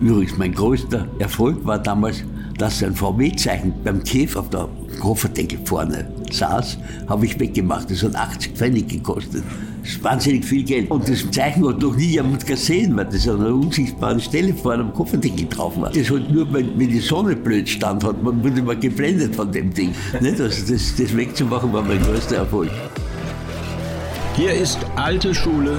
[0.00, 2.24] Übrigens, mein größter Erfolg war damals,
[2.56, 4.68] dass ein VW-Zeichen beim Käf auf der
[4.98, 7.90] Kofferdeckel vorne saß, habe ich weggemacht.
[7.90, 9.42] Das hat 80 Pfennig gekostet.
[9.82, 10.90] Das ist wahnsinnig viel Geld.
[10.90, 14.84] Und das Zeichen hat noch nie jemand gesehen, weil das an einer unsichtbaren Stelle vorne
[14.84, 15.90] am Kofferdeckel drauf war.
[15.90, 19.52] Das hat nur, wenn, wenn die Sonne blöd stand, hat man wurde immer geblendet von
[19.52, 19.94] dem Ding.
[20.12, 22.70] Also das, das wegzumachen war mein größter Erfolg.
[24.36, 25.76] Hier ist alte Schule,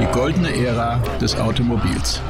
[0.00, 2.22] die goldene Ära des Automobils.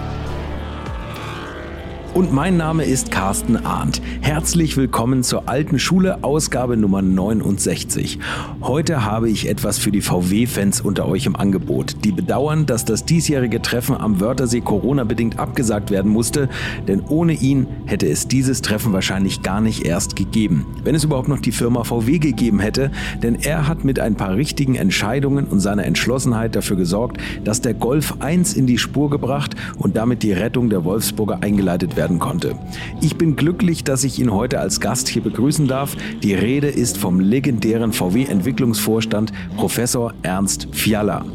[2.13, 4.03] Und mein Name ist Carsten Arndt.
[4.21, 8.19] Herzlich willkommen zur alten Schule, Ausgabe Nummer 69.
[8.63, 12.05] Heute habe ich etwas für die VW-Fans unter euch im Angebot.
[12.05, 16.49] Die bedauern, dass das diesjährige Treffen am Wörthersee Corona-bedingt abgesagt werden musste,
[16.89, 20.67] denn ohne ihn hätte es dieses Treffen wahrscheinlich gar nicht erst gegeben.
[20.83, 22.91] Wenn es überhaupt noch die Firma VW gegeben hätte,
[23.23, 27.75] denn er hat mit ein paar richtigen Entscheidungen und seiner Entschlossenheit dafür gesorgt, dass der
[27.75, 32.55] Golf 1 in die Spur gebracht und damit die Rettung der Wolfsburger eingeleitet werden konnte.
[33.03, 35.99] Ich bin glücklich, dass ich ihn heute als Gast hier begrüßen darf.
[36.23, 41.27] Die Rede ist vom legendären VW-Entwicklungsvorstand Professor Ernst Fiala.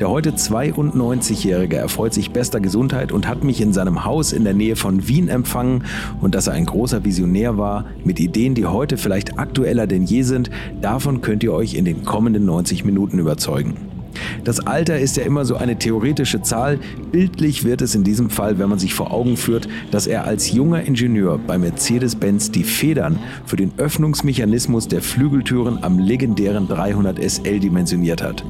[0.00, 4.54] Der heute 92-Jährige erfreut sich bester Gesundheit und hat mich in seinem Haus in der
[4.54, 5.84] Nähe von Wien empfangen
[6.20, 10.22] und dass er ein großer Visionär war mit Ideen, die heute vielleicht aktueller denn je
[10.22, 13.97] sind, davon könnt ihr euch in den kommenden 90 Minuten überzeugen.
[14.44, 16.78] Das Alter ist ja immer so eine theoretische Zahl.
[17.12, 20.52] Bildlich wird es in diesem Fall, wenn man sich vor Augen führt, dass er als
[20.52, 27.60] junger Ingenieur bei Mercedes-Benz die Federn für den Öffnungsmechanismus der Flügeltüren am legendären 300 SL
[27.60, 28.44] dimensioniert hat.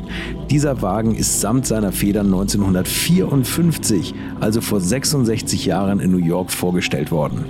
[0.50, 7.10] Dieser Wagen ist samt seiner Federn 1954, also vor 66 Jahren in New York vorgestellt
[7.10, 7.44] worden.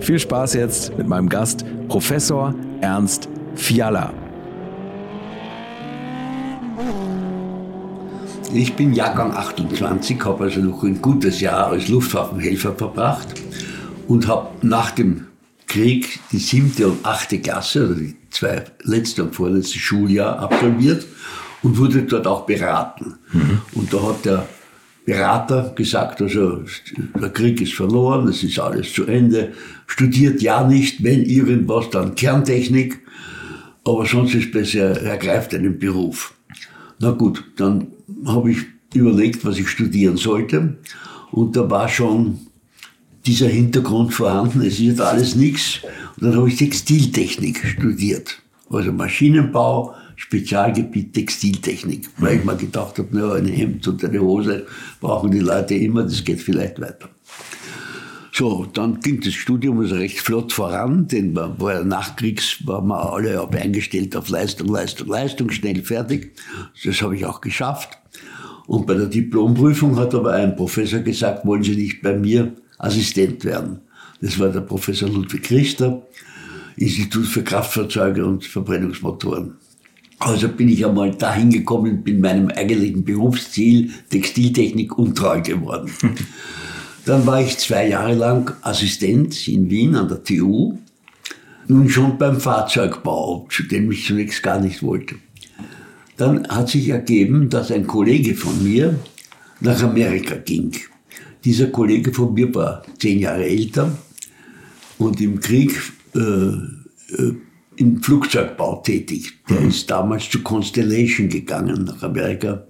[0.00, 4.12] Viel Spaß jetzt mit meinem Gast, Professor Ernst Fiala.
[8.54, 13.28] Ich bin Jahrgang 28, habe also noch ein gutes Jahr als Luftwaffenhelfer verbracht
[14.08, 15.26] und habe nach dem
[15.66, 21.06] Krieg die siebte und achte Klasse, also die zwei letzte und vorletzte Schuljahr absolviert
[21.62, 23.14] und wurde dort auch beraten.
[23.32, 23.62] Mhm.
[23.74, 24.46] Und da hat der
[25.06, 26.62] Berater gesagt, also
[27.18, 29.52] der Krieg ist verloren, es ist alles zu Ende,
[29.86, 33.00] studiert ja nicht, wenn irgendwas, dann Kerntechnik,
[33.82, 36.34] aber sonst ist besser, ergreift einen Beruf.
[36.98, 37.88] Na gut, dann
[38.26, 38.58] habe ich
[38.94, 40.78] überlegt, was ich studieren sollte.
[41.30, 42.38] Und da war schon
[43.26, 45.80] dieser Hintergrund vorhanden, es ist alles nichts.
[46.16, 48.42] Und dann habe ich Textiltechnik studiert.
[48.70, 52.08] Also Maschinenbau, Spezialgebiet Textiltechnik.
[52.18, 54.66] Weil ich mir gedacht habe, naja, ein Hemd und eine Hose
[55.00, 57.08] brauchen die Leute immer, das geht vielleicht weiter.
[58.34, 63.12] So, dann ging das Studium also recht flott voran, denn man war nachkriegs, waren wir
[63.12, 66.32] alle eingestellt auf Leistung, Leistung, Leistung, schnell fertig.
[66.82, 67.90] Das habe ich auch geschafft.
[68.66, 73.44] Und bei der Diplomprüfung hat aber ein Professor gesagt, wollen Sie nicht bei mir Assistent
[73.44, 73.80] werden?
[74.22, 76.06] Das war der Professor Ludwig Richter,
[76.76, 79.56] Institut für Kraftfahrzeuge und Verbrennungsmotoren.
[80.20, 85.90] Also bin ich einmal dahin gekommen, bin meinem eigentlichen Berufsziel Textiltechnik untreu geworden.
[87.04, 90.78] Dann war ich zwei Jahre lang Assistent in Wien an der TU,
[91.66, 95.16] nun schon beim Fahrzeugbau, zu dem ich zunächst gar nicht wollte.
[96.16, 98.98] Dann hat sich ergeben, dass ein Kollege von mir
[99.60, 100.72] nach Amerika ging.
[101.44, 103.96] Dieser Kollege von mir war zehn Jahre älter
[104.98, 105.72] und im Krieg
[106.14, 107.34] äh, äh,
[107.76, 109.32] im Flugzeugbau tätig.
[109.48, 109.68] Der mhm.
[109.68, 112.64] ist damals zu Constellation gegangen nach Amerika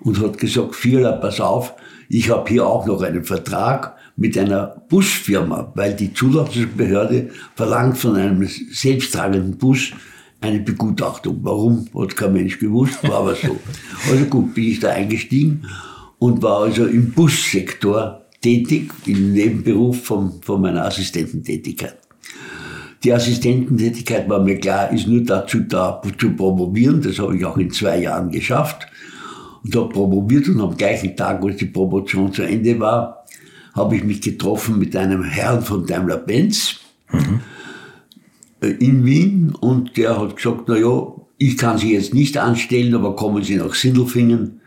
[0.00, 1.74] und hat gesagt, Vierler, pass auf,
[2.08, 8.16] ich habe hier auch noch einen Vertrag mit einer Busfirma, weil die Zulassungsbehörde verlangt von
[8.16, 9.90] einem selbsttragenden Bus
[10.40, 11.40] eine Begutachtung.
[11.42, 13.58] Warum, hat kein Mensch gewusst, war aber so.
[14.10, 15.62] Also gut, bin ich da eingestiegen
[16.18, 21.98] und war also im Bussektor tätig, im Nebenberuf von, von meiner Assistententätigkeit.
[23.04, 27.00] Die Assistententätigkeit war mir klar, ist nur dazu da, zu promovieren.
[27.02, 28.88] Das habe ich auch in zwei Jahren geschafft
[29.64, 33.24] und habe promoviert und am gleichen Tag, als die Promotion zu Ende war,
[33.74, 36.76] habe ich mich getroffen mit einem Herrn von Daimler-Benz
[37.12, 37.40] mhm.
[38.60, 43.14] in Wien und der hat gesagt, na ja, ich kann Sie jetzt nicht anstellen, aber
[43.14, 44.60] kommen Sie nach Sindelfingen,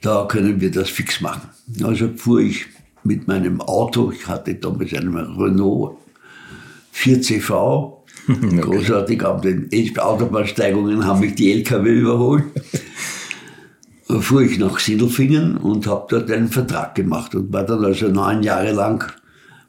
[0.00, 1.48] da können wir das fix machen.
[1.82, 2.66] Also fuhr ich
[3.04, 5.96] mit meinem Auto, ich hatte damals einen Renault
[6.94, 7.50] 4CV,
[8.28, 8.56] okay.
[8.60, 12.44] großartig, auf den Autobahnsteigungen haben mich die LKW überholt
[14.20, 18.42] fuhr ich nach Sindelfingen und habe dort einen Vertrag gemacht und war dann also neun
[18.42, 19.12] Jahre lang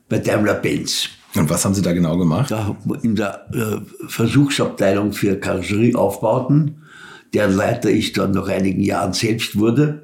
[0.10, 1.10] bei Daimler-Benz.
[1.36, 2.52] Und was haben Sie da genau gemacht?
[2.52, 3.78] Da in der äh,
[4.08, 6.82] Versuchsabteilung für Karosserieaufbauten,
[7.34, 10.04] deren Leiter ich dann nach einigen Jahren selbst wurde.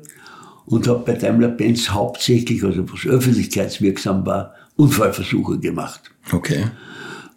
[0.67, 6.11] und habe bei Daimler-Benz hauptsächlich, also was öffentlichkeitswirksam war, Unfallversuche gemacht.
[6.31, 6.65] Okay.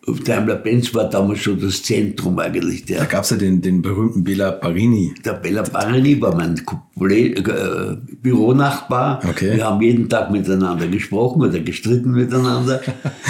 [0.07, 2.85] Daimler-Benz war damals schon das Zentrum eigentlich.
[2.87, 5.15] Da Der, gab es ja den, den berühmten Bela Barini.
[5.25, 9.21] der Bella Barani war mein äh, Büronachbar.
[9.29, 9.57] Okay.
[9.57, 12.81] Wir haben jeden Tag miteinander gesprochen oder gestritten miteinander.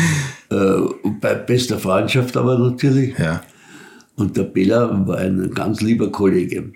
[0.51, 0.57] äh,
[1.21, 3.19] bei bester Freundschaft aber natürlich.
[3.19, 3.43] Ja.
[4.17, 6.73] Und der Bella war ein ganz lieber Kollege.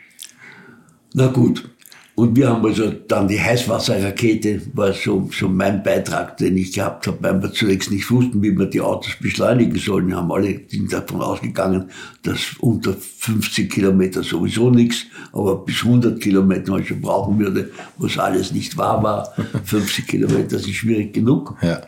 [1.15, 1.69] Na gut.
[2.17, 7.09] Und wir haben also dann die Heißwasserrakete, war so, so mein Beitrag, den ich gehabt
[7.09, 10.07] habe, weil wir zunächst nicht wussten, wie wir die Autos beschleunigen sollen.
[10.07, 11.91] Wir haben alle davon ausgegangen,
[12.23, 18.17] dass unter 50 Kilometer sowieso nichts, aber bis 100 Kilometer man schon brauchen würde, was
[18.17, 19.35] alles nicht wahr war.
[19.65, 21.57] 50 Kilometer sind schwierig genug.
[21.63, 21.81] Ja.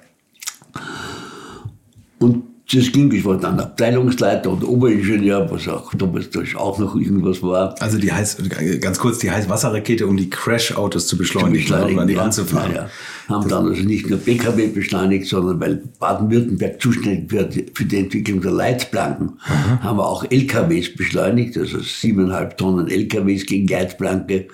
[2.18, 2.42] Und
[2.72, 7.40] das ging, ich war dann Abteilungsleiter und Oberingenieur, was auch damals da auch noch irgendwas
[7.40, 7.80] war.
[7.80, 8.38] Also die heiß,
[8.80, 12.44] ganz kurz, die Heißwasserrakete, um die Crash-Autos zu beschleunigen, um an die ja, Wand zu
[12.44, 12.72] fahren.
[12.74, 12.90] ja.
[13.28, 18.40] Haben dann also nicht nur Pkw beschleunigt, sondern weil Baden-Württemberg zuständig wird für die Entwicklung
[18.40, 19.38] der Leitplanken,
[19.80, 24.48] haben wir auch LKWs beschleunigt, also siebeneinhalb Tonnen LKWs gegen Leitplanke,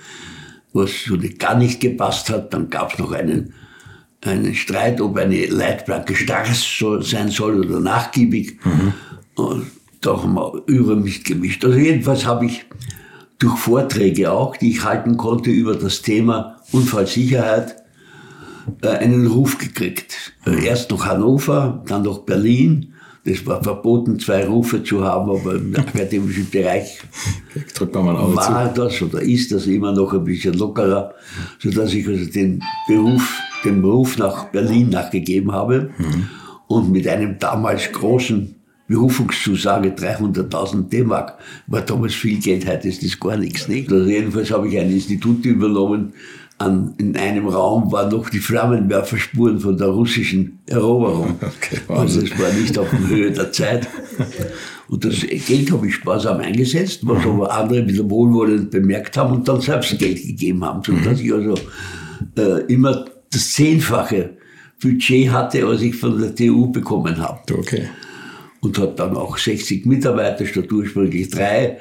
[0.75, 2.53] was so gar nicht gepasst hat.
[2.53, 3.55] Dann gab es noch einen,
[4.22, 6.46] einen Streit, ob eine Leitplanke starr
[7.02, 8.58] sein soll oder nachgiebig.
[9.34, 9.66] Und
[10.00, 11.64] da haben wir über mich gemischt.
[11.64, 12.64] Also jedenfalls habe ich
[13.38, 17.76] durch Vorträge auch, die ich halten konnte über das Thema Unfallsicherheit,
[18.82, 20.34] äh, einen Ruf gekriegt.
[20.46, 22.94] Äh, Erst noch Hannover, dann noch Berlin.
[23.24, 27.00] Das war verboten, zwei Rufe zu haben, aber im akademischen Bereich
[28.16, 28.52] Auge zu.
[28.52, 31.12] war das oder ist das immer noch ein bisschen lockerer,
[31.58, 35.91] sodass ich also den Beruf, den Beruf nach Berlin nachgegeben habe
[36.67, 38.55] und mit einem damals großen
[38.93, 43.69] Berufungszusage 300.000 D-Mark war damals viel Geld, heute ist das gar nichts.
[43.69, 43.91] Nicht?
[43.91, 46.12] Also jedenfalls habe ich ein Institut übernommen.
[46.59, 51.37] An, in einem Raum waren noch die Flammenwerferspuren von der russischen Eroberung.
[51.41, 53.88] Okay, also das war nicht auf der Höhe der Zeit.
[54.88, 59.49] Und das Geld habe ich sparsam eingesetzt, was aber andere wieder wohlwollend bemerkt haben und
[59.49, 61.55] dann selbst Geld gegeben haben, sodass ich also
[62.37, 64.37] äh, immer das Zehnfache
[64.81, 67.40] Budget hatte, als ich von der TU bekommen habe.
[67.55, 67.88] Okay.
[68.61, 71.79] Und hat dann auch 60 Mitarbeiter statt ursprünglich drei.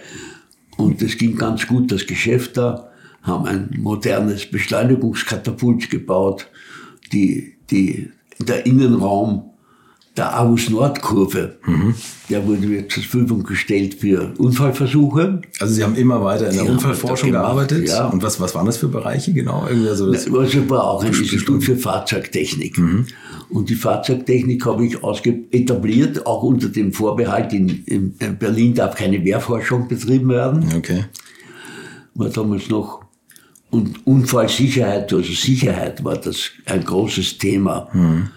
[0.78, 6.48] Und es ging ganz gut, das Geschäft da, haben ein modernes Beschleunigungskatapult gebaut,
[7.12, 8.10] die, die,
[8.40, 9.51] der Innenraum
[10.18, 11.58] der Avus-Nord-Kurve,
[12.30, 15.42] der wurde mir zur Verfügung gestellt für Unfallversuche.
[15.60, 17.88] Also Sie haben immer weiter in der Ja, Unfallforschung gearbeitet.
[17.88, 18.08] ja.
[18.10, 19.66] Und was, was waren das für Bereiche genau?
[19.70, 22.78] Irgendwie so das, Also war auch ein Institut für Fahrzeugtechnik.
[23.50, 24.98] Und die Fahrzeugtechnik habe ich
[25.52, 30.66] etabliert, auch unter dem Vorbehalt, in, in Berlin darf keine Wehrforschung betrieben werden.
[30.76, 31.06] okay.
[32.16, 33.02] war damals noch.
[33.70, 37.88] Und Unfallsicherheit, also Sicherheit war das ein großes Thema.
[37.94, 38.28] Ähm,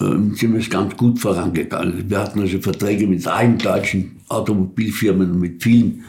[0.00, 2.08] sind wir ganz gut vorangegangen.
[2.08, 6.04] Wir hatten also Verträge mit allen deutschen Automobilfirmen und mit vielen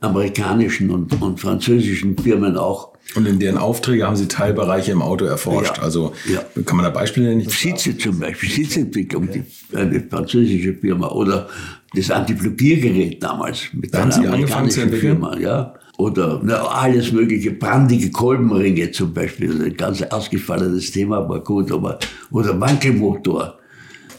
[0.00, 2.92] amerikanischen und, und französischen Firmen auch.
[3.14, 5.76] Und in deren Aufträge haben Sie Teilbereiche im Auto erforscht.
[5.76, 5.82] Ja.
[5.82, 6.42] Also Ja.
[6.64, 7.48] kann man da Beispiele nennen?
[7.48, 9.42] Sitze zum Beispiel, Sitzentwicklung, die,
[9.76, 11.48] eine französische Firma oder
[11.94, 15.12] das Antiblockiergerät damals mit Da haben einer Sie angefangen zu amerikanischen entwickeln?
[15.20, 15.74] Firma, ja.
[16.02, 21.98] Oder na, alles mögliche, brandige Kolbenringe zum Beispiel, ein ganz ausgefallenes Thema, aber gut, aber,
[22.32, 23.58] oder Wankelmotor.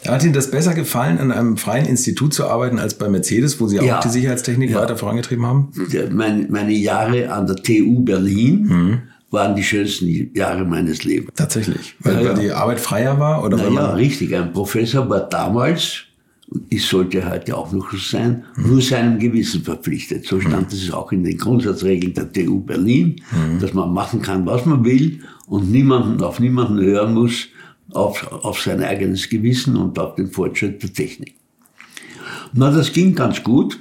[0.07, 3.67] Hat Ihnen das besser gefallen, an einem freien Institut zu arbeiten, als bei Mercedes, wo
[3.67, 3.99] Sie auch Ja.
[4.01, 4.79] die Sicherheitstechnik Ja.
[4.81, 5.71] weiter vorangetrieben haben?
[5.91, 8.99] Der, mein, meine Jahre an der TU Berlin Mhm.
[9.31, 11.31] waren die schönsten Jahre meines Lebens.
[11.35, 11.95] Tatsächlich.
[11.99, 13.43] Weil, Ja, weil die Arbeit freier war?
[13.43, 14.33] Oder Naja, richtig.
[14.35, 16.03] Ein Professor war damals,
[16.69, 20.25] ich sollte heute auch noch so sein, nur seinem Gewissen verpflichtet.
[20.25, 23.21] So stand es auch in den Grundsatzregeln der TU Berlin,
[23.59, 27.47] dass man machen kann, was man will und niemanden, auf niemanden hören muss,
[27.91, 31.35] auf, auf sein eigenes Gewissen und auf den Fortschritt der Technik.
[32.53, 33.79] Na, das ging ganz gut.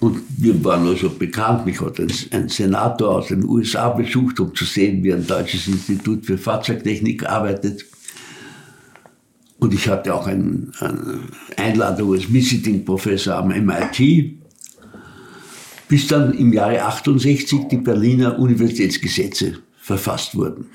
[0.00, 1.66] Und wir waren also bekannt.
[1.66, 5.66] Mich hat ein, ein Senator aus den USA besucht, um zu sehen, wie ein deutsches
[5.66, 7.84] Institut für Fahrzeugtechnik arbeitet.
[9.58, 10.68] Und ich hatte auch eine
[11.56, 14.38] Einladung als Visiting Professor am MIT.
[15.88, 20.66] Bis dann im Jahre 68 die Berliner Universitätsgesetze verfasst wurden,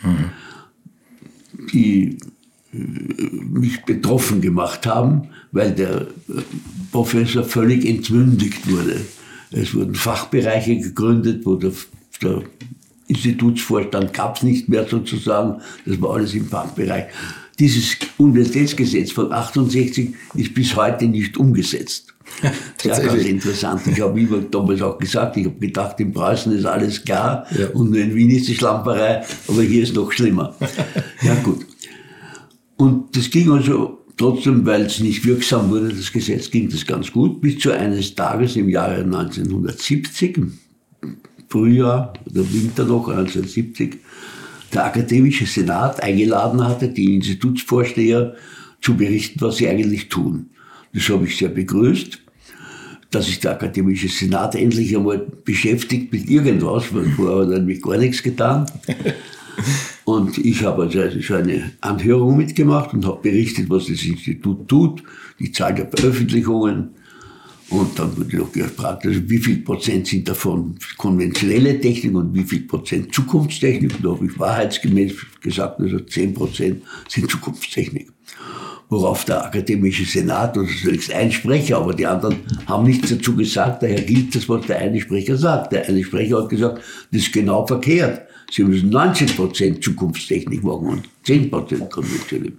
[1.72, 2.18] die
[2.74, 6.42] äh, mich betroffen gemacht haben, weil der äh,
[6.92, 9.02] Professor völlig entmündigt wurde.
[9.52, 11.74] Es wurden Fachbereiche gegründet, wo der,
[12.24, 12.42] der
[13.08, 17.06] Institutsvorstand gab es nicht mehr sozusagen, das war alles im Fachbereich.
[17.60, 22.14] Dieses Universitätsgesetz von 68 ist bis heute nicht umgesetzt.
[22.84, 23.82] Ja, ganz interessant.
[23.86, 27.68] Ich habe immer damals auch gesagt, ich habe gedacht, in Preußen ist alles klar Ja.
[27.70, 30.56] und nur in Wien ist die Schlamperei, aber hier ist noch schlimmer.
[31.22, 31.66] ja gut.
[32.78, 37.12] Und das ging also trotzdem, weil es nicht wirksam wurde, das Gesetz, ging das ganz
[37.12, 40.54] gut, bis zu eines Tages im Jahre 1970, im
[41.50, 43.98] Frühjahr oder Winter noch, 1970,
[44.74, 48.36] der Akademische Senat eingeladen hatte, die Institutsvorsteher
[48.82, 50.50] zu berichten, was sie eigentlich tun.
[50.94, 52.20] Das habe ich sehr begrüßt,
[53.12, 57.82] dass sich der Akademische Senat endlich einmal beschäftigt mit irgendwas, weil vorher hat er nämlich
[57.82, 58.66] gar nichts getan.
[60.06, 65.04] Und ich habe also so eine Anhörung mitgemacht und habe berichtet, was das Institut tut,
[65.40, 66.90] die Zahl der Veröffentlichungen.
[67.74, 72.44] Und dann wurde noch gefragt, also wie viel Prozent sind davon konventionelle Technik und wie
[72.44, 73.96] viel Prozent Zukunftstechnik.
[73.96, 78.12] Und da habe ich wahrheitsgemäß gesagt, also 10 Prozent sind Zukunftstechnik.
[78.90, 82.36] Worauf der akademische Senat, also zunächst ein Sprecher, aber die anderen
[82.68, 85.74] haben nichts dazu gesagt, daher gilt das, was der eine Sprecher sagt.
[85.74, 86.80] Der eine Sprecher hat gesagt,
[87.12, 88.28] das ist genau verkehrt.
[88.52, 92.54] Sie müssen 90 Prozent Zukunftstechnik machen und 10 Prozent konventionell.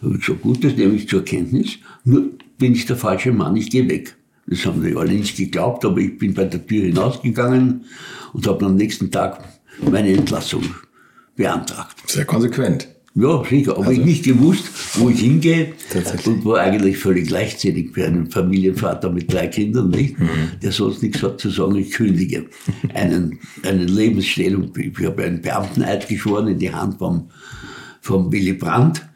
[0.00, 3.32] Da habe ich gesagt, gut, das nehme ich zur Kenntnis, nur bin ich der falsche
[3.32, 4.14] Mann, ich gehe weg.
[4.46, 7.84] Das haben die alle nicht geglaubt, aber ich bin bei der Tür hinausgegangen
[8.32, 9.42] und habe am nächsten Tag
[9.90, 10.64] meine Entlassung
[11.36, 11.96] beantragt.
[12.06, 12.88] Sehr konsequent.
[13.16, 13.78] Ja, sicher.
[13.78, 15.72] Aber ich nicht gewusst, wo ich hingehe.
[16.26, 20.16] Und war eigentlich völlig leichtsinnig für einen Familienvater mit drei Kindern, nicht?
[20.62, 22.46] Der sonst nichts hat zu sagen, ich kündige.
[22.92, 24.72] Einen, einen Lebensstellung.
[24.76, 27.30] Ich habe einen Beamteneid geschworen in die Hand vom,
[28.00, 29.06] vom Willy Brandt.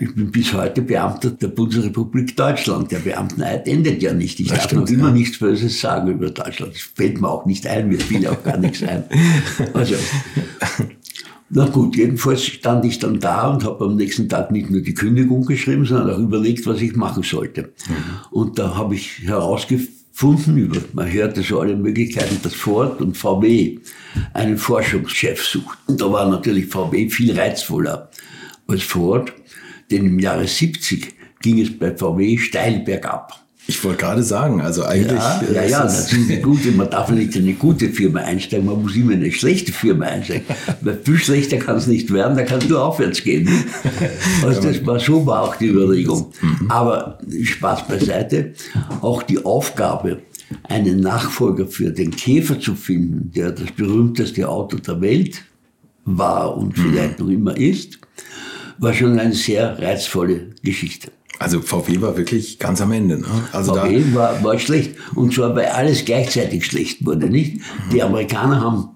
[0.00, 2.92] Ich bin bis heute Beamter der Bundesrepublik Deutschland.
[2.92, 4.38] Der Beamteneid endet ja nicht.
[4.38, 5.14] Ich Das darf stimmt, noch immer ja.
[5.14, 6.74] nichts Böses sagen über Deutschland.
[6.74, 9.04] Das fällt mir auch nicht ein, mir fiel auch gar nichts ein.
[9.74, 9.94] Also,
[11.50, 14.94] na gut, jedenfalls stand ich dann da und habe am nächsten Tag nicht nur die
[14.94, 17.72] Kündigung geschrieben, sondern auch überlegt, was ich machen sollte.
[18.30, 23.78] Und da habe ich herausgefunden, über, man hörte so alle Möglichkeiten, dass Ford und VW
[24.32, 25.78] einen Forschungschef sucht.
[25.86, 28.10] Und da war natürlich VW viel reizvoller
[28.68, 29.32] als Ford,
[29.92, 33.42] denn im Jahre 70 ging es bei VW steil bergab.
[33.68, 35.20] Ich wollte gerade sagen, also eigentlich.
[35.20, 38.20] Ja, äh, ja, ja, das ist eine gute, man darf nicht in eine gute Firma
[38.20, 40.44] einsteigen, man muss immer in eine schlechte Firma einsteigen.
[40.80, 43.48] Weil viel schlechter kann es nicht werden, da kann es nur aufwärts gehen.
[44.44, 46.32] Also das war so war auch die Überlegung.
[46.68, 48.54] Aber Spaß beiseite,
[49.00, 50.22] auch die Aufgabe,
[50.64, 55.42] einen Nachfolger für den Käfer zu finden, der das berühmteste Auto der Welt
[56.04, 57.98] war und vielleicht noch immer ist,
[58.78, 61.10] war schon eine sehr reizvolle Geschichte.
[61.38, 63.18] Also VW war wirklich ganz am Ende.
[63.18, 63.26] Ne?
[63.52, 64.94] Also VW war, war schlecht.
[65.14, 67.60] Und zwar, weil alles gleichzeitig schlecht wurde, nicht?
[67.92, 68.90] Die Amerikaner haben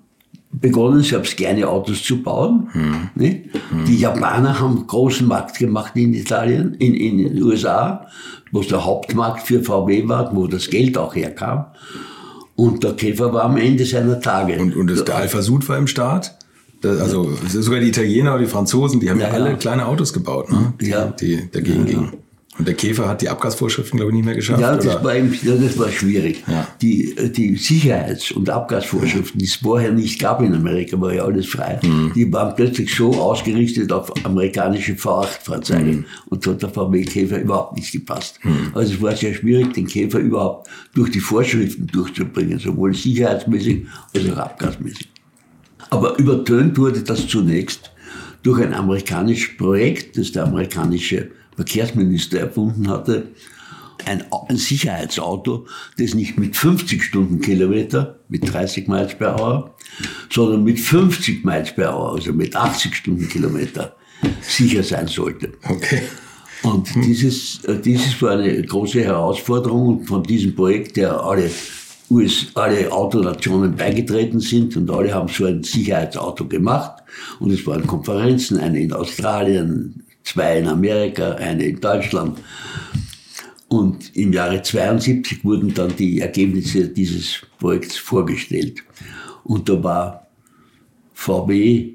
[0.52, 2.68] begonnen, selbst kleine Autos zu bauen.
[3.14, 3.50] Nicht?
[3.86, 8.06] Die Japaner haben großen Markt gemacht in Italien, in, in den USA,
[8.52, 11.66] wo es der Hauptmarkt für VW war, wo das Geld auch herkam.
[12.54, 14.58] Und der Käfer war am Ende seiner Tage.
[14.58, 16.34] und, und das, der Alpha Sud war im Start.
[16.82, 19.56] Also sogar die Italiener oder die Franzosen, die haben ja, Ja, alle ja.
[19.56, 20.72] kleine Autos gebaut, ne?
[20.80, 21.06] die, Ja.
[21.06, 22.12] die dagegen gingen.
[22.58, 24.62] Und der Käfer hat die Abgasvorschriften, glaube ich, nicht mehr geschafft.
[24.62, 26.42] Ja, das war, eben, das war schwierig.
[26.80, 31.44] Die, die Sicherheits- und Abgasvorschriften, die es vorher nicht gab in Amerika, war ja alles
[31.44, 32.12] frei, Mhm.
[32.14, 35.84] die waren plötzlich so ausgerichtet auf amerikanische V8-Fahrzeuge.
[35.84, 36.04] Mhm.
[36.30, 38.40] Und so hat der VW-Käfer überhaupt nicht gepasst.
[38.72, 44.30] Also es war sehr schwierig, den Käfer überhaupt durch die Vorschriften durchzubringen, sowohl sicherheitsmäßig als
[44.32, 45.08] auch abgasmäßig.
[45.90, 47.92] Aber übertönt wurde das zunächst
[48.42, 53.28] durch ein amerikanisches Projekt, das der amerikanische Verkehrsminister erfunden hatte.
[54.04, 55.66] Ein, ein Sicherheitsauto,
[55.98, 59.74] das nicht mit 50 Stundenkilometer, mit 30 Miles per Hour,
[60.30, 63.96] sondern mit 50 Miles per Hour, also mit 80 Stundenkilometer,
[64.42, 65.54] sicher sein sollte.
[65.68, 66.02] Okay.
[66.62, 71.50] Und dieses, äh, dieses war eine große Herausforderung und von diesem Projekt, der alle,
[72.10, 77.02] US, alle Autonationen beigetreten sind und alle haben so ein Sicherheitsauto gemacht.
[77.40, 82.38] Und es waren Konferenzen, eine in Australien, zwei in Amerika, eine in Deutschland.
[83.68, 88.82] Und im Jahre 72 wurden dann die Ergebnisse dieses Projekts vorgestellt.
[89.42, 90.26] Und da war
[91.14, 91.94] VW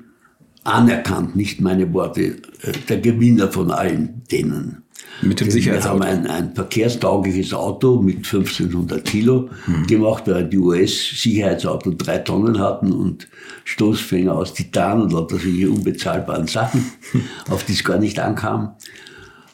[0.64, 4.84] anerkannt, nicht meine Worte, äh, der Gewinner von allen denen.
[5.22, 5.94] Mit dem Wir Sicherheitsauto.
[5.94, 9.50] haben ein, ein verkehrstaugliches Auto mit 1500 Kilo
[9.88, 13.28] gemacht, weil die US-Sicherheitsautos drei Tonnen hatten und
[13.66, 16.84] Stoßfänger aus Titan und lauter solche unbezahlbaren Sachen,
[17.50, 18.72] auf die es gar nicht ankam.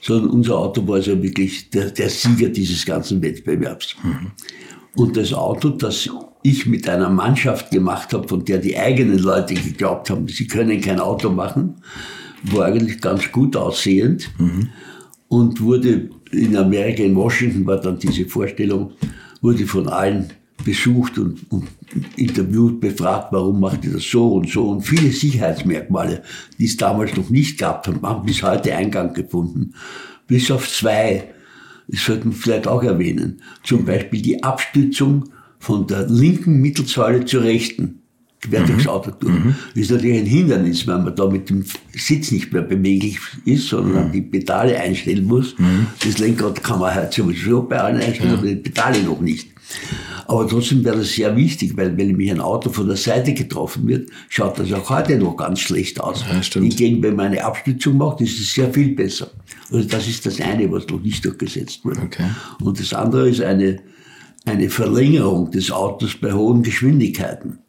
[0.01, 3.95] Sondern unser Auto war also wirklich der, der Sieger dieses ganzen Wettbewerbs.
[4.95, 6.09] Und das Auto, das
[6.43, 10.79] ich mit einer Mannschaft gemacht habe, von der die eigenen Leute geglaubt haben, sie können
[10.79, 11.81] kein Auto machen,
[12.43, 14.29] war eigentlich ganz gut aussehend.
[15.27, 18.91] Und wurde in Amerika, in Washington war dann diese Vorstellung,
[19.41, 21.67] wurde von allen besucht und, und
[22.17, 24.69] interviewt, befragt, warum macht ihr das so und so.
[24.69, 26.23] Und viele Sicherheitsmerkmale,
[26.57, 29.73] die es damals noch nicht gab, haben bis heute Eingang gefunden.
[30.27, 31.29] Bis auf zwei,
[31.87, 33.41] das sollten wir vielleicht auch erwähnen.
[33.63, 35.29] Zum Beispiel die Abstützung
[35.59, 37.96] von der linken Mittelsäule zur rechten
[38.41, 38.89] quer durchs mhm.
[38.89, 39.33] Auto durch.
[39.33, 39.55] Mhm.
[39.73, 43.67] Das ist natürlich ein Hindernis, wenn man da mit dem Sitz nicht mehr beweglich ist,
[43.67, 44.11] sondern mhm.
[44.11, 45.57] die Pedale einstellen muss.
[45.57, 45.87] Mhm.
[46.03, 48.37] Das Lenkrad kann man halt sowieso bei allen einstellen, ja.
[48.37, 49.47] aber die Pedale noch nicht.
[50.27, 53.87] Aber trotzdem wäre das sehr wichtig, weil wenn nämlich ein Auto von der Seite getroffen
[53.87, 56.23] wird, schaut das auch heute noch ganz schlecht aus.
[56.29, 59.29] Ja, Hingegen, wenn man eine Abstützung macht, ist es sehr viel besser.
[59.71, 62.01] Also das ist das eine, was noch nicht durchgesetzt wurde.
[62.01, 62.29] Okay.
[62.61, 63.79] Und das andere ist eine,
[64.45, 67.59] eine Verlängerung des Autos bei hohen Geschwindigkeiten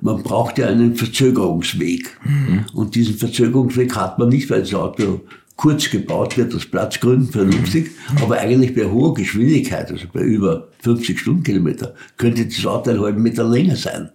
[0.00, 2.16] man braucht ja einen Verzögerungsweg.
[2.24, 2.64] Mhm.
[2.74, 5.20] Und diesen Verzögerungsweg hat man nicht, weil das Auto
[5.56, 8.22] kurz gebaut wird, aus Platzgründen vernünftig, mhm.
[8.22, 13.22] aber eigentlich bei hoher Geschwindigkeit, also bei über 50 Stundenkilometer, könnte das Auto einen halben
[13.22, 14.10] Meter länger sein.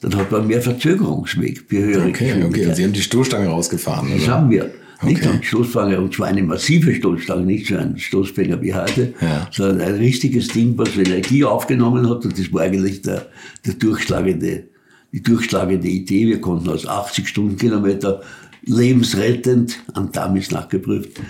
[0.00, 2.46] Dann hat man mehr Verzögerungsweg für höhere okay, Geschwindigkeit.
[2.46, 4.70] Okay, und Sie haben die Stoßstange rausgefahren, Das haben wir.
[5.04, 5.38] Nicht okay.
[5.42, 9.48] Stoßstange, und zwar eine massive Stoßstange, nicht so ein Stoßfänger wie heute, ja.
[9.50, 13.26] sondern ein richtiges Ding, was Energie aufgenommen hat, und das war eigentlich der,
[13.66, 14.64] der durchschlagende
[15.12, 16.26] die durchschlagende Idee.
[16.26, 18.22] Wir konnten aus 80 Stundenkilometer
[18.64, 21.20] lebensrettend, an Damis nachgeprüft,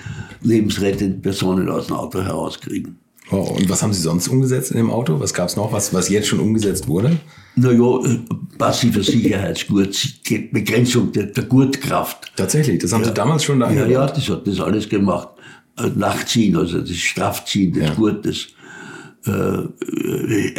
[0.43, 2.99] lebensrettend Personen aus dem Auto herauskriegen.
[3.31, 5.19] Oh, und was haben Sie sonst umgesetzt in dem Auto?
[5.19, 7.19] Was gab es noch, was, was jetzt schon umgesetzt wurde?
[7.57, 8.19] Naja, äh,
[8.59, 9.97] passiver Sicherheitsgurt,
[10.53, 12.33] Begrenzung der, der Gurtkraft.
[12.37, 13.09] Tatsächlich, das haben ja.
[13.09, 15.29] Sie damals schon da Ja, ja, das hat das alles gemacht.
[15.79, 17.95] Äh, Nachziehen, also das Strafziehen des ja.
[17.95, 18.49] Gurtes.
[19.25, 19.31] Äh,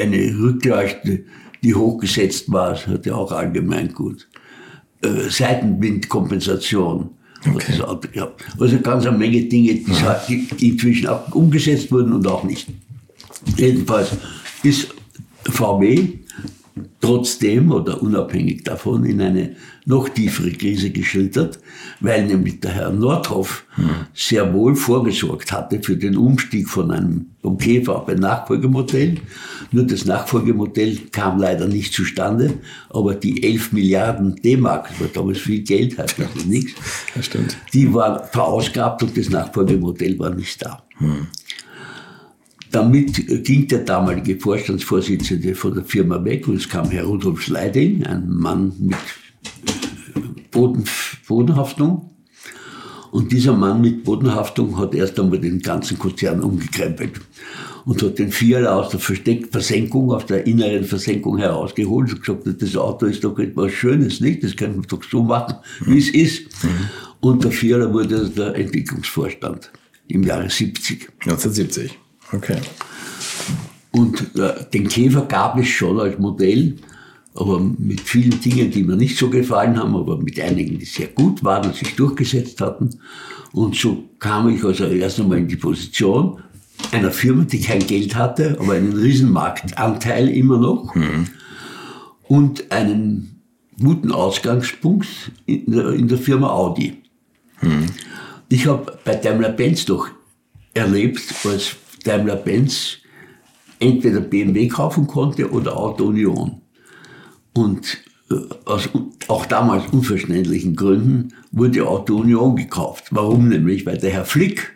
[0.02, 1.26] eine Rückleuchte,
[1.64, 4.28] die hochgesetzt war, das hatte auch allgemein gut.
[5.02, 7.10] Äh, Seitenwindkompensation.
[7.46, 7.82] Okay.
[7.82, 8.42] Auto gehabt.
[8.58, 10.22] Also ganz eine Menge Dinge, die, ja.
[10.30, 12.70] die inzwischen auch umgesetzt wurden und auch nicht.
[13.58, 14.12] Jedenfalls
[14.64, 14.94] ist
[15.44, 16.08] VW
[17.02, 19.56] trotzdem oder unabhängig davon in eine
[19.86, 21.60] noch tiefere Krise geschildert,
[22.00, 23.90] weil nämlich der Herr Nordhoff hm.
[24.14, 29.18] sehr wohl vorgesorgt hatte für den Umstieg von einem vom Käfer auf ein Nachfolgemodell.
[29.72, 32.54] Nur das Nachfolgemodell kam leider nicht zustande,
[32.90, 36.30] aber die 11 Milliarden D-Mark, das war damals viel Geld, heißt ja.
[36.46, 36.74] nichts,
[37.14, 37.58] das stimmt.
[37.74, 40.84] die waren verausgabt und das Nachfolgemodell war nicht da.
[40.98, 41.28] Hm.
[42.72, 48.04] Damit ging der damalige Vorstandsvorsitzende von der Firma weg und es kam Herr Rudolf Schleiding,
[48.04, 48.98] ein Mann mit
[50.54, 50.86] Boden,
[51.28, 52.10] Bodenhaftung.
[53.12, 57.22] Und dieser Mann mit Bodenhaftung hat erst einmal den ganzen Konzern umgekrempelt
[57.86, 62.62] und hat den Vierer aus der Versteck Versenkung, aus der inneren Versenkung herausgeholt und gesagt,
[62.62, 64.44] das Auto ist doch etwas Schönes, nicht?
[64.44, 66.64] Das können wir doch so machen, wie es ist.
[66.64, 66.70] Mhm.
[67.20, 69.72] Und der Vierer wurde der Entwicklungsvorstand
[70.08, 71.10] im Jahre 70.
[71.22, 72.00] 1970.
[72.32, 72.58] Okay.
[73.92, 76.78] Und äh, den Käfer gab es schon als Modell,
[77.36, 81.08] aber mit vielen Dingen, die mir nicht so gefallen haben, aber mit einigen, die sehr
[81.08, 82.90] gut waren und sich durchgesetzt hatten.
[83.52, 86.42] Und so kam ich also erst einmal in die Position
[86.92, 91.28] einer Firma, die kein Geld hatte, aber einen Riesenmarktanteil immer noch mhm.
[92.28, 93.42] und einen
[93.82, 95.08] guten Ausgangspunkt
[95.46, 97.02] in der, in der Firma Audi.
[97.62, 97.86] Mhm.
[98.50, 100.10] Ich habe bei Daimler-Benz doch
[100.74, 102.98] erlebt, als Daimler-Benz
[103.80, 106.63] entweder BMW kaufen konnte oder Auto Union.
[107.54, 107.98] Und
[108.32, 108.36] äh,
[108.66, 108.90] aus
[109.28, 113.06] auch damals unverständlichen Gründen wurde Auto Union gekauft.
[113.12, 113.86] Warum nämlich?
[113.86, 114.72] Weil der Herr Flick,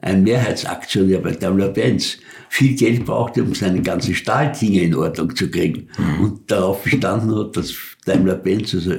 [0.00, 5.88] ein Mehrheitsaktionär bei Daimler-Benz, viel Geld brauchte, um seine ganzen Stahldinge in Ordnung zu kriegen.
[5.98, 6.24] Mhm.
[6.24, 7.74] Und darauf bestanden hat, dass
[8.06, 8.94] Daimler-Benz, also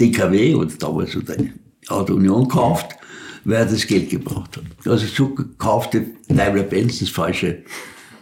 [0.00, 1.36] DKW oder damals oder
[1.88, 2.98] Auto Union kauft
[3.48, 4.64] weil er das Geld gebraucht hat.
[4.86, 7.62] Also so kaufte Daimler-Benz das falsche,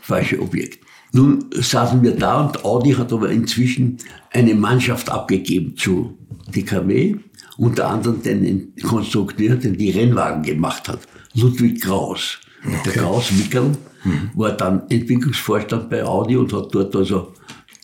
[0.01, 0.86] falsche Objekt.
[1.13, 3.99] Nun saßen wir da und Audi hat aber inzwischen
[4.33, 6.19] eine Mannschaft abgegeben zu
[6.55, 7.17] DKW,
[7.57, 11.01] unter anderem den Konstrukteur, der die Rennwagen gemacht hat,
[11.35, 12.39] Ludwig Kraus.
[12.65, 12.77] Okay.
[12.85, 13.73] Der Kraus Mickel
[14.05, 14.31] mhm.
[14.35, 17.33] war dann Entwicklungsvorstand bei Audi und hat dort also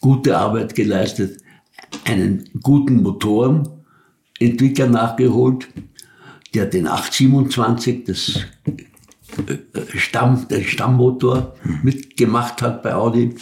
[0.01, 1.41] gute Arbeit geleistet,
[2.05, 5.69] einen guten Motorenentwickler nachgeholt,
[6.55, 8.41] der den 827, das
[9.95, 13.35] Stamm, den Stammmotor mitgemacht hat bei Audi.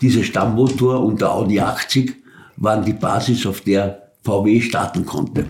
[0.00, 2.14] Dieser Stammmotor und der Audi 80
[2.56, 5.46] waren die Basis, auf der VW starten konnte.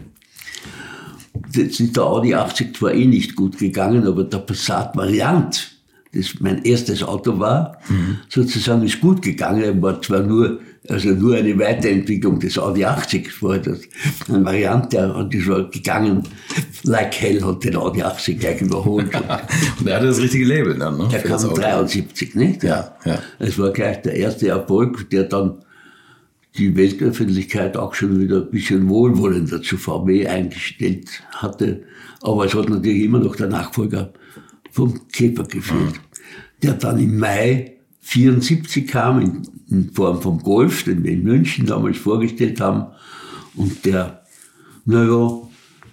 [1.52, 5.73] Jetzt ist der Audi 80 zwar eh nicht gut gegangen, aber der Passat Variant,
[6.14, 8.18] das mein erstes Auto war, mhm.
[8.28, 13.58] sozusagen ist gut gegangen, war zwar nur, also nur eine Weiterentwicklung des Audi 80, war
[13.58, 13.80] das
[14.28, 16.22] eine Variante, und das war gegangen,
[16.84, 19.10] like hell hat den Audi 80 gleich überholt.
[19.80, 21.08] und er hatte das richtige Label dann, ne?
[21.10, 22.62] Der kam 73, nicht?
[22.62, 23.18] Ja, ja.
[23.38, 25.58] Es war gleich der erste Erfolg, der dann
[26.56, 31.82] die Weltöffentlichkeit auch schon wieder ein bisschen wohlwollender zu VW eingestellt hatte.
[32.22, 34.12] Aber es hat natürlich immer noch der Nachfolger
[34.74, 36.00] vom Käfer geführt,
[36.60, 41.64] der dann im Mai 74 kam, in, in Form vom Golf, den wir in München
[41.64, 42.86] damals vorgestellt haben,
[43.54, 44.24] und der,
[44.84, 45.30] naja,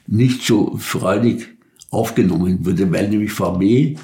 [0.08, 1.48] nicht so freudig
[1.92, 3.96] aufgenommen wurde, weil nämlich VW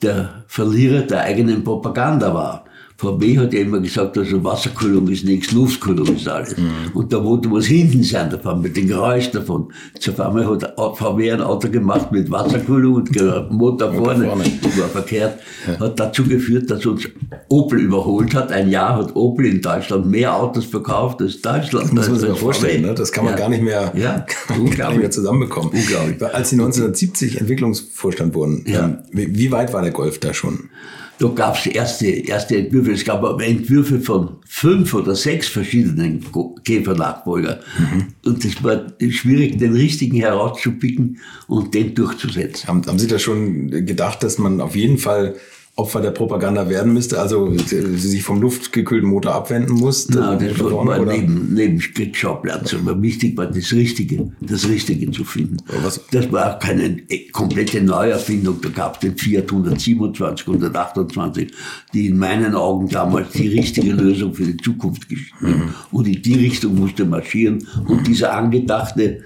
[0.00, 2.63] der Verlierer der eigenen Propaganda war.
[3.04, 6.56] VW hat ja immer gesagt, also Wasserkühlung ist nichts, Luftkühlung ist alles.
[6.56, 6.70] Mhm.
[6.94, 9.72] Und da wollte was hinten sein davon, mit dem Geräusch davon.
[9.98, 13.10] Zu einmal hat VW ein Auto gemacht mit Wasserkühlung und
[13.50, 14.44] Motor vorne, vorne.
[14.44, 15.38] war verkehrt.
[15.66, 15.80] Ja.
[15.80, 17.08] Hat dazu geführt, dass uns
[17.48, 18.50] Opel überholt hat.
[18.50, 21.86] Ein Jahr hat Opel in Deutschland mehr Autos verkauft als Deutschland.
[21.86, 22.94] Das muss man sich mal vorstellen, ne?
[22.94, 23.38] das kann man ja.
[23.38, 24.26] gar nicht mehr, ja.
[24.76, 25.70] gar nicht mehr zusammenbekommen.
[25.72, 26.22] Unglaublich.
[26.34, 28.64] Als Sie 1970 Entwicklungsvorstand wurden.
[28.66, 30.70] Ähm, wie weit war der Golf da schon?
[31.18, 32.92] Da gab es erste, erste Entwürfe.
[32.92, 36.24] Es gab aber Entwürfe von fünf oder sechs verschiedenen
[36.64, 37.60] Käfernachfolger.
[37.78, 38.06] Mhm.
[38.24, 42.68] Und es war schwierig, den richtigen herauszupicken und den durchzusetzen.
[42.68, 45.36] Haben, haben Sie da schon gedacht, dass man auf jeden Fall
[45.76, 50.08] Opfer der Propaganda werden müsste, also sie sich vom luftgekühlten Motor abwenden muss?
[50.08, 52.74] Nein, das war mal neben, neben Kriegsschauplatz.
[52.74, 55.56] Aber wichtig war das Richtige, das Richtige zu finden.
[55.82, 56.00] Was?
[56.12, 58.60] Das war auch keine komplette Neuerfindung.
[58.62, 61.52] Da gab es den Fiat 127, 128,
[61.92, 65.74] die in meinen Augen damals die richtige Lösung für die Zukunft geschrieben mhm.
[65.90, 67.66] Und in die Richtung musste marschieren.
[67.88, 69.22] Und dieser angedachte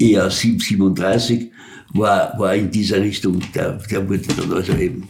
[0.00, 1.50] ER 737
[1.92, 5.08] war, war in dieser Richtung, der, der wurde dann also eben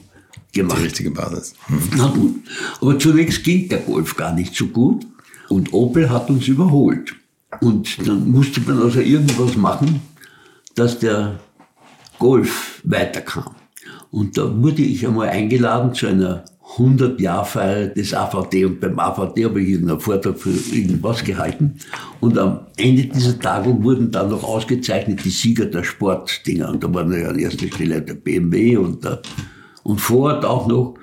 [0.54, 0.78] gemacht.
[0.78, 1.54] Die richtige Basis.
[1.66, 1.78] Hm.
[1.96, 2.36] Na gut.
[2.80, 5.06] Aber zunächst ging der Golf gar nicht so gut
[5.48, 7.14] und Opel hat uns überholt.
[7.60, 10.00] Und dann musste man also irgendwas machen,
[10.74, 11.38] dass der
[12.18, 13.54] Golf weiterkam.
[14.10, 16.44] Und da wurde ich einmal eingeladen zu einer
[16.76, 21.76] 100-Jahr-Feier des AVD und beim AVD habe ich einen Vortrag für irgendwas gehalten.
[22.20, 26.70] Und am Ende dieser Tagung wurden dann noch ausgezeichnet die Sieger der Sportdinger.
[26.70, 29.22] Und da waren ja an erster Stelle der BMW und der
[29.85, 30.97] und Ford auch noch.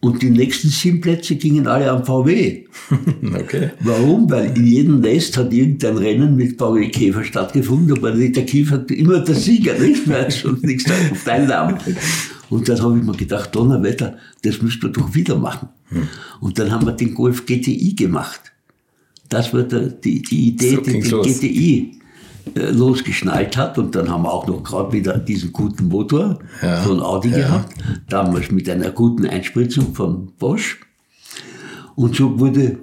[0.00, 2.64] Und die nächsten sieben Plätze gingen alle am VW.
[3.34, 3.70] Okay.
[3.80, 4.30] Warum?
[4.30, 9.20] Weil in jedem Nest hat irgendein Rennen mit VW Käfer stattgefunden, aber der Käfer immer
[9.20, 10.84] der Sieger, nicht mehr, schon nichts
[11.24, 11.78] teilnahm.
[12.50, 15.68] Und dann habe ich mir gedacht, Donnerwetter, das müssten wir doch wieder machen.
[15.88, 16.08] Hm.
[16.40, 18.40] Und dann haben wir den Golf GTI gemacht.
[19.28, 22.00] Das war der, die, die Idee, so den, den GTI
[22.54, 23.78] losgeschnallt hat.
[23.78, 27.38] Und dann haben wir auch noch gerade wieder diesen guten Motor ja, von Audi ja.
[27.38, 27.74] gehabt.
[28.08, 30.80] Damals mit einer guten Einspritzung von Bosch.
[31.96, 32.78] Und so wurde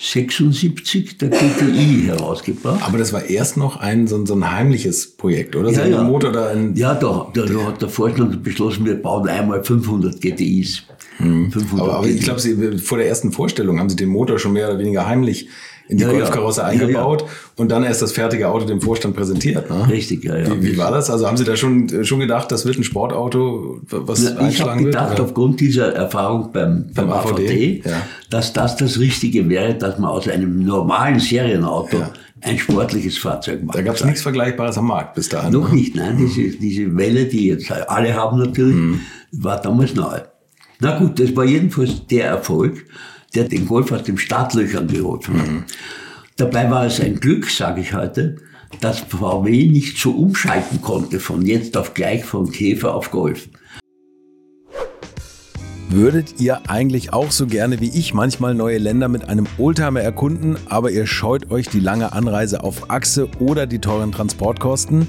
[0.00, 2.82] 76 der GTI herausgebracht.
[2.86, 5.70] Aber das war erst noch ein so ein, so ein heimliches Projekt, oder?
[5.70, 6.02] Ja, ja.
[6.02, 10.20] Motor da ein ja, da, da, da, hat der Vorstand beschlossen, wir bauen einmal 500
[10.20, 10.84] GTIs.
[11.16, 11.50] Hm.
[11.50, 12.16] 500 aber, aber GTIs.
[12.16, 15.48] ich glaube, vor der ersten Vorstellung haben Sie den Motor schon mehr oder weniger heimlich
[15.88, 16.66] in die ja, Golfkarosse ja.
[16.66, 19.70] eingebaut ja, und dann erst das fertige Auto dem Vorstand präsentiert.
[19.70, 19.88] Ne?
[19.88, 20.46] Richtig, ja, ja.
[20.50, 21.10] Wie, wie, war das?
[21.10, 24.84] Also haben Sie da schon, schon gedacht, das wird ein Sportauto, was Na, Ich habe
[24.84, 28.02] gedacht, wird, aufgrund dieser Erfahrung beim, beim, beim AVD, ja.
[28.30, 32.02] dass das das Richtige wäre, dass man aus einem normalen Serienauto
[32.40, 33.76] ein sportliches Fahrzeug macht.
[33.76, 35.52] Da gab es nichts Vergleichbares am Markt bis dahin.
[35.52, 35.74] Noch ne?
[35.74, 36.16] nicht, nein.
[36.18, 39.00] Diese, diese Welle, die jetzt alle haben natürlich, mhm.
[39.32, 40.20] war damals neu.
[40.80, 42.84] Na gut, das war jedenfalls der Erfolg
[43.34, 45.48] der den Golf aus den Startlöchern geholfen hat.
[45.48, 45.64] Mhm.
[46.36, 48.36] Dabei war es ein Glück, sage ich heute,
[48.80, 53.48] dass VW nicht so umschalten konnte von jetzt auf gleich von Käfer auf Golf.
[55.90, 60.58] Würdet ihr eigentlich auch so gerne wie ich manchmal neue Länder mit einem Oldtimer erkunden,
[60.68, 65.08] aber ihr scheut euch die lange Anreise auf Achse oder die teuren Transportkosten?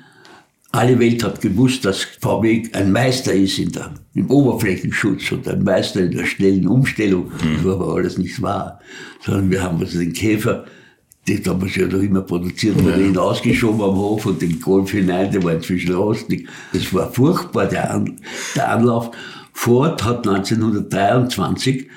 [0.71, 5.63] alle Welt hat gewusst, dass VW ein Meister ist in der, im Oberflächenschutz und ein
[5.63, 7.25] Meister in der schnellen Umstellung.
[7.25, 7.55] Mhm.
[7.55, 8.79] Das war aber alles nicht wahr.
[9.23, 10.65] Sondern wir haben also den Käfer,
[11.27, 12.95] den haben wir ja noch immer produziert, ja.
[12.95, 16.47] ihn ausgeschoben am Hof und den Golf hinein, der war inzwischen rostig.
[16.73, 18.19] Das war furchtbar, der, An
[18.55, 19.11] der Anlauf.
[19.53, 21.87] Ford hat 1923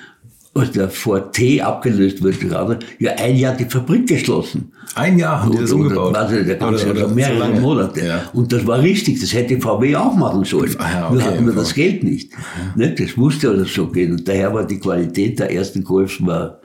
[0.54, 4.72] als der Ford T abgelöst wurde gerade, ja ein Jahr die Fabrik geschlossen.
[4.94, 6.14] Ein Jahr haben die das umgebaut?
[6.14, 8.06] Also der ganze, oder, oder mehrere so Monate.
[8.06, 8.22] Ja.
[8.32, 10.74] Und das war richtig, das hätte VW auch machen sollen.
[10.78, 12.30] Ah, ja, okay, Nur hatten wir das Geld nicht.
[12.76, 12.86] Ja.
[12.86, 14.12] Das musste oder so gehen.
[14.12, 16.60] Und daher war die Qualität der ersten Golfs war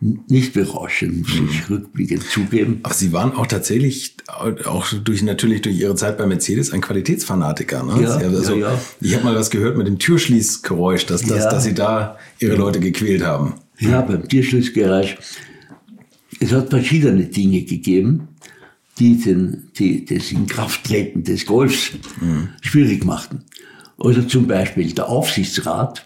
[0.00, 1.76] nicht berauschend, muss ich mhm.
[1.76, 2.80] rückblickend zugeben.
[2.82, 7.82] Ach, Sie waren auch tatsächlich, auch durch, natürlich durch Ihre Zeit bei Mercedes, ein Qualitätsfanatiker.
[7.82, 8.02] Ne?
[8.02, 8.80] Ja, also, ja, ja.
[9.00, 11.50] Ich habe mal was gehört mit dem Türschließgeräusch, dass, dass, ja.
[11.50, 13.54] dass Sie da Ihre Leute gequält haben.
[13.78, 15.16] Ja, beim Türschließgeräusch.
[16.40, 18.28] Es hat verschiedene Dinge gegeben,
[18.98, 22.50] die, den, die das Inkrafttreten des Golfs mhm.
[22.60, 23.44] schwierig machten.
[23.98, 26.04] Also zum Beispiel der Aufsichtsrat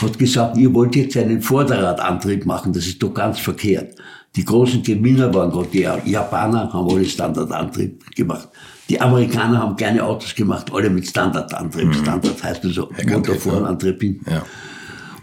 [0.00, 3.94] hat gesagt, ihr wollt jetzt einen Vorderradantrieb machen, das ist doch ganz verkehrt.
[4.36, 8.48] Die großen Gewinner waren gerade die Japaner, haben alle Standardantrieb gemacht.
[8.88, 11.86] Die Amerikaner haben kleine Autos gemacht, alle mit Standardantrieb.
[11.86, 11.94] Mhm.
[11.94, 14.20] Standard heißt also Motorvorantrieb.
[14.30, 14.44] Ja.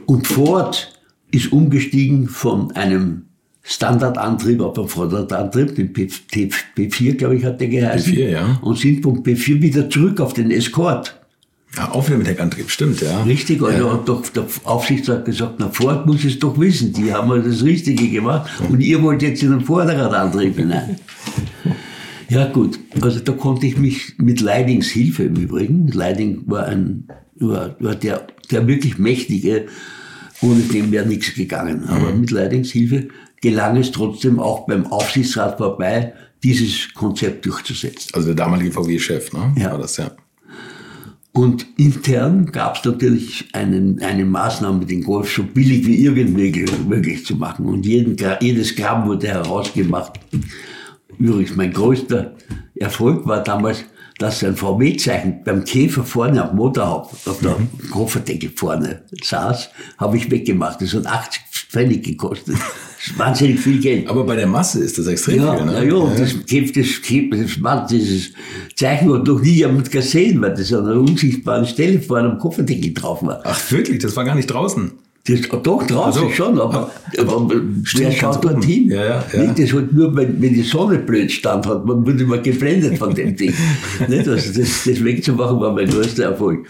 [0.05, 0.91] Und Ford
[1.31, 3.23] ist umgestiegen von einem
[3.63, 6.07] Standardantrieb auf einen Vorderradantrieb, den P,
[6.77, 8.13] P4, glaube ich, hat der geheißen.
[8.13, 8.59] P4, ja.
[8.61, 11.19] Und sind vom P4 wieder zurück auf den Escort.
[11.77, 13.23] Ja, Aufwärmdeckantrieb, stimmt, ja.
[13.23, 13.93] Richtig, also ja.
[13.93, 17.63] hat doch der Aufsichtsrat gesagt, na Ford muss es doch wissen, die haben ja das
[17.63, 20.97] Richtige gemacht und ihr wollt jetzt in den Vorderradantrieb hinein.
[22.29, 27.07] Ja gut, also da konnte ich mich mit Leidings Hilfe im Übrigen, Leiding war ein,
[27.35, 29.67] war, war der, der wirklich mächtige,
[30.41, 32.21] ohne dem wäre nichts gegangen, aber mhm.
[32.21, 33.09] mit Leidings Hilfe
[33.41, 38.09] gelang es trotzdem auch beim Aufsichtsrat vorbei, dieses Konzept durchzusetzen.
[38.13, 39.53] Also der damalige VW-Chef, ne?
[39.57, 39.71] Ja.
[39.71, 40.11] War das, ja.
[41.35, 47.25] Und intern gab es natürlich einen, eine Maßnahme, den Golf so billig wie irgend möglich,
[47.25, 47.65] zu machen.
[47.65, 50.17] Und jeden, jedes Gramm wurde herausgemacht.
[51.19, 52.35] Übrigens, mein größter
[52.75, 53.83] Erfolg war damals,
[54.17, 57.89] dass ein VW-Zeichen beim Käfer vorne am Motorhaupt, auf der mhm.
[57.91, 60.81] Kofferdecke vorne saß, habe ich weggemacht.
[60.81, 61.44] Das hat 80
[61.75, 62.55] Pfennig gekostet
[63.17, 64.07] wahnsinnig viel Geld.
[64.07, 65.65] Aber bei der Masse ist das extrem ja, viel.
[65.65, 65.73] Ne?
[65.73, 68.31] Ja, ja, und das, das, das, dieses
[68.75, 72.93] Zeichen hat noch nie jemand gesehen, weil das an einer unsichtbaren Stelle vor einem Kofferdeckel
[72.93, 73.41] drauf war.
[73.43, 73.99] Ach wirklich?
[73.99, 74.91] Das war gar nicht draußen?
[75.27, 77.61] Das, doch, draußen also, schon, aber, aber, aber
[77.95, 78.91] wer schaut dorthin?
[78.91, 79.41] Ja, ja, ja.
[79.41, 82.99] Nicht, das halt nur, wenn, wenn die Sonne blöd stand hat, man wurde immer geblendet
[82.99, 83.51] von dem Ding.
[84.07, 86.67] nicht, also das, das wegzumachen war mein größter Erfolg.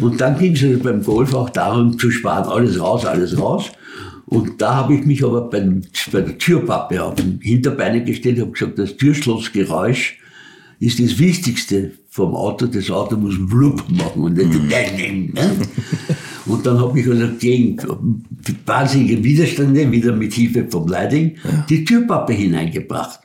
[0.00, 3.72] Und dann ging es also beim Golf auch darum zu sparen, alles raus, alles raus.
[4.30, 5.60] Und da habe ich mich aber bei,
[6.12, 10.18] bei der Türpappe auf den Hinterbeine gestellt und habe gesagt, das Türschlossgeräusch
[10.78, 12.66] ist das Wichtigste vom Auto.
[12.66, 15.32] Das Auto muss blub machen und nicht mhm.
[15.34, 15.56] ne?
[16.46, 17.76] Und dann habe ich also gegen
[18.66, 21.66] wahnsinnige Widerstände, wieder mit Hilfe vom Leiding, ja.
[21.68, 23.20] die Türpappe hineingebracht.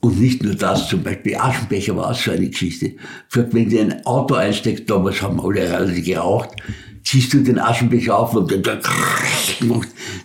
[0.00, 2.92] Und nicht nur das, zum Beispiel Aschenbecher war auch so eine Geschichte.
[3.30, 6.50] Wenn du in ein Auto einsteckst, damals haben alle geraucht,
[7.12, 8.80] ziehst du den Aschenbecher auf und dann,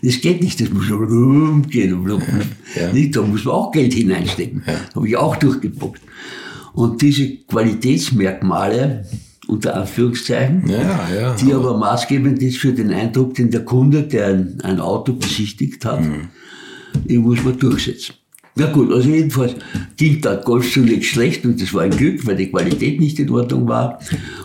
[0.01, 2.07] das geht nicht, das muss rumgehen.
[2.07, 2.93] Ja, ja.
[2.93, 4.63] Nicht, da muss man auch Geld hineinstecken.
[4.65, 4.73] Ja.
[4.95, 6.01] Habe ich auch durchgepuckt.
[6.73, 9.05] Und diese Qualitätsmerkmale,
[9.47, 14.03] unter Anführungszeichen, ja, ja, die aber, aber maßgebend ist für den Eindruck, den der Kunde,
[14.03, 16.29] der ein, ein Auto besichtigt hat, mhm.
[17.03, 18.15] den muss man durchsetzen.
[18.57, 19.55] Na gut, also jedenfalls
[19.97, 23.29] ging der Golf zunächst schlecht und das war ein Glück, weil die Qualität nicht in
[23.29, 23.99] Ordnung war.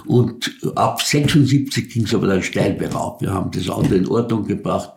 [0.05, 3.20] Und ab 76 ging es aber dann steil bergauf.
[3.20, 4.92] Wir haben das Auto in Ordnung gebracht.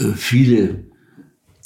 [0.00, 0.84] Äh, viele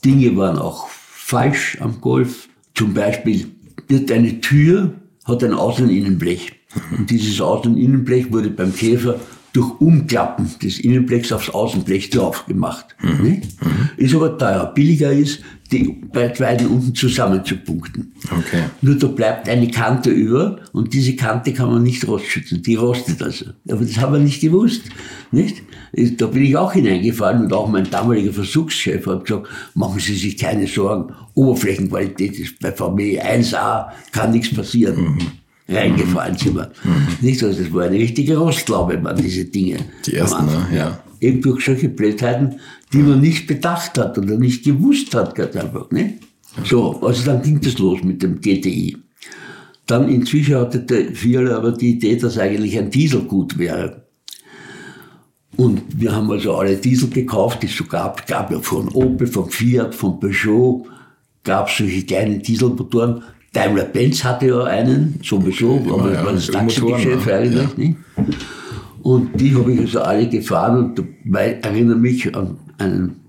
[0.05, 2.49] Dinge waren auch falsch am Golf.
[2.75, 3.47] Zum Beispiel
[3.89, 6.53] wird eine Tür, hat ein Außen- und Innenblech.
[6.97, 9.19] Und dieses Außen- und Innenblech wurde beim Käfer
[9.53, 12.95] durch Umklappen des Innenblechs aufs Außenblech drauf gemacht.
[13.03, 13.43] Mhm.
[13.97, 14.73] Ist aber teuer.
[14.75, 18.13] Billiger ist, die beiden unten zusammenzupunkten.
[18.25, 18.65] Okay.
[18.81, 22.63] Nur da bleibt eine Kante über und diese Kante kann man nicht rostschützen.
[22.63, 23.47] Die rostet also.
[23.71, 24.83] Aber das haben wir nicht gewusst.
[25.31, 25.63] Nicht?
[25.93, 30.39] Da bin ich auch hineingefallen und auch mein damaliger Versuchschef hat gesagt, machen Sie sich
[30.39, 35.15] keine Sorgen, Oberflächenqualität ist bei VW 1A, kann nichts passieren.
[35.15, 35.19] Mhm
[35.69, 36.71] reingefallen sind wir.
[36.85, 37.07] Mhm.
[37.21, 39.79] Nicht, also das war eine richtige Rostlaube, man, diese Dinge.
[40.07, 40.67] Die ersten, ne?
[40.75, 40.99] ja.
[41.21, 42.61] Eben durch solche Blödheiten,
[42.93, 45.91] die man nicht bedacht hat oder nicht gewusst hat, ganz einfach.
[45.91, 46.15] Ne?
[46.65, 48.97] So, also dann ging das los mit dem GTI.
[49.87, 54.05] Dann inzwischen hatte der Fiat aber die Idee, dass eigentlich ein Diesel gut wäre.
[55.57, 58.27] Und wir haben also alle Diesel gekauft, die es so gab.
[58.27, 60.87] Gab ja von Opel, von Fiat, von Peugeot,
[61.43, 63.23] gab es solche kleinen Dieselmotoren.
[63.53, 67.33] Daimler-Benz hatte ja einen, sowieso, Ja, aber ja, das war das so Motoren, Taxigeschäft ne?
[67.33, 67.77] eigentlich.
[67.77, 67.97] Nicht?
[69.09, 73.21] Und die habe ich also alle gefahren und dabei erinnere mich an einen,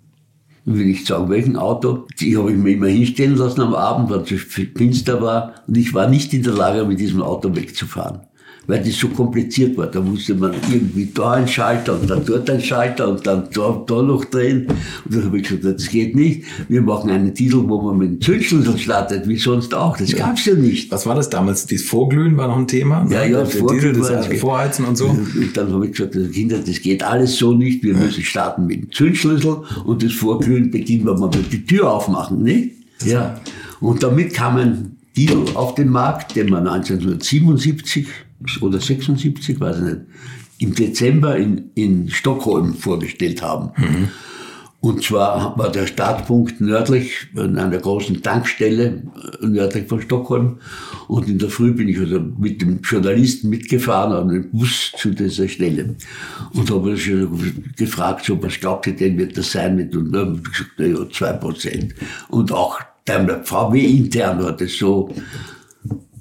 [0.66, 2.06] will ich sagen, welchen Auto.
[2.20, 5.54] Die habe ich mir immer hinstellen lassen am Abend, weil es finster war.
[5.68, 8.24] Und ich war nicht in der Lage, mit diesem Auto wegzufahren.
[8.70, 9.88] Weil das so kompliziert war.
[9.88, 13.84] Da musste man irgendwie da einen Schalter und dann dort einen Schalter und dann da,
[13.88, 14.68] da noch drehen.
[15.06, 16.44] Und dann habe ich gesagt, das geht nicht.
[16.68, 19.98] Wir machen einen Diesel, wo man mit dem Zündschlüssel startet, wie sonst auch.
[19.98, 20.92] Das gab's ja nicht.
[20.92, 21.66] Was war das damals?
[21.66, 23.04] Dieses Vorglühen war noch ein Thema?
[23.06, 23.12] ne?
[23.16, 25.08] Ja, ja, der, das Diesel, das war- Vorheizen und so.
[25.08, 27.82] Und dann habe ich gesagt, also Kinder, das geht alles so nicht.
[27.84, 32.44] Wir müssen starten mit dem Zündschlüssel und das Vorglühen beginnt, wenn wir die Tür aufmachen.
[32.44, 32.76] Nicht?
[33.04, 33.42] Ja.
[33.80, 38.08] Und damit kam Diesel auf den Markt, den wir 1977
[38.62, 40.02] oder 76, weiß ich nicht,
[40.60, 43.72] im Dezember in, in Stockholm vorgestellt haben.
[44.82, 49.04] Und zwar war der Startpunkt nördlich an einer großen Tankstelle
[49.42, 50.60] äh, nördlich von Stockholm.
[51.10, 55.10] Und in der Früh bin ich also mit dem Journalisten mitgefahren an den Bus zu
[55.10, 55.96] dieser Stelle.
[56.54, 56.96] Und habe
[57.76, 60.72] gefragt, so, was glaubt ihr denn, wird das sein mit, und dann habe ich gesagt,
[60.78, 61.94] na ja, zwei Prozent.
[62.30, 62.80] Und auch
[63.10, 65.10] Daimler VW intern hat es so,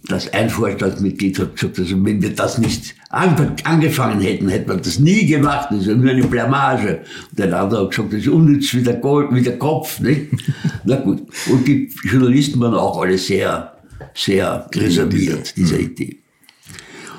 [0.09, 4.77] das ein Vorstandsmitglied hat gesagt, also wenn wir das nicht an, angefangen hätten, hätten wir
[4.79, 5.69] das nie gemacht.
[5.71, 7.03] Das ist ja nur eine Blamage.
[7.31, 10.01] Und der andere hat gesagt, das ist unnütz wie der, Gold, wie der Kopf.
[10.01, 10.29] Nicht?
[10.85, 11.25] Na gut.
[11.51, 13.77] Und die Journalisten waren auch alle sehr,
[14.15, 16.21] sehr reserviert, dieser Idee.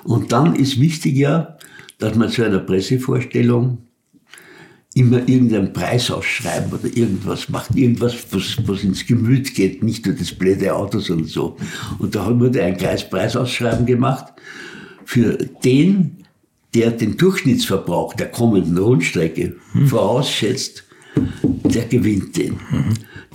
[0.03, 1.57] Und dann ist wichtig ja,
[1.99, 3.88] dass man zu einer Pressevorstellung
[4.95, 10.15] immer irgendeinen Preis ausschreiben oder irgendwas macht, irgendwas, was, was ins Gemüt geht, nicht nur
[10.15, 11.57] das blöde Auto, sondern so.
[11.99, 14.33] Und da wir ein kleines Preisausschreiben gemacht
[15.05, 16.23] für den,
[16.73, 20.83] der den Durchschnittsverbrauch der kommenden Rundstrecke vorausschätzt,
[21.43, 22.59] der gewinnt den.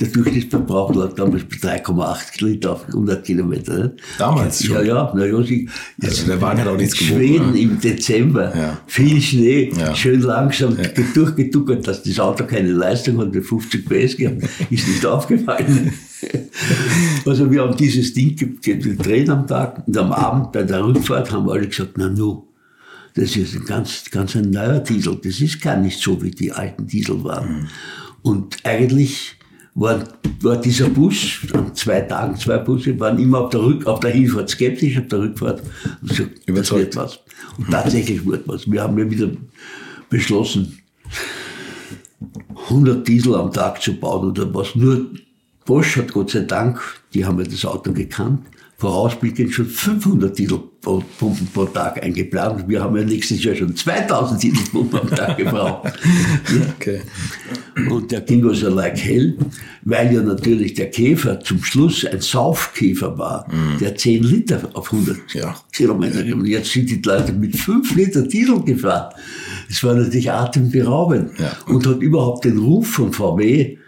[0.01, 3.75] Der Durchschnittsverbrauch lag damals bei 3,8 Liter auf 100 Kilometer.
[3.79, 3.97] ne?
[4.19, 4.75] Damals schon?
[4.77, 5.69] Ja, ja, na ja, sie,
[6.03, 7.59] Also der Wagen hat auch nichts gewogen, Schweden ne?
[7.61, 8.79] im Dezember, Ja.
[8.87, 9.95] viel Schnee, Ja.
[9.95, 10.77] schön langsam
[11.15, 15.93] durchgeduckert, dass das Auto keine Leistung hat, mit 50 PS gehabt, ist nicht aufgefallen.
[17.27, 20.85] also wir haben dieses Ding ge- ge- gedreht am Tag und am Abend bei der
[20.85, 22.49] Rückfahrt haben alle gesagt, na nu,
[23.15, 26.51] das ist ein ganz, ganz ein neuer Diesel, das ist gar nicht so, wie die
[26.51, 27.69] alten Diesel waren.
[28.23, 29.37] Und eigentlich
[29.75, 30.05] war,
[30.41, 34.11] war dieser Bus, an zwei Tagen zwei Busse, waren immer auf der, Rück, auf der
[34.11, 35.63] Hinfahrt skeptisch, auf der Rückfahrt
[36.03, 36.95] und das Überzeugt.
[36.95, 37.19] wird was.
[37.59, 38.71] Und tatsächlich wird was.
[38.71, 39.31] Wir haben ja wieder
[40.11, 40.79] beschlossen,
[42.69, 44.75] 100 Diesel am Tag zu bauen oder was.
[44.75, 45.07] Nur
[45.65, 46.81] Bosch hat Gott sei Dank,
[47.13, 52.69] die haben ja das Auto gekannt, vorausblickend schon 500 Dieselpumpen pro Tag eingeplant.
[52.69, 55.93] Wir haben ja nächstes Jahr schon 2000 Dieselpumpen am Tag gebraucht.
[56.77, 57.01] Okay.
[57.91, 59.37] Und der ging also like hell,
[59.83, 63.47] weil ja natürlich der Käfer zum Schluss ein Saufkäfer war,
[63.81, 65.57] der 10 Liter auf 100 Ja.
[65.73, 66.21] Kilometer.
[66.35, 69.15] Und jetzt sind die Leute mit 5 Liter Diesel gefahren.
[69.69, 71.53] Das war natürlich atemberaubend Ja.
[71.67, 73.79] und hat überhaupt den Ruf von VW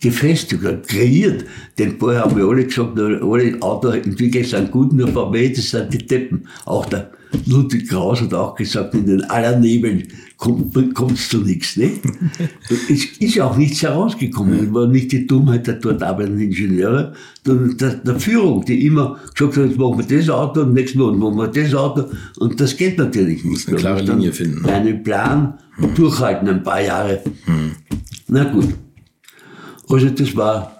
[0.00, 1.44] gefestigt, kreiert.
[1.78, 6.06] Denn vorher haben wir alle gesagt, alle Autoentwickler sind gut, nur VW, das sind die
[6.06, 6.46] Deppen.
[6.64, 7.10] Auch der
[7.46, 10.04] Ludwig Kraus hat auch gesagt, in den aller Nebeln
[10.36, 11.76] kommt, kommt's zu nichts.
[11.76, 11.92] Ne?
[12.88, 14.66] es ist ja auch nichts herausgekommen.
[14.66, 19.18] Es war nicht die Dummheit der dort arbeitenden Ingenieure, sondern der, der Führung, die immer
[19.34, 22.04] gesagt hat, jetzt machen wir das Auto und nächsten Monat machen wir das Auto.
[22.38, 23.68] Und das geht natürlich nicht.
[23.68, 24.64] eine klare Linie finden.
[24.66, 25.54] Einen Plan
[25.94, 27.22] durchhalten, ein paar Jahre.
[28.28, 28.68] Na gut.
[29.88, 30.76] Also das war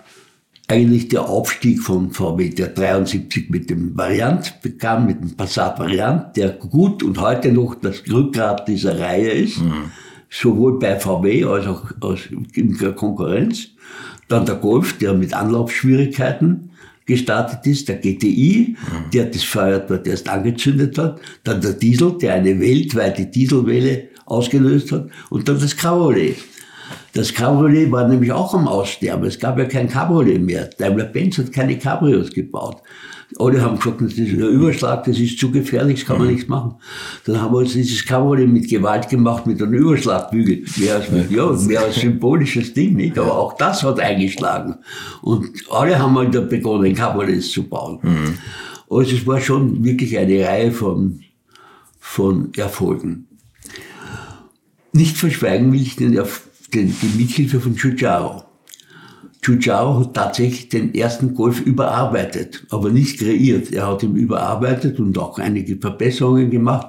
[0.69, 6.37] eigentlich der Aufstieg von VW, der 73 mit dem Variant bekam, mit dem Passat Variant,
[6.37, 9.93] der gut und heute noch das Rückgrat dieser Reihe ist, mhm.
[10.29, 11.85] sowohl bei VW als auch
[12.55, 13.69] in der Konkurrenz.
[14.29, 16.71] Dann der Golf, der mit Anlaufschwierigkeiten
[17.07, 19.11] gestartet ist, der GTI, mhm.
[19.13, 25.09] der das Feuerwehr erst angezündet hat, dann der Diesel, der eine weltweite Dieselwelle ausgelöst hat,
[25.31, 26.37] und dann das Cabriolet.
[27.17, 29.27] Das Cabriolet war nämlich auch am Aussterben.
[29.27, 30.69] Es gab ja kein Cabriolet mehr.
[30.77, 32.83] Daimler-Benz hat keine Cabrios gebaut.
[33.39, 36.35] Alle haben gesagt, das ist ein Überschlag, das ist zu gefährlich, das kann man mhm.
[36.35, 36.75] nichts machen.
[37.25, 40.65] Dann haben wir uns dieses Cabriolet mit Gewalt gemacht, mit einem Überschlagbügel.
[40.77, 43.19] Mehr als, ja, mehr als symbolisches Ding, nicht?
[43.19, 44.75] Aber auch das hat eingeschlagen.
[45.23, 47.99] Und alle haben halt begonnen, Cabriolets zu bauen.
[48.03, 48.35] Mhm.
[48.91, 51.21] Also es war schon wirklich eine Reihe von,
[51.99, 53.27] von Erfolgen.
[54.93, 56.47] Nicht verschweigen will ich den Erfolg
[56.77, 58.43] den, die Mithilfe von Giugiaro.
[59.43, 63.73] Giugiaro hat tatsächlich den ersten Golf überarbeitet, aber nicht kreiert.
[63.73, 66.89] Er hat ihn überarbeitet und auch einige Verbesserungen gemacht,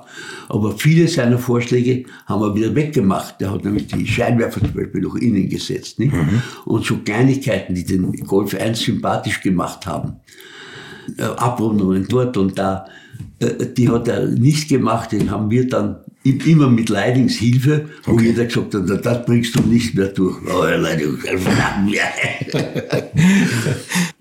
[0.50, 3.36] aber viele seiner Vorschläge haben wir wieder weggemacht.
[3.42, 6.00] Er hat nämlich die Scheinwerfer zum Beispiel noch innen gesetzt.
[6.00, 6.14] Nicht?
[6.14, 6.42] Mhm.
[6.66, 10.16] Und so Kleinigkeiten, die den Golf 1 sympathisch gemacht haben.
[11.18, 12.88] Äh, Abrundungen dort und da,
[13.40, 15.98] äh, die hat er nicht gemacht, den haben wir dann
[16.32, 18.28] immer mit Leidingshilfe, wo okay.
[18.28, 20.38] jeder gesagt hat, das bringst du nicht mehr durch.
[20.46, 21.18] Oh, Leiding,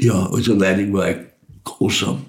[0.00, 1.26] ja, also Leiding war ein
[1.64, 2.20] großer,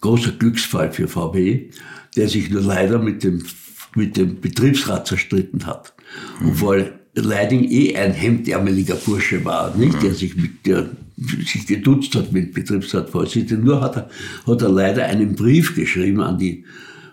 [0.00, 1.70] großer Glücksfall für VW,
[2.16, 3.44] der sich nur leider mit dem,
[3.94, 5.94] mit dem Betriebsrat zerstritten hat.
[6.40, 6.50] Mhm.
[6.50, 9.94] Obwohl Leiding eh ein hemdärmeliger Bursche war, nicht?
[9.94, 10.00] Mhm.
[10.00, 13.66] Der sich mit der sich geduzt hat mit Betriebsratvorsitzenden.
[13.66, 14.10] Nur hat er,
[14.46, 16.64] hat er leider einen Brief geschrieben an die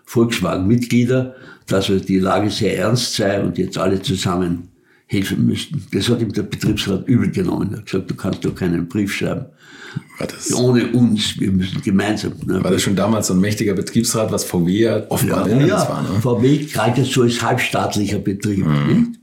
[0.05, 1.35] Volkswagen-Mitglieder,
[1.67, 4.69] dass die Lage sehr ernst sei und jetzt alle zusammen
[5.07, 5.83] helfen müssten.
[5.91, 7.71] Das hat ihm der Betriebsrat übel genommen.
[7.71, 9.45] Er hat gesagt, du kannst doch keinen Brief schreiben.
[10.55, 12.33] Ohne uns, wir müssen gemeinsam.
[12.45, 12.63] Ne?
[12.63, 16.03] War das schon damals so ein mächtiger Betriebsrat, was VW ja offenbar ja, ja, war?
[16.03, 16.21] Ne?
[16.21, 18.65] VW galt so als halbstaatlicher Betrieb.
[18.65, 19.15] Mhm.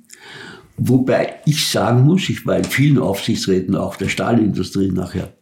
[0.78, 5.32] Wobei ich sagen muss, ich war in vielen Aufsichtsräten auch der Stahlindustrie nachher.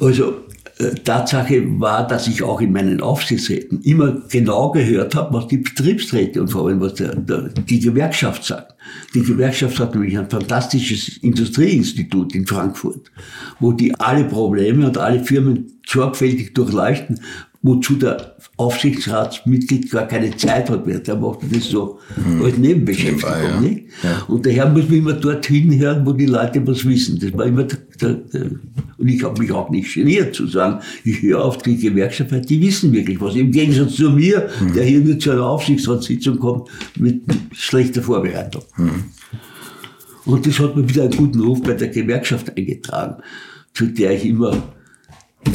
[0.00, 0.44] Also
[0.90, 6.40] Tatsache war, dass ich auch in meinen Aufsichtsräten immer genau gehört habe, was die Betriebsräte
[6.40, 8.74] und vor allem was der, der, die Gewerkschaft sagt.
[9.14, 13.10] Die Gewerkschaft hat nämlich ein fantastisches Industrieinstitut in Frankfurt,
[13.60, 17.20] wo die alle Probleme und alle Firmen sorgfältig durchleuchten,
[17.62, 20.98] wozu der Aufsichtsratsmitglied gar keine Zeit hat mehr.
[20.98, 22.44] Der macht das so hm.
[22.44, 23.30] als Nebenbeschäftigung.
[23.30, 23.60] Ja.
[23.60, 23.84] Nicht?
[24.02, 24.22] Ja.
[24.26, 27.20] Und daher muss man immer dorthin hören, wo die Leute was wissen.
[27.20, 28.50] Das war immer der, der, der
[28.98, 32.60] und ich habe mich auch nicht geniert zu sagen, ich höre auf die Gewerkschaft, die
[32.60, 33.36] wissen wirklich was.
[33.36, 34.74] Im Gegensatz zu mir, hm.
[34.74, 38.62] der hier nur zu einer Aufsichtsratssitzung kommt mit schlechter Vorbereitung.
[38.74, 39.04] Hm.
[40.24, 43.22] Und das hat mir wieder einen guten Ruf bei der Gewerkschaft eingetragen,
[43.74, 44.62] zu der ich immer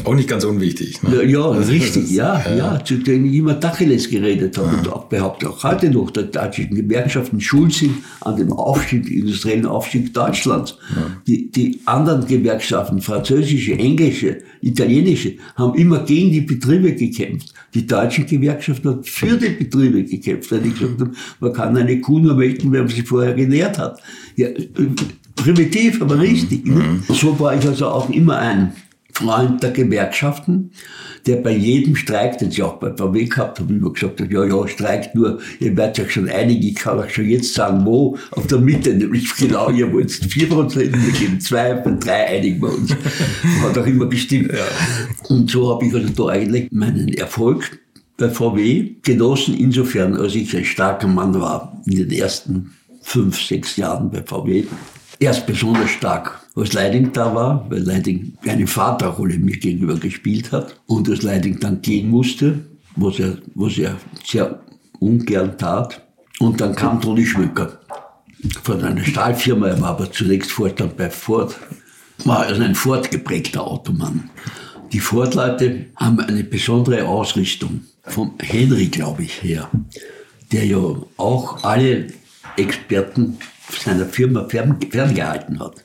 [0.03, 1.01] auch nicht ganz unwichtig.
[1.03, 1.15] Ne?
[1.15, 4.77] Ja, ja richtig, ja, ja, ja, zu denen ich immer Tacheles geredet habe ja.
[4.79, 9.65] und auch behaupte auch heute noch, dass deutschen Gewerkschaften schuld sind an dem Aufstieg, industriellen
[9.65, 10.77] Aufstieg Deutschlands.
[11.25, 17.53] Die, die anderen Gewerkschaften, französische, englische, italienische, haben immer gegen die Betriebe gekämpft.
[17.73, 21.99] Die deutschen Gewerkschaften haben für die Betriebe gekämpft, weil die gesagt haben, man kann eine
[22.01, 24.01] Kuh nur melken, wenn man sie vorher genährt hat.
[24.35, 24.63] Ja, äh,
[25.35, 26.65] primitiv, aber richtig.
[26.65, 26.75] Ne?
[26.75, 27.03] Mhm.
[27.13, 28.73] So war ich also auch immer ein
[29.17, 30.71] Freund der Gewerkschaften,
[31.25, 34.45] der bei jedem Streik, den sie auch bei VW gehabt haben, immer gesagt hat, ja,
[34.45, 38.15] ja, streikt nur, ihr werdet euch schon einig, ich kann euch schon jetzt sagen, wo,
[38.31, 42.73] auf der Mitte, nämlich genau, ihr wollt 4%, wir geben 2, bei 3 einigen wir
[42.73, 42.91] uns.
[43.63, 44.51] Hat auch immer gestimmt.
[44.53, 44.65] Ja.
[45.29, 47.79] Und so habe ich also da eigentlich meinen Erfolg
[48.17, 53.77] bei VW genossen, insofern, als ich ein starker Mann war in den ersten fünf, sechs
[53.77, 54.65] Jahren bei VW.
[55.19, 60.79] Erst besonders stark als Leiding da war, weil Leiding eine Vaterrolle mir gegenüber gespielt hat
[60.85, 62.59] und als Leiding dann gehen musste,
[62.95, 64.59] was er, was er sehr
[64.99, 66.01] ungern tat.
[66.39, 67.79] Und dann kam Toni Schmöcker
[68.63, 71.57] von einer Stahlfirma, er war aber zunächst Vorstand bei Ford,
[72.25, 74.29] war also ein Ford geprägter Automann.
[74.91, 79.69] Die Ford-Leute haben eine besondere Ausrichtung, vom Henry, glaube ich, her,
[80.51, 80.77] der ja
[81.17, 82.07] auch alle
[82.55, 83.37] Experten
[83.69, 85.83] seiner Firma fern, ferngehalten hat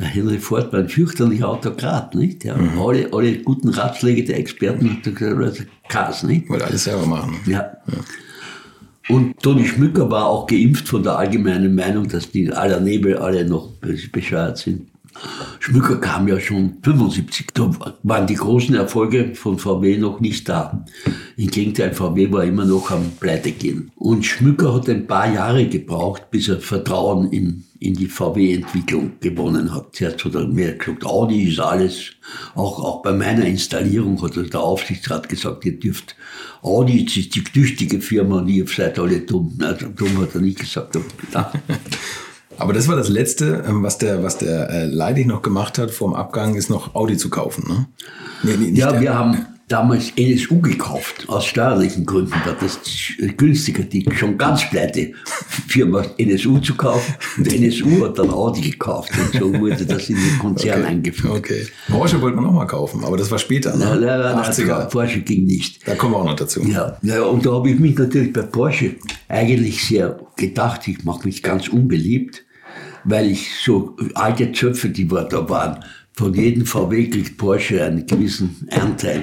[0.00, 2.44] der Henry Ford war ein fürchterlicher Autokrat, nicht?
[2.44, 2.80] Der mhm.
[2.80, 6.48] alle, alle guten Ratschläge der Experten hat gesagt, Kass, nicht?
[6.48, 7.36] Wollte alles selber machen.
[7.46, 7.70] Ja.
[7.86, 9.14] ja.
[9.14, 13.44] Und Toni Schmücker war auch geimpft von der allgemeinen Meinung, dass die aller Nebel alle
[13.44, 13.72] noch
[14.12, 14.88] bescheuert sind.
[15.58, 17.48] Schmücker kam ja schon 75.
[17.54, 17.70] Da
[18.02, 20.84] waren die großen Erfolge von VW noch nicht da.
[21.36, 23.90] Im Gegenteil, VW war immer noch am Pleite gehen.
[23.96, 29.74] Und Schmücker hat ein paar Jahre gebraucht, bis er Vertrauen in, in die VW-Entwicklung gewonnen
[29.74, 29.94] hat.
[29.94, 32.12] Zuerst hat er mir gesagt, Audi ist alles.
[32.54, 36.16] Auch, auch bei meiner Installierung hat der Aufsichtsrat gesagt, ihr dürft,
[36.62, 39.58] Audi ist die tüchtige Firma und ihr seid alle dumm.
[39.60, 40.96] Also dumm hat er nicht gesagt.
[40.96, 41.04] Aber,
[42.60, 45.90] aber das war das Letzte, ähm, was der, was der äh, Leidig noch gemacht hat
[45.90, 47.64] vor dem Abgang, ist noch Audi zu kaufen.
[47.66, 47.86] Ne?
[48.42, 52.34] Nee, nee, ja, wir haben damals NSU gekauft, aus steuerlichen Gründen.
[52.44, 52.80] Da das
[53.36, 55.12] günstiger, die schon ganz pleite
[55.68, 57.14] Firma NSU zu kaufen.
[57.38, 60.88] Und NSU hat dann Audi gekauft und so wurde das in den Konzern okay.
[60.88, 61.38] eingeführt.
[61.38, 61.66] Okay.
[61.88, 63.76] Porsche wollte man auch mal kaufen, aber das war später.
[63.76, 63.84] Ne?
[63.84, 64.88] Nein, nein, nein, 80er.
[64.88, 65.86] Porsche ging nicht.
[65.86, 66.62] Da kommen wir auch noch dazu.
[66.64, 68.96] Ja, ja und da habe ich mich natürlich bei Porsche
[69.28, 72.44] eigentlich sehr gedacht, ich mache mich ganz unbeliebt
[73.04, 78.68] weil ich so alte Zöpfe, die da waren, von jedem VW kriegt Porsche einen gewissen
[78.70, 79.22] Anteil.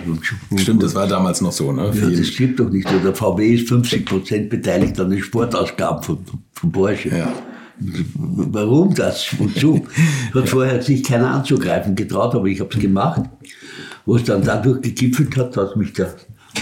[0.55, 1.91] Stimmt, das war damals noch so, ne?
[1.93, 2.87] Ja, das stimmt doch nicht.
[2.89, 6.17] Der VW ist 50 Prozent beteiligt an den Sportausgaben von,
[6.53, 7.09] von Porsche.
[7.09, 7.31] Ja.
[8.15, 9.27] Warum das?
[9.37, 9.85] Wozu?
[10.33, 13.21] Hat vorher sich keiner anzugreifen getraut, aber ich habe es gemacht.
[14.05, 16.15] Wo es dann dadurch gegipfelt hat, dass mich der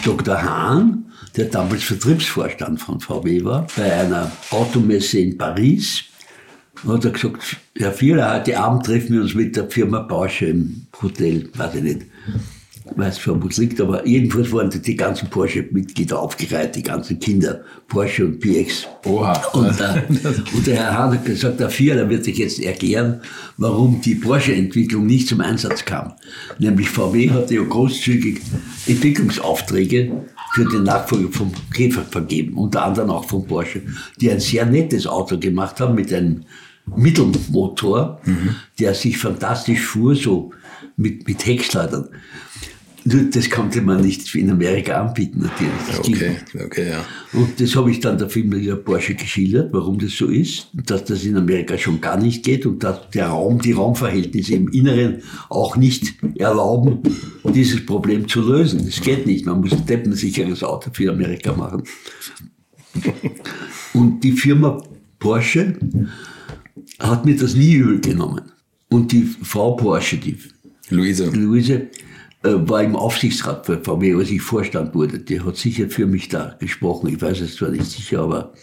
[0.03, 0.41] Dr.
[0.41, 1.05] Hahn,
[1.37, 6.03] der damals Vertriebsvorstand von VW war, bei einer Automesse in Paris,
[6.87, 10.87] hat er gesagt, Herr Vierer, heute Abend treffen wir uns mit der Firma Porsche im
[11.01, 12.01] Hotel, weiß ich nicht,
[12.95, 17.61] weiß schon, wo es liegt, aber jedenfalls waren die ganzen Porsche-Mitglieder aufgereiht, die ganzen Kinder,
[17.87, 18.87] Porsche und PX.
[19.05, 19.33] Oha.
[19.53, 20.01] Und, äh,
[20.53, 23.21] und der Herr Hahn hat gesagt, der Vierer wird sich jetzt erklären,
[23.57, 26.13] warum die Porsche-Entwicklung nicht zum Einsatz kam.
[26.59, 28.41] Nämlich VW hatte ja großzügig
[28.87, 33.81] Entwicklungsaufträge für den Nachfolger vom Käfer vergeben, unter anderem auch von Porsche,
[34.21, 36.45] die ein sehr nettes Auto gemacht haben mit einem
[36.95, 38.55] Mittelmotor, mhm.
[38.79, 40.53] der sich fantastisch fuhr, so
[40.95, 42.07] mit, mit Heckschleudern.
[43.07, 45.99] Das konnte man nicht in Amerika anbieten, natürlich.
[45.99, 47.05] okay, okay, ja.
[47.33, 51.23] Und das habe ich dann der Firma Porsche geschildert, warum das so ist, dass das
[51.23, 55.77] in Amerika schon gar nicht geht und dass der Raum, die Raumverhältnisse im Inneren auch
[55.77, 57.03] nicht erlauben,
[57.53, 58.83] dieses Problem zu lösen.
[58.83, 59.45] Das geht nicht.
[59.45, 61.83] Man muss ein deppensicheres Auto für Amerika machen.
[63.93, 64.81] Und die Firma
[65.19, 65.77] Porsche
[66.97, 68.51] hat mir das nie übel genommen.
[68.89, 70.37] Und die Frau Porsche, die
[70.89, 71.89] Luise, Luise
[72.53, 75.19] war im Aufsichtsrat bei VW, als ich Vorstand wurde.
[75.19, 77.09] Die hat sicher für mich da gesprochen.
[77.09, 78.53] Ich weiß es zwar nicht sicher, aber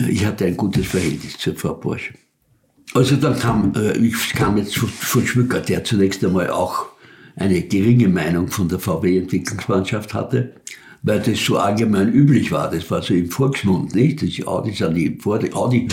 [0.00, 2.14] äh, ich hatte ein gutes Verhältnis zur Frau Porsche.
[2.94, 6.86] Also dann kam, äh, ich kam jetzt von Schmücker, der zunächst einmal auch
[7.36, 10.54] eine geringe Meinung von der VW-Entwicklungsmannschaft hatte,
[11.02, 12.70] weil das so allgemein üblich war.
[12.70, 14.22] Das war so im Volksmund, nicht?
[14.22, 15.88] Das Audi, sind die Audi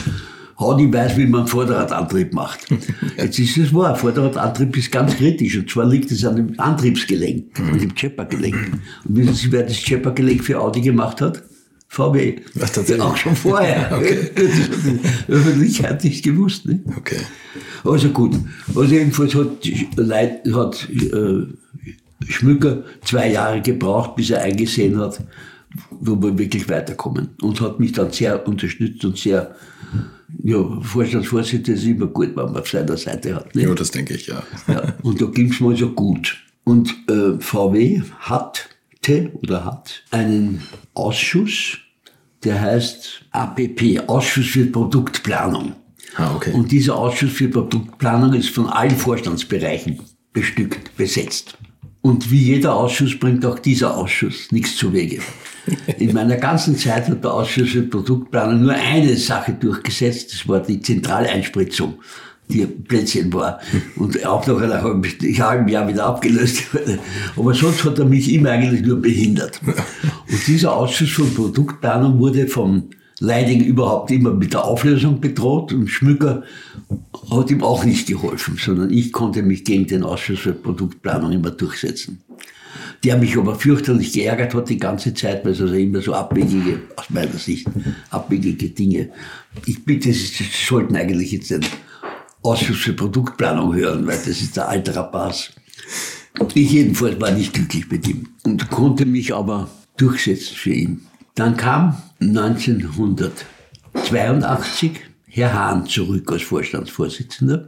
[0.58, 2.68] Audi weiß, wie man Vorderradantrieb macht.
[3.18, 7.60] Jetzt ist es wahr, Vorderradantrieb ist ganz kritisch und zwar liegt es an dem Antriebsgelenk,
[7.60, 8.56] an dem Cheppergelenk.
[9.03, 11.43] Und wissen Sie, wer das Cheppergelenk für Audi gemacht hat?
[11.89, 12.36] VW.
[12.56, 13.01] Ach, tatsächlich?
[13.01, 13.89] Auch schon vorher.
[13.95, 14.30] Okay.
[15.28, 16.66] Die Öffentlichkeit nicht gewusst.
[16.66, 16.82] Ne?
[16.97, 17.20] Okay.
[17.84, 18.36] Also gut.
[18.70, 21.45] Also jedenfalls hat, Leid, hat äh,
[22.28, 25.22] Schmücker zwei Jahre gebraucht, bis er eingesehen hat,
[25.91, 27.30] wo wir wirklich weiterkommen.
[27.41, 29.56] Und hat mich dann sehr unterstützt und sehr
[30.44, 33.56] ja, Vorstandsvorsitzender ist immer gut, wenn man auf seiner Seite hat.
[33.56, 33.68] Nicht?
[33.68, 34.44] Ja, das denke ich, ja.
[34.68, 36.38] ja und da ging es mal so gut.
[36.64, 40.64] Und äh, VW hatte oder hat einen
[40.94, 41.78] Ausschuss,
[42.44, 45.74] der heißt APP, Ausschuss für Produktplanung.
[46.16, 46.52] Ah, okay.
[46.54, 50.00] Und dieser Ausschuss für Produktplanung ist von allen Vorstandsbereichen
[50.34, 51.58] bestückt, besetzt.
[52.06, 55.22] Und wie jeder Ausschuss bringt auch dieser Ausschuss nichts zu Wege.
[55.97, 60.60] In meiner ganzen Zeit hat der Ausschuss für Produktplanung nur eine Sache durchgesetzt, das war
[60.60, 61.95] die Zentraleinspritzung,
[62.47, 63.60] die Plätzchen war
[63.95, 65.03] und auch nach einem
[65.39, 66.99] halben Jahr wieder abgelöst wurde.
[67.36, 69.60] Aber sonst hat er mich immer eigentlich nur behindert.
[69.66, 72.84] Und dieser Ausschuss für Produktplanung wurde vom
[73.20, 76.43] Leiding überhaupt immer mit der Auflösung bedroht und Schmücker
[77.32, 81.51] hat ihm auch nicht geholfen, sondern ich konnte mich gegen den Ausschuss für Produktplanung immer
[81.51, 82.26] durchsetzen
[83.05, 86.82] der mich aber fürchterlich geärgert hat die ganze Zeit, weil es also immer so abwegige,
[86.95, 87.68] aus meiner Sicht,
[88.09, 89.09] abwegige Dinge.
[89.66, 91.61] Ich bitte, Sie sollten eigentlich jetzt den
[92.41, 95.51] Ausschuss für Produktplanung hören, weil das ist der alte Rapaz.
[96.53, 101.01] Ich jedenfalls war nicht glücklich mit ihm und konnte mich aber durchsetzen für ihn.
[101.36, 104.92] Dann kam 1982
[105.28, 107.68] Herr Hahn zurück als Vorstandsvorsitzender.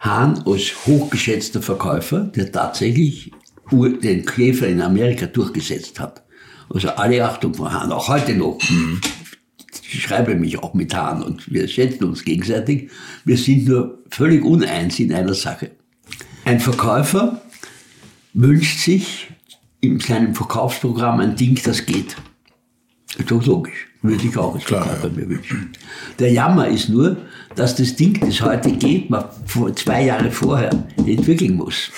[0.00, 3.32] Hahn als hochgeschätzter Verkäufer, der tatsächlich
[3.70, 6.22] den Käfer in Amerika durchgesetzt hat.
[6.70, 8.58] Also alle Achtung von Hahn, auch heute noch.
[8.70, 9.02] Mhm.
[9.82, 12.90] ich schreibe mich auch mit Hahn und wir schätzen uns gegenseitig.
[13.26, 15.72] Wir sind nur völlig uneins in einer Sache.
[16.46, 17.42] Ein Verkäufer
[18.32, 19.28] wünscht sich
[19.80, 22.16] in seinem Verkaufsprogramm ein Ding, das geht.
[23.16, 23.86] Ist doch logisch.
[24.02, 25.70] Würde ich auch als Klar, Verkäufer mir wünschen.
[26.20, 27.16] Der Jammer ist nur,
[27.56, 29.24] dass das Ding, das heute geht, man
[29.74, 31.90] zwei Jahre vorher entwickeln muss.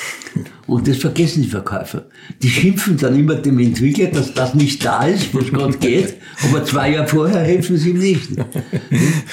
[0.67, 2.07] Und das vergessen die Verkäufer.
[2.43, 6.15] Die schimpfen dann immer dem Entwickler, dass das nicht da ist, was gerade geht,
[6.49, 8.31] aber zwei Jahre vorher helfen sie ihm nicht.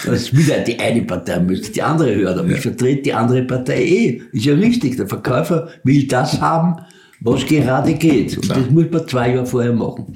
[0.05, 3.43] Das ist wieder die eine Partei, müsste die andere hören, aber ich vertrete die andere
[3.43, 4.21] Partei eh.
[4.33, 6.81] Ist ja richtig, der Verkäufer will das haben,
[7.21, 8.35] was gerade geht.
[8.35, 10.15] Und das muss man zwei Jahre vorher machen.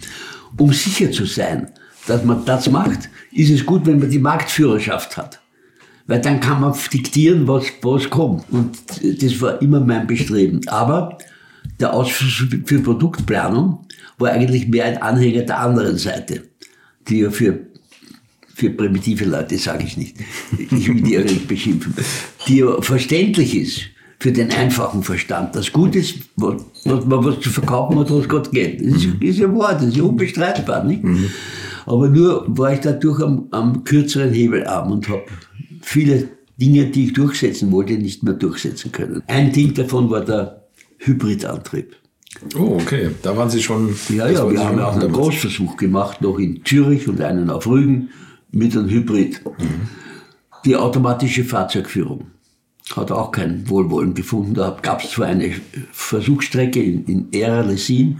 [0.58, 1.72] Um sicher zu sein,
[2.08, 5.40] dass man das macht, ist es gut, wenn man die Marktführerschaft hat.
[6.08, 8.44] Weil dann kann man diktieren, was, was kommt.
[8.50, 10.68] Und das war immer mein Bestreben.
[10.68, 11.18] Aber
[11.80, 13.86] der Ausschuss für Produktplanung
[14.18, 16.44] war eigentlich mehr ein Anhänger der anderen Seite,
[17.08, 17.60] die ja für,
[18.54, 20.18] für primitive Leute, sage ich nicht,
[20.58, 21.94] ich will die ja nicht beschimpfen,
[22.48, 23.91] die ja verständlich ist
[24.22, 25.56] für den einfachen Verstand.
[25.56, 28.80] Das Gute ist, was, man was zu verkaufen hat, was Gott geht.
[28.80, 30.84] Das ist, ist ja wahr, das ist ja unbestreitbar.
[30.84, 31.04] Nicht?
[31.88, 35.24] Aber nur war ich dadurch am, am kürzeren Hebelarm und habe
[35.82, 36.30] viele
[36.62, 39.24] Dinge, die ich durchsetzen wollte, nicht mehr durchsetzen können.
[39.26, 40.68] Ein Ding davon war der
[41.00, 41.96] Hybridantrieb.
[42.56, 43.10] Oh, okay.
[43.24, 43.96] Da waren Sie schon.
[44.10, 45.18] Ja, ja, wir haben auch einen damals.
[45.18, 48.10] Großversuch gemacht, noch in Zürich und einen auf Rügen
[48.52, 49.42] mit einem Hybrid.
[50.64, 52.28] Die automatische Fahrzeugführung
[52.98, 54.54] hat auch kein Wohlwollen gefunden.
[54.54, 55.54] Da gab es zwar eine
[55.92, 58.18] Versuchsstrecke in, in Ehre-Lessin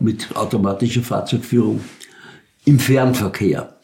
[0.00, 1.80] mit automatischer Fahrzeugführung
[2.64, 3.76] im Fernverkehr.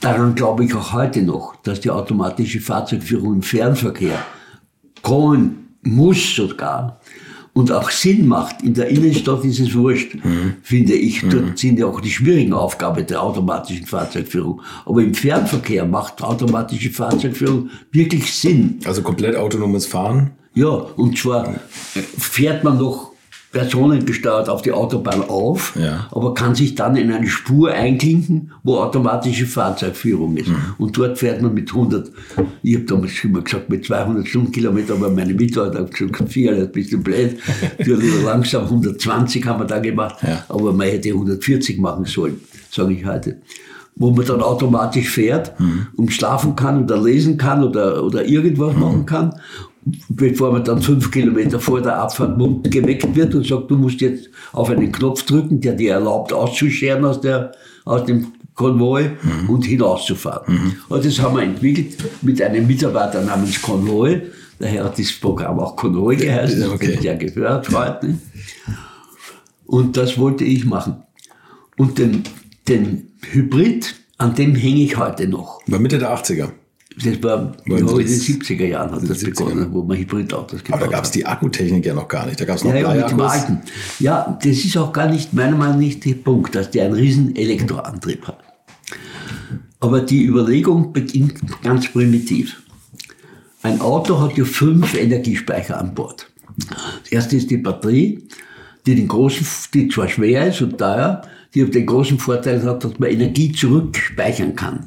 [0.00, 4.24] Daran glaube ich auch heute noch, dass die automatische Fahrzeugführung im Fernverkehr
[5.02, 6.99] kommen muss sogar
[7.52, 8.62] und auch Sinn macht.
[8.62, 10.16] In der Innenstadt ist es wurscht,
[10.62, 11.22] finde ich.
[11.28, 14.60] Dort sind ja auch die schwierigen Aufgaben der automatischen Fahrzeugführung.
[14.86, 18.78] Aber im Fernverkehr macht automatische Fahrzeugführung wirklich Sinn.
[18.84, 20.32] Also komplett autonomes Fahren.
[20.54, 23.09] Ja, und zwar äh, fährt man noch
[23.52, 26.06] personengesteuert auf die Autobahn auf, Ja.
[26.12, 30.50] aber kann sich dann in eine Spur einklinken, wo automatische Fahrzeugführung ist.
[30.78, 32.10] Und dort fährt man mit 100,
[32.62, 36.70] ich habe damals immer gesagt, mit 200 Stundenkilometer, aber meine Mitarbeiter haben gesagt, vier, das
[36.72, 37.38] bist du blöd,
[37.84, 40.44] du lieber langsam, 120 haben wir da gemacht, Ja.
[40.48, 42.40] aber man hätte 140 machen sollen,
[42.70, 43.38] sage ich heute.
[43.96, 45.52] Wo man dann automatisch fährt
[45.96, 49.34] und schlafen kann oder lesen kann oder, oder irgendwas machen kann,
[50.08, 54.00] bevor man dann fünf Kilometer vor der Abfahrt mund- geweckt wird und sagt, du musst
[54.00, 57.52] jetzt auf einen Knopf drücken, der dir erlaubt, auszuscheren aus, der,
[57.84, 59.10] aus dem Konvoi
[59.48, 60.74] und hinauszufahren.
[60.88, 64.22] Und das haben wir entwickelt mit einem Mitarbeiter namens Konvoi.
[64.58, 66.94] Daher hat das Programm auch Konvoi geheißen, das Okay.
[66.98, 67.06] okay.
[67.06, 68.08] ja gehört heute.
[68.08, 68.18] nicht?
[69.66, 70.96] Und das wollte ich machen.
[71.78, 72.24] Und den,
[72.68, 75.60] den Hybrid, an dem hänge ich heute noch.
[75.66, 76.50] War Mitte der 80er.
[77.02, 79.24] Das war in den 70er Jahren hat das 70er.
[79.26, 82.40] begonnen, wo man Hybridautos gebaut Aber da gab es die Akkutechnik ja noch gar nicht.
[82.40, 83.60] Da gab es noch ja, ja, mit dem alten.
[83.98, 87.36] Ja, das ist auch gar nicht, meiner Meinung nach, der Punkt, dass der einen riesen
[87.36, 88.38] Elektroantrieb hat.
[89.80, 92.62] Aber die Überlegung beginnt ganz primitiv.
[93.62, 96.30] Ein Auto hat ja fünf Energiespeicher an Bord.
[97.02, 98.26] Das erste ist die Batterie,
[98.86, 101.22] die den großen, die zwar schwer ist und teuer,
[101.54, 104.86] die den großen Vorteil hat, dass man Energie zurückspeichern kann.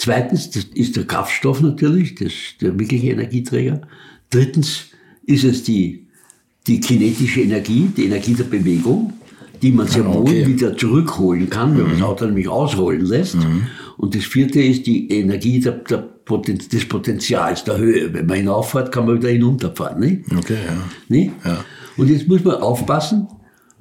[0.00, 2.32] Zweitens, das ist der Kraftstoff natürlich, das
[2.62, 3.82] der wirkliche Energieträger.
[4.30, 4.86] Drittens
[5.26, 6.06] ist es die,
[6.66, 9.12] die kinetische Energie, die Energie der Bewegung,
[9.60, 10.46] die man sehr Ah, wohl okay.
[10.46, 13.36] wieder zurückholen kann, wenn man das Auto nämlich ausrollen lässt.
[13.98, 18.14] Und das vierte ist die Energie der, der Poten des Potenzials, der Höhe.
[18.14, 20.00] Wenn man hinauffährt, kann man wieder hinunterfahren.
[20.00, 20.22] Nicht?
[20.34, 20.82] Okay, ja.
[21.08, 21.32] Nicht?
[21.44, 21.62] Ja.
[21.98, 23.28] Und jetzt muss man aufpassen,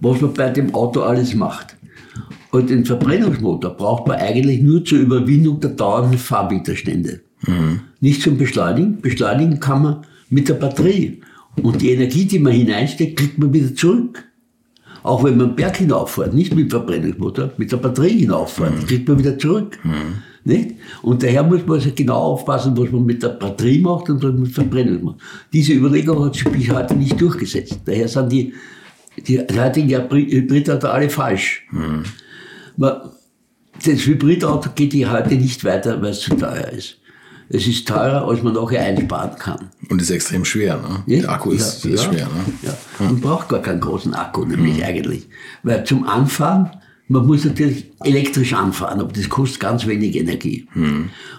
[0.02, 1.78] was man bei dem Auto alles macht.
[2.52, 7.22] Und den Verbrennungsmotor braucht man eigentlich nur zur Überwindung der dauernden Fahrwiderstände.
[8.00, 9.02] Nicht zum Beschleunigen.
[9.02, 11.22] Beschleunigen kann man mit der Batterie.
[11.62, 14.24] Und die Energie, die man hineinsteckt, kriegt man wieder zurück.
[15.04, 19.20] Auch wenn man Berg hinauffährt, nicht mit dem Verbrennungsmotor, mit der Batterie hinauffährt, kriegt man
[19.20, 19.80] wieder zurück.
[20.44, 20.76] Nicht?
[21.02, 24.32] Und daher muss man also genau aufpassen, was man mit der Batterie macht und was
[24.32, 25.22] man mit dem Verbrennungsmotor macht.
[25.54, 27.80] Diese Überlegung hat sich bis heute nicht durchgesetzt.
[27.86, 28.54] Daher sind die,
[29.28, 31.66] die heutigen Hybridauto alle falsch.
[31.72, 32.04] Man,
[32.80, 36.98] das Hybridauto geht ja heute nicht weiter, weil es zu teuer ist.
[37.52, 39.70] Es ist teurer, als man nachher einsparen kann.
[39.90, 41.04] Und ist extrem schwer, ne?
[41.08, 42.54] Ja, Der Akku ist, ja, ist ja, schwer, ne?
[42.62, 42.78] Ja.
[43.00, 45.28] Man braucht gar keinen großen Akku, nämlich eigentlich.
[45.64, 46.70] Weil zum Anfahren,
[47.08, 50.68] man muss natürlich elektrisch anfahren, aber das kostet ganz wenig Energie.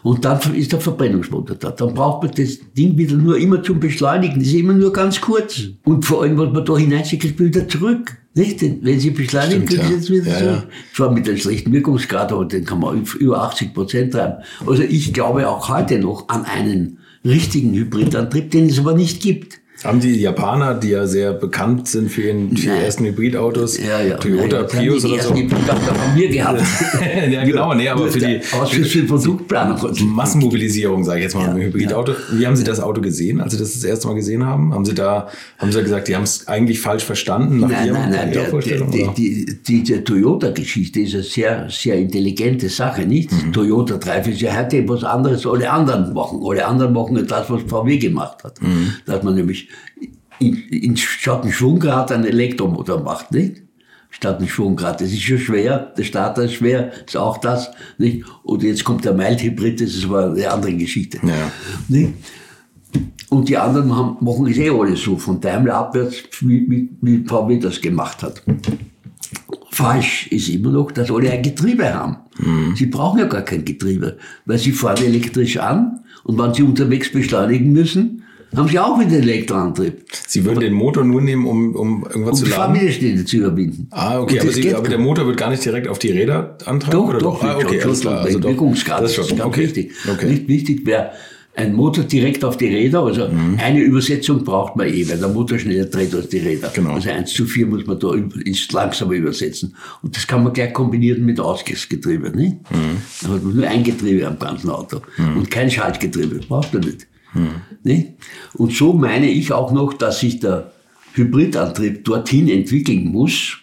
[0.03, 1.71] Und dann ist der Verbrennungsmotor da.
[1.71, 4.41] Dann braucht man das Ding wieder nur immer zum Beschleunigen.
[4.41, 5.61] Das ist immer nur ganz kurz.
[5.85, 8.17] Und vor allem, was man da hineinschickt, man wieder zurück.
[8.35, 8.63] Nicht?
[8.63, 10.01] Wenn Sie beschleunigen, Stimmt, können.
[10.01, 10.45] Sie jetzt wieder Ja, so.
[10.45, 10.65] ja.
[10.95, 14.43] Zwar mit einem schlechten Wirkungsgrad, aber den kann man über 80 Prozent treiben.
[14.67, 19.60] Also ich glaube auch heute noch an einen richtigen Hybridantrieb, den es aber nicht gibt.
[19.83, 24.03] Haben die Japaner, die ja sehr bekannt sind für, ihren, für ihre ersten Hybridautos, Ja,
[24.03, 24.19] ja.
[24.19, 25.33] Toyota ja, Prius oder so?
[25.33, 26.61] Die haben wir gehabt.
[27.31, 29.79] ja, genau, nee, aber für die Ausschuss für Produktplanung.
[30.05, 32.13] Massenmobilisierung, sage ich jetzt mal, Ja, Hybridauto.
[32.33, 34.75] Wie haben Sie das Auto gesehen, als Sie das das erste Mal gesehen haben?
[34.75, 35.29] Haben Sie da,
[35.59, 37.61] haben Sie da gesagt, die haben es eigentlich falsch verstanden?
[37.61, 38.33] Nach Nein, Ihrem- nein, nein.
[38.33, 43.33] Der, der, die, die, diese Toyota-Geschichte ist eine sehr, sehr intelligente Sache, nicht?
[43.33, 43.55] Mhm.
[43.55, 43.99] Toyota
[44.31, 46.41] ja heute etwas anderes, alle anderen machen.
[46.45, 48.61] Alle anderen machen das, was VW gemacht hat.
[48.61, 48.93] Mhm.
[49.07, 49.70] Dass man nämlich
[50.39, 53.63] in, in, statt ein Schwungrad einen Elektromotor macht, nicht?
[54.11, 55.01] Statt ein Schwungrad.
[55.01, 55.93] Das ist schon schwer.
[55.97, 58.25] Der Starter ist schwer, ist auch das, nicht?
[58.43, 61.21] Und jetzt kommt der Mild-Hybrid, das ist aber eine andere Geschichte.
[61.23, 61.53] Ja.
[61.89, 62.15] Nicht?
[63.29, 67.25] Und die anderen haben, machen es eh alle so, von Daimler abwärts, wie, wie, wie
[67.25, 68.43] VW das gemacht hat.
[69.71, 72.17] Falsch ist immer noch, dass alle ein Getriebe haben.
[72.75, 77.13] Sie brauchen ja gar kein Getriebe, weil sie fahren elektrisch an und wenn sie unterwegs
[77.13, 78.20] beschleunigen müssen,
[78.57, 80.05] haben sie auch wieder Elektroantrieb.
[80.27, 82.75] Sie würden den Motor nur nehmen, um, um irgendwas Um zu die laden?
[82.77, 83.87] Fahrwiderstände zu überwinden.
[83.91, 86.93] Ah, okay, aber, Sie, aber der Motor wird gar nicht direkt auf die Räder antragen?
[86.99, 88.21] Doch, oder doch, Ah, okay, alles klar.
[88.21, 89.63] Also doch, Wirkungsgrad, das ist schon ganz okay.
[89.65, 89.93] wichtig.
[90.11, 90.27] Okay.
[90.27, 91.11] Nicht wichtig wäre
[91.57, 93.59] ein Motor direkt auf die Räder, also Mhm.
[93.61, 96.71] eine Übersetzung braucht man eh, weil der Motor schneller dreht als die Räder.
[96.75, 96.93] Genau.
[96.93, 99.75] Also 1 zu 4 muss man da üb- ins Langsame übersetzen.
[100.03, 102.31] Und das kann man gleich kombinieren mit Ausgleichsgetriebe.
[102.31, 102.55] Nicht?
[102.71, 102.97] Mhm.
[103.23, 105.01] Da hat man nur ein Getriebe am ganzen Auto
[105.37, 107.07] und kein Schaltgetriebe, braucht man nicht.
[107.83, 108.09] Nicht?
[108.55, 110.73] Und so meine ich auch noch, dass sich der
[111.15, 113.59] Hybridantrieb dorthin entwickeln muss,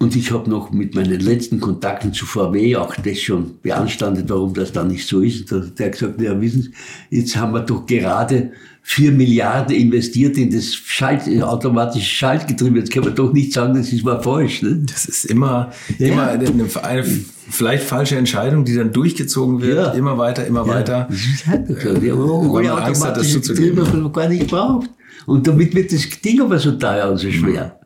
[0.00, 4.54] und ich habe noch mit meinen letzten Kontakten zu VW auch das schon beanstandet, warum
[4.54, 5.50] das dann nicht so ist.
[5.50, 6.70] Da hat der gesagt, ja, wissen Sie,
[7.10, 8.52] jetzt haben wir doch gerade
[8.90, 12.78] vier Milliarden investiert in das Schalt, automatische Schaltgetriebe.
[12.78, 14.62] Jetzt kann man doch nicht sagen, das ist mal falsch.
[14.62, 14.80] Ne?
[14.86, 16.06] Das ist immer, Ja.
[16.08, 16.48] immer eine,
[16.82, 17.04] eine
[17.50, 19.76] vielleicht falsche Entscheidung, die dann durchgezogen wird.
[19.76, 19.92] Ja.
[19.92, 21.06] Immer weiter, immer weiter.
[21.10, 21.74] Das ist halt so.
[22.00, 23.40] Die haben das automatische.
[23.40, 24.88] Getriebe, man gar nicht braucht.
[25.26, 27.78] Und damit wird das Ding aber so teuer und so schwer.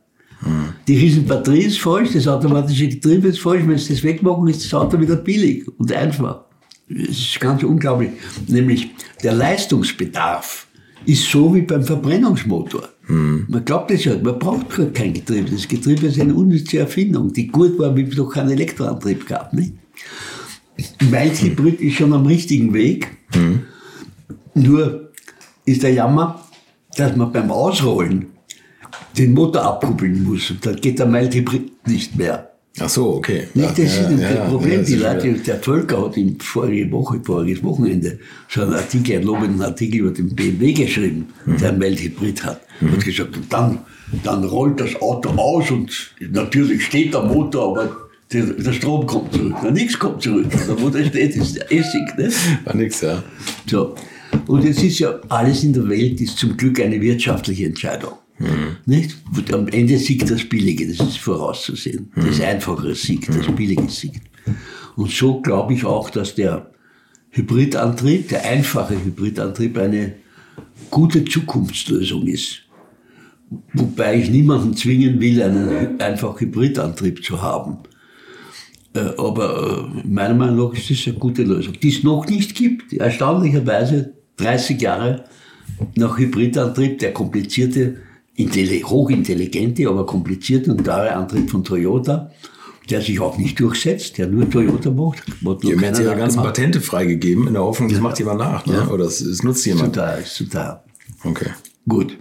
[0.86, 3.64] Die Riesenbatterie ist falsch, das automatische Getriebe ist falsch.
[3.66, 6.42] Wenn sie das wegmachen, ist das Auto wieder billig und einfach.
[6.88, 8.10] Das ist ganz unglaublich.
[8.46, 8.90] Nämlich
[9.24, 10.68] der Leistungsbedarf
[11.06, 12.88] ist so wie beim Verbrennungsmotor.
[13.08, 15.50] Man glaubt es ja, man braucht gar kein Getriebe.
[15.50, 19.52] Das Getriebe ist eine unnütze Erfindung, die gut war, wie es noch keinen Elektroantrieb gab.
[19.52, 19.74] Nicht?
[21.10, 23.08] Mild Hybrid ist schon am richtigen Weg.
[24.54, 25.10] Nur
[25.64, 26.40] ist der Jammer,
[26.96, 28.26] dass man beim Ausrollen
[29.16, 30.50] den Motor abkuppeln muss.
[30.50, 32.51] Und dann geht der Mild Hybrid nicht mehr.
[32.80, 33.48] Ach so, okay.
[33.54, 34.72] Nicht, Ja, das ist ja, ein ja, Problem.
[34.72, 38.18] ja, das die ist Leute, der Völker hat im vorige Woche, voriges Wochenende
[38.48, 41.56] so einen Artikel, einen lobenden Artikel über den BMW geschrieben, Mhm.
[41.58, 42.62] der einen Mild-Hybrid hat.
[42.80, 43.78] Hat gesagt, und dann,
[44.24, 47.96] dann rollt das Auto aus und natürlich steht der Motor, aber
[48.32, 49.54] der, der Strom kommt zurück.
[49.62, 50.46] Na, nichts kommt zurück.
[50.50, 52.16] Der Motor steht, ist Essig.
[52.16, 52.30] Ne?
[52.64, 53.22] War nix, ja.
[53.66, 53.94] So.
[54.46, 58.12] Und jetzt ist ja alles in der Welt ist zum Glück eine wirtschaftliche Entscheidung.
[58.86, 59.16] Nicht?
[59.34, 62.10] Und am Ende siegt das Billige, das ist vorauszusehen.
[62.16, 64.22] Das Einfachere siegt, das Billige siegt.
[64.96, 66.70] Und so glaube ich auch, dass der
[67.30, 70.14] Hybridantrieb, der einfache Hybridantrieb, eine
[70.90, 72.62] gute Zukunftslösung ist.
[73.74, 77.78] Wobei ich niemanden zwingen will, einen einfach Hybridantrieb zu haben.
[78.94, 82.54] Äh, Aber äh, meiner Meinung nach ist das eine gute Lösung, die es noch nicht
[82.54, 82.92] gibt.
[82.92, 85.24] Erstaunlicherweise 30 Jahre
[85.96, 87.98] nach Hybridantrieb, der komplizierte,
[88.38, 92.30] hochintelligente, aber komplizierte und teure Antrieb von Toyota,
[92.90, 95.20] der sich auch nicht durchsetzt, der nur Toyota macht.
[95.20, 96.54] Hat Die nur haben jetzt keiner ihre ganzen nachgemacht.
[96.56, 98.66] Patente freigegeben, in der Hoffnung, das macht jemand nach.
[98.66, 98.88] Ne?
[98.88, 99.94] Oder es, es nutzt Zu jemand.
[99.94, 100.82] teuer, ist zu teuer.
[101.24, 101.50] Okay.
[101.88, 102.18] Gut.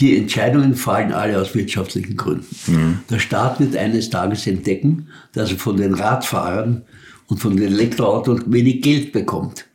[0.00, 3.00] Die Entscheidungen fallen alle aus wirtschaftlichen Gründen.
[3.10, 6.82] Der Staat wird eines Tages entdecken, dass er von den Radfahrern
[7.26, 9.66] und von den Elektroautos wenig Geld bekommt.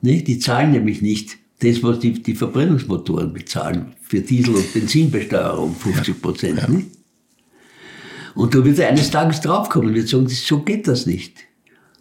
[0.00, 0.26] Nicht?
[0.26, 6.22] Die zahlen nämlich nicht das, was die, die Verbrennungsmotoren bezahlen, für Diesel- und Benzinbesteuerung 50
[6.22, 6.68] Prozent.
[6.68, 6.88] nicht?
[8.34, 11.38] Und da wird er eines Tages draufkommen und wird sagen, so geht das nicht.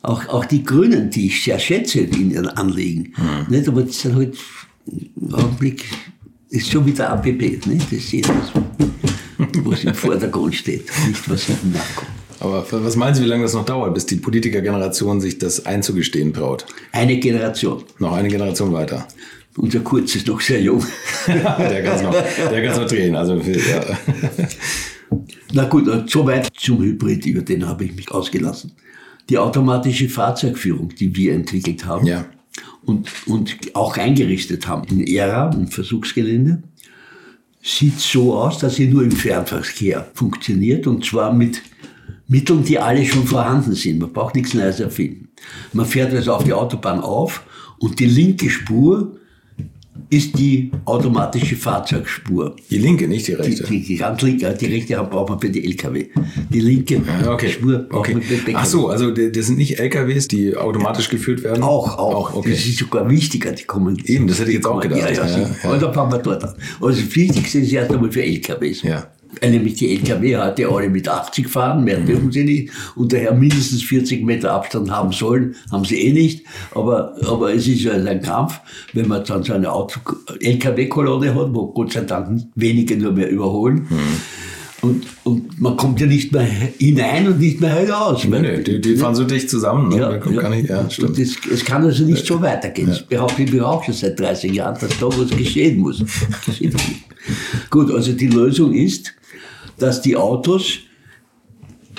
[0.03, 3.13] Auch, auch die Grünen, die ich sehr schätze in ihren Anliegen,
[3.49, 3.67] nicht?
[3.67, 4.37] aber das sind halt
[4.85, 5.83] im Augenblick
[6.49, 7.91] ist schon wieder APP, nicht?
[7.91, 8.51] das ist das,
[9.63, 12.11] was im Vordergrund steht, nicht was hinten nachkommt.
[12.39, 16.33] Aber was meinen Sie, wie lange das noch dauert, bis die Politikergeneration sich das einzugestehen
[16.33, 16.65] traut?
[16.91, 17.83] Eine Generation.
[17.97, 19.07] Noch eine Generation weiter.
[19.57, 20.83] Unser Kurz ist noch sehr jung.
[21.27, 22.13] der kann es noch,
[22.49, 23.15] der kann's noch drehen.
[23.15, 23.83] Also, ja.
[25.53, 28.73] Na gut, soweit zum Hybrid, über den habe ich mich ausgelassen.
[29.29, 32.25] Die automatische Fahrzeugführung, die wir entwickelt haben Ja.
[32.85, 36.63] und, und auch eingerichtet haben in ERA, im Versuchsgelände,
[37.61, 41.61] sieht so aus, dass sie nur im Fernverkehr funktioniert und zwar mit
[42.27, 43.99] Mitteln, die alle schon vorhanden sind.
[43.99, 45.29] Man braucht nichts Neues erfinden.
[45.73, 47.43] Man fährt also auf die Autobahn auf
[47.79, 49.16] und die linke Spur
[50.09, 52.55] ist die automatische Fahrzeugspur.
[52.69, 53.63] Die linke, nicht die Die, rechte.
[53.63, 56.07] die, die ganz linke, die rechte braucht man für die LKW.
[56.49, 57.49] Die linke okay.
[57.49, 58.13] Spur braucht okay.
[58.13, 58.55] man für die PKW.
[58.57, 61.63] Ach so, also das sind nicht LKWs, die automatisch geführt werden?
[61.63, 62.33] Auch, auch.
[62.35, 62.51] okay.
[62.51, 64.01] Das ist sogar wichtiger, die kommen.
[64.05, 65.15] Eben, das hätte ich jetzt auch die gedacht.
[65.15, 65.69] Ja, ja, Ja, ja.
[65.71, 66.53] Und dann fangen wir dort an.
[66.81, 68.83] Also das Wichtigste ist erst einmal für LKWs.
[68.83, 69.07] Ja.
[69.41, 72.05] Weil Nämlich die LKW heute alle mit 80 fahren, mehr Mhm.
[72.05, 76.45] dürfen sie nicht und daher mindestens 40 Meter Abstand haben sollen, haben sie eh nicht.
[76.73, 78.59] Aber, aber es ist also ein Kampf,
[78.93, 79.69] wenn man dann so eine
[80.39, 83.87] LKW-Kolonne hat, wo Gott sei Dank wenige nur mehr überholen.
[83.89, 83.97] Mhm.
[84.79, 88.23] Und, und man kommt ja nicht mehr hinein und nicht mehr heraus.
[88.25, 89.89] Nee, nee, die, die fahren so dicht zusammen.
[89.89, 89.97] Ne?
[89.97, 90.41] Ja, Da kommt ja.
[90.43, 91.17] gar nicht, ja, stimmt.
[91.17, 92.87] das, es kann also nicht so weitergehen.
[92.87, 96.03] Das behaupte ich mir auch schon seit 30 Jahren, dass da was geschehen muss.
[97.69, 99.13] Gut, also die Lösung ist,
[99.77, 100.79] dass die Autos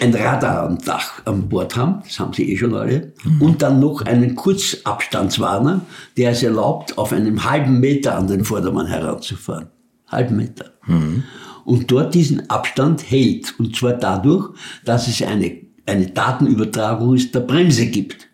[0.00, 3.80] ein Radar am Dach an Bord haben, das haben sie eh schon alle, und dann
[3.80, 5.80] noch einen Kurzabstandswarner,
[6.16, 9.68] der es erlaubt, auf einem halben Meter an den Vordermann heranzufahren.
[10.06, 10.72] Halben Meter.
[11.64, 13.58] Und dort diesen Abstand hält.
[13.58, 14.50] Und zwar dadurch,
[14.84, 18.27] dass es eine, eine Datenübertragung ist der Bremse gibt.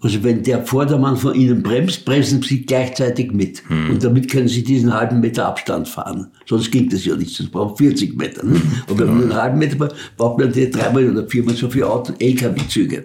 [0.00, 3.62] Also wenn der Vordermann von Ihnen bremst, bremsen Sie gleichzeitig mit.
[3.68, 6.28] Und damit können Sie diesen halben Meter Abstand fahren.
[6.46, 7.36] Sonst geht das ja nicht.
[7.36, 8.44] Sonst braucht 40 Meter.
[8.44, 8.60] Ne?
[8.88, 12.14] Und wenn man einen halben Meter braucht, braucht man dreimal oder viermal so viele Auto,
[12.18, 13.04] LKW-Züge.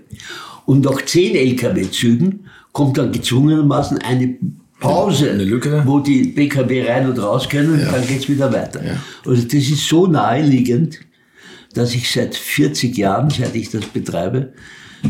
[0.65, 4.37] Und nach zehn LKW-Zügen kommt dann gezwungenermaßen eine
[4.79, 5.83] Pause, Eine Lücke.
[5.85, 8.81] wo die PKW rein und raus können und dann geht's wieder weiter.
[8.83, 8.93] Ja.
[9.25, 10.99] Also das ist so naheliegend,
[11.73, 14.53] dass ich seit 40 Jahren, seit ich das betreibe,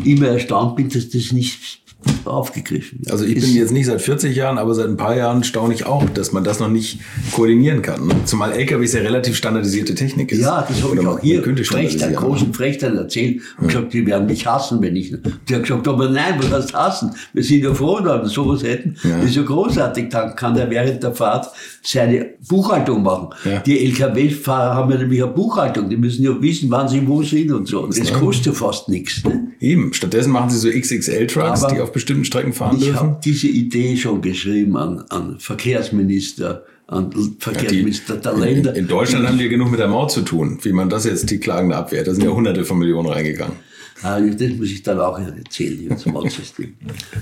[0.03, 1.79] immer erstaunt bin, dass das nicht
[2.25, 3.11] aufgegriffen wird.
[3.11, 5.85] Also ich bin jetzt nicht seit 40 Jahren, aber seit ein paar Jahren staune ich
[5.85, 6.99] auch, dass man das noch nicht
[7.33, 8.07] koordinieren kann.
[8.07, 8.15] ne?
[8.25, 10.41] Zumal LKWs ja relativ standardisierte Technik ist.
[10.41, 12.13] Ja, das habe ich auch hier Frechtern, standardisieren.
[12.15, 15.13] großen Frechtern erzählt und gesagt, die werden mich hassen, wenn ich.
[15.49, 17.11] Die hat gesagt, aber nein, was heißt hassen?
[17.33, 18.95] Wir sind ja froh, dass wir sowas hätten.
[19.03, 20.09] Das ist ja großartig.
[20.09, 21.47] Dann kann er während der Fahrt
[21.83, 23.29] seine Buchhaltung machen.
[23.45, 23.59] Ja.
[23.59, 25.89] Die LKW-Fahrer haben ja nämlich eine Buchhaltung.
[25.89, 27.81] Die müssen ja wissen, wann sie wo sind und so.
[27.81, 29.23] Und das kostet ja fast nichts.
[29.23, 29.47] Ne?
[29.59, 32.99] Eben, stattdessen machen sie so XXL-Trucks, die auf bestimmten Strecken fahren Ich dürfen.
[32.99, 38.75] habe diese Idee schon geschrieben an, an Verkehrsminister, an Verkehrsminister der Länder.
[38.75, 41.37] In Deutschland haben die genug mit der Maut zu tun, wie man das jetzt die
[41.39, 42.07] Klagende abwehrt.
[42.07, 43.55] Da sind ja hunderte von Millionen reingegangen.
[44.01, 46.73] Ah, das muss ich dann auch erzählen, zum Maut-System.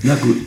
[0.04, 0.38] Na gut.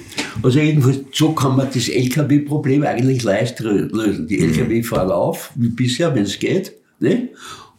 [0.42, 4.28] Also jedenfalls, so kann man das LKW-Problem eigentlich leicht lösen.
[4.28, 7.30] Die LKW fahren auf, wie bisher, wenn es geht, ne?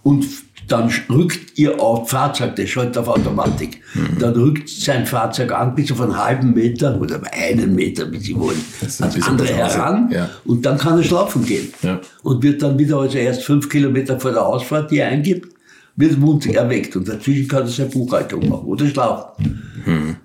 [0.03, 0.25] Und
[0.67, 3.81] dann rückt ihr auf Fahrzeug, das schaltet auf Automatik,
[4.19, 8.35] dann rückt sein Fahrzeug an bis auf einen halben Meter oder einen Meter, wie Sie
[8.39, 10.29] wollen, bisschen andere heran Ja.
[10.45, 11.73] und dann kann er schlafen gehen.
[11.81, 11.99] Ja.
[12.23, 15.53] Und wird dann wieder, also erst fünf Kilometer vor der Ausfahrt, die er eingibt,
[15.97, 16.95] wird Mund erweckt.
[16.95, 19.61] Und dazwischen kann er seine Buchhaltung machen oder schlafen.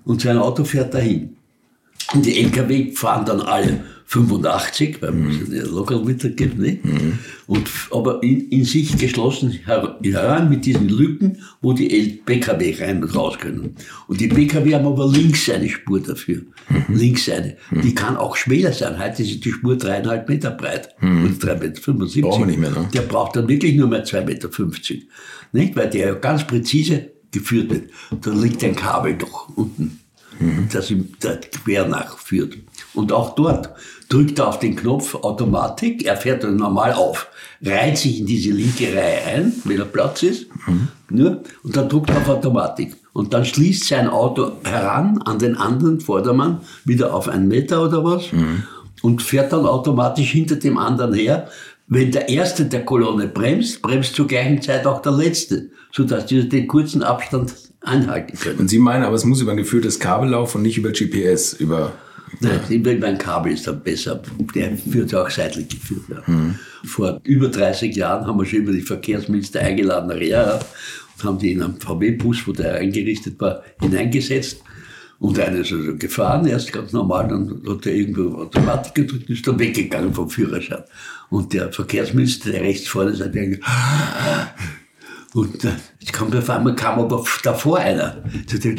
[0.05, 1.35] Und sein Auto fährt dahin.
[2.13, 6.79] Und die LKW fahren dann alle 85, weil es ja locker Mittag gibt, nicht?
[7.47, 12.75] Und, aber in, in sich geschlossen her- heran mit diesen Lücken, wo die L PKW
[12.81, 13.75] rein und raus können.
[14.07, 16.41] Und die PKW haben aber links eine Spur dafür.
[16.87, 17.57] Links eine.
[17.83, 18.97] Die kann auch schmäler sein.
[18.97, 20.89] Heute ist die Spur dreieinhalb Meter breit.
[21.01, 21.81] Und 3,75 Meter.
[21.81, 22.21] 75.
[22.21, 22.89] Brauchen wir nicht mehr, ne?
[22.93, 24.49] Der braucht dann wirklich nur mehr 2,50 Meter.
[25.51, 25.75] Nicht?
[25.75, 27.89] Weil der ja ganz präzise geführt wird.
[28.21, 29.96] Da liegt ein Kabel doch unten,
[30.71, 32.57] das ihm quer nachführt.
[32.93, 33.69] Und auch dort
[34.09, 37.27] drückt er auf den Knopf Automatik, er fährt dann normal auf,
[37.63, 40.47] reiht sich in diese linke Reihe ein, wenn er Platz ist,
[41.09, 42.95] nur, und dann drückt er auf Automatik.
[43.13, 48.03] Und dann schließt sein Auto heran an den anderen Vordermann, wieder auf einen Meter oder
[48.03, 48.25] was,
[49.01, 51.49] und fährt dann automatisch hinter dem anderen her.
[51.87, 56.47] Wenn der Erste der Kolonne bremst, bremst zur gleichen Zeit auch der Letzte, sodass die
[56.47, 57.53] den kurzen Abstand
[57.87, 58.59] einhalten können.
[58.59, 61.53] Und Sie meinen, aber es muss über ein geführtes Kabel laufen und nicht über GPS,
[61.53, 61.93] über
[62.41, 64.21] Nein, über ein Kabel ist dann besser.
[64.53, 66.59] Der wird ja auch seitlich geführt werden.
[66.85, 70.59] Vor über 30 Jahren haben wir schon über die Verkehrsminister eingeladen, Rea,
[71.17, 74.61] und haben die in einem VW-Bus, wo der eingerichtet war, hineingesetzt.
[75.19, 79.29] Und einer ist also gefahren, erst ganz normal, dann hat er irgendwo auf Automatik gedrückt
[79.29, 80.83] und ist dann weggegangen vom Führerschein.
[81.29, 83.61] Und der Verkehrsminister, der rechts vorne, sagt irgendwie,
[85.33, 85.63] und
[85.99, 88.23] jetzt kommt auf einmal, kam aber davor einer.
[88.51, 88.75] Er,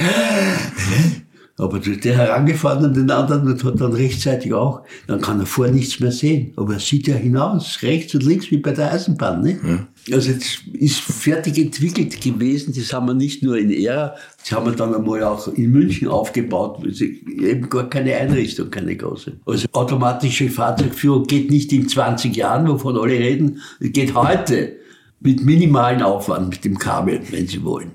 [1.58, 5.66] Aber der herangefahren an den anderen und hat dann rechtzeitig auch, dann kann er vor
[5.66, 6.52] nichts mehr sehen.
[6.54, 9.42] Aber er sieht ja hinaus, rechts und links, wie bei der Eisenbahn.
[9.42, 9.58] Ne?
[10.06, 10.14] Ja.
[10.14, 12.72] Also das ist fertig entwickelt gewesen.
[12.76, 16.06] Das haben wir nicht nur in Ära, das haben wir dann einmal auch in München
[16.06, 16.80] aufgebaut.
[16.86, 19.32] Eben gar keine Einrichtung, keine große.
[19.44, 24.76] Also automatische Fahrzeugführung geht nicht in 20 Jahren, wovon alle reden, geht heute
[25.20, 27.92] mit minimalen Aufwand mit dem Kabel, wenn Sie wollen.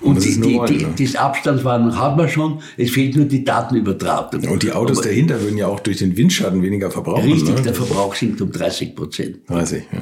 [0.00, 0.94] Und, und die, die, die, ne?
[0.98, 4.48] das Abstandswarnung hat man schon, es fehlt nur die Datenübertragung.
[4.48, 7.30] Und die Autos Aber dahinter würden ja auch durch den Windschatten weniger verbrauchen.
[7.30, 7.62] Richtig, ne?
[7.62, 9.38] der Verbrauch sinkt um 30 Prozent.
[9.48, 10.00] 30, ja.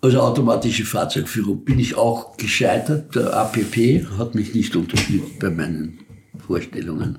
[0.00, 3.14] Also automatische Fahrzeugführung bin ich auch gescheitert.
[3.14, 5.98] Der APP hat mich nicht unterstützt bei meinen
[6.46, 7.18] Vorstellungen.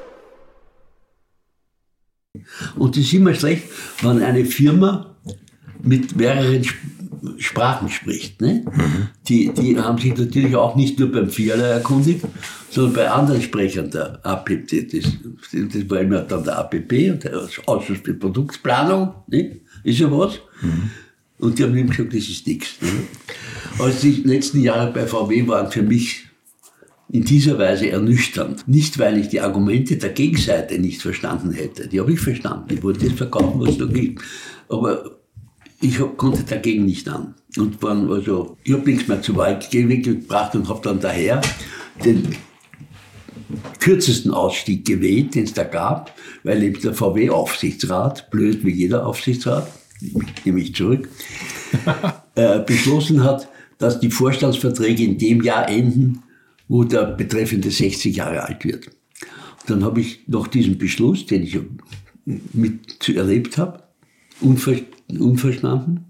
[2.75, 3.63] Und es ist immer schlecht,
[4.01, 5.15] wenn eine Firma
[5.83, 6.65] mit mehreren
[7.37, 8.41] Sprachen spricht.
[8.41, 8.65] Ne?
[8.65, 9.07] Mhm.
[9.27, 12.25] Die, die haben sich natürlich auch nicht nur beim Vierler erkundigt,
[12.69, 14.87] sondern bei anderen Sprechern der APP.
[14.91, 15.11] Das,
[15.51, 19.59] das war immer dann der APP, der Ausschuss für Produktplanung, ne?
[19.83, 20.39] ist ja was.
[20.61, 20.91] Mhm.
[21.39, 22.81] Und die haben ihm gesagt, das ist nichts.
[22.81, 22.89] Ne?
[23.79, 26.27] Also die letzten Jahre bei VW waren für mich
[27.11, 28.67] in dieser Weise ernüchternd.
[28.67, 31.87] Nicht, weil ich die Argumente der Gegenseite nicht verstanden hätte.
[31.87, 32.73] Die habe ich verstanden.
[32.73, 34.21] Ich wollte das verkaufen, was es da gibt.
[34.69, 35.11] Aber
[35.81, 37.35] ich hab, konnte dagegen nicht an.
[37.57, 41.41] Und waren also, ich habe nichts mehr zu weit gebracht und habe dann daher
[42.05, 42.29] den
[43.79, 49.67] kürzesten Ausstieg gewählt, den es da gab, weil eben der VW-Aufsichtsrat, blöd wie jeder Aufsichtsrat,
[50.45, 51.09] nehme ich zurück,
[52.35, 53.49] äh, beschlossen hat,
[53.79, 56.23] dass die Vorstandsverträge in dem Jahr enden,
[56.71, 58.87] wo der Betreffende 60 Jahre alt wird.
[58.87, 61.59] Und dann habe ich nach diesem Beschluss, den ich
[62.53, 63.83] mit erlebt habe,
[64.39, 64.77] unver,
[65.09, 66.05] unverstanden,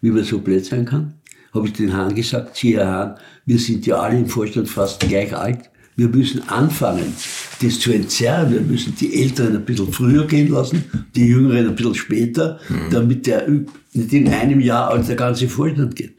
[0.00, 1.14] wie man so blöd sein kann,
[1.54, 3.14] habe ich den Hahn gesagt, Sie Herr Hahn,
[3.46, 7.14] wir sind ja alle im Vorstand fast gleich alt, wir müssen anfangen,
[7.62, 8.52] das zu entzerren.
[8.52, 10.84] Wir müssen die Älteren ein bisschen früher gehen lassen,
[11.14, 12.90] die Jüngeren ein bisschen später, mhm.
[12.90, 16.15] damit der nicht in einem Jahr als der ganze Vorstand geht.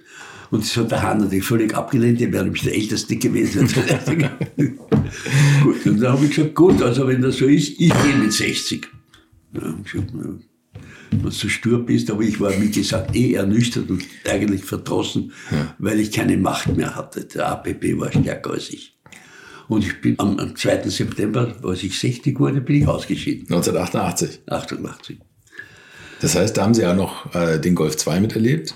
[0.49, 3.67] Und das hat der Hahn natürlich völlig abgelehnt, der wäre nämlich der Älteste gewesen.
[5.63, 8.31] gut, und dann habe ich gesagt, gut, also wenn das so ist, ich gehe mit
[8.31, 8.87] 60.
[9.53, 13.89] Ja, ich gesagt, wenn du so stur bist, aber ich war, wie gesagt, eh ernüchtert
[13.89, 15.75] und eigentlich verdrossen, ja.
[15.79, 17.25] weil ich keine Macht mehr hatte.
[17.25, 18.97] Der APP war stärker als ich.
[19.67, 20.89] Und ich bin am, am 2.
[20.89, 23.53] September, als ich 60 wurde, bin ich ausgeschieden.
[23.53, 24.41] 1988?
[24.47, 25.17] 88.
[26.21, 28.75] Das heißt, da haben Sie ja noch äh, den Golf 2 miterlebt?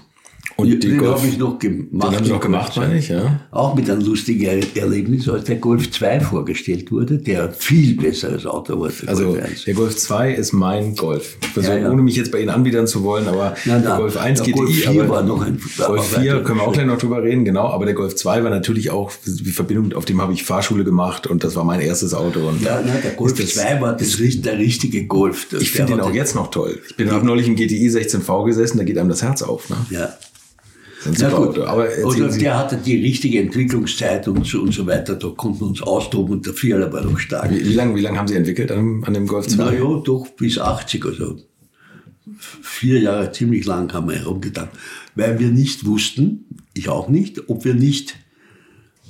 [0.62, 1.91] Und den Golf, habe ich noch gemacht.
[1.91, 3.39] den haben Sie noch gemacht, meine ich, ja.
[3.51, 8.45] Auch mit einem lustigen Er- Erlebnis, als der Golf 2 vorgestellt wurde, der viel besseres
[8.45, 9.64] Auto war als der Also Golf 1.
[9.66, 11.38] der Golf 2 ist mein Golf.
[11.55, 11.91] Also, Ja, ja.
[11.91, 13.99] Ohne mich jetzt bei Ihnen anbiedern zu wollen, aber Nein, der nein.
[13.99, 16.64] Golf 1 Der GTI, Golf 4 aber war noch ein- Golf 4 aber- können wir
[16.68, 17.68] auch gleich noch drüber reden, genau.
[17.70, 21.28] Aber der Golf 2 war natürlich auch die Verbindung, auf dem habe ich Fahrschule gemacht
[21.28, 22.39] und das war mein erstes Auto.
[22.47, 25.47] Und Ja, nein, der Golf ist das- 2 war das, der richtige Golf.
[25.49, 26.80] Der- Ich finde den auch jetzt noch toll.
[26.89, 29.70] Ich bin habe neulich im GTI 16V gesessen, da geht einem das Herz auf.
[29.70, 29.76] Ne?
[29.89, 30.09] Ja.
[31.04, 31.64] Super gut, Auto.
[31.64, 35.16] Aber oder Sie, der hatte die richtige Entwicklungszeit und so, und so weiter.
[35.16, 37.49] Da konnten wir uns austoben und der Vierer war noch stark.
[37.52, 39.56] wie, wie lange wie lang haben Sie entwickelt an, dem- an dem Golf 2?
[39.64, 41.38] Na ja, doch bis 80, also
[42.62, 44.70] vier Jahre ziemlich lang haben wir herumgetan,
[45.16, 48.16] weil wir nicht wussten, ich auch nicht, ob wir nicht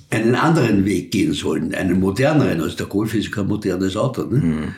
[0.09, 2.61] einen anderen Weg gehen sollen, einen moderneren.
[2.61, 4.23] Also der Golf ist kein modernes Auto.
[4.23, 4.73] Ne?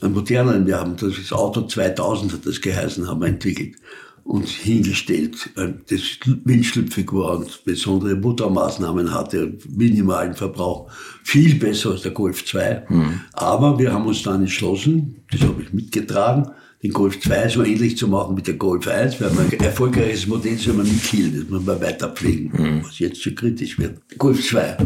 [0.00, 3.76] Einen moderneren, wir haben das, das Auto 2000 hat das geheißen, haben wir entwickelt
[4.24, 6.02] und hingestellt, äh, das
[6.44, 10.90] windschlüpfig war und besondere Motormaßnahmen hatte, minimalen Verbrauch,
[11.24, 12.86] viel besser als der Golf 2.
[13.32, 16.50] Aber wir haben uns dann entschlossen, das habe ich mitgetragen,
[16.82, 20.26] den Golf 2 so ähnlich zu machen wie der Golf 1, weil man ein erfolgreiches
[20.26, 24.00] Modell soll man nicht killen, das muss man weiter pflegen, was jetzt zu kritisch wird.
[24.18, 24.76] Golf 2.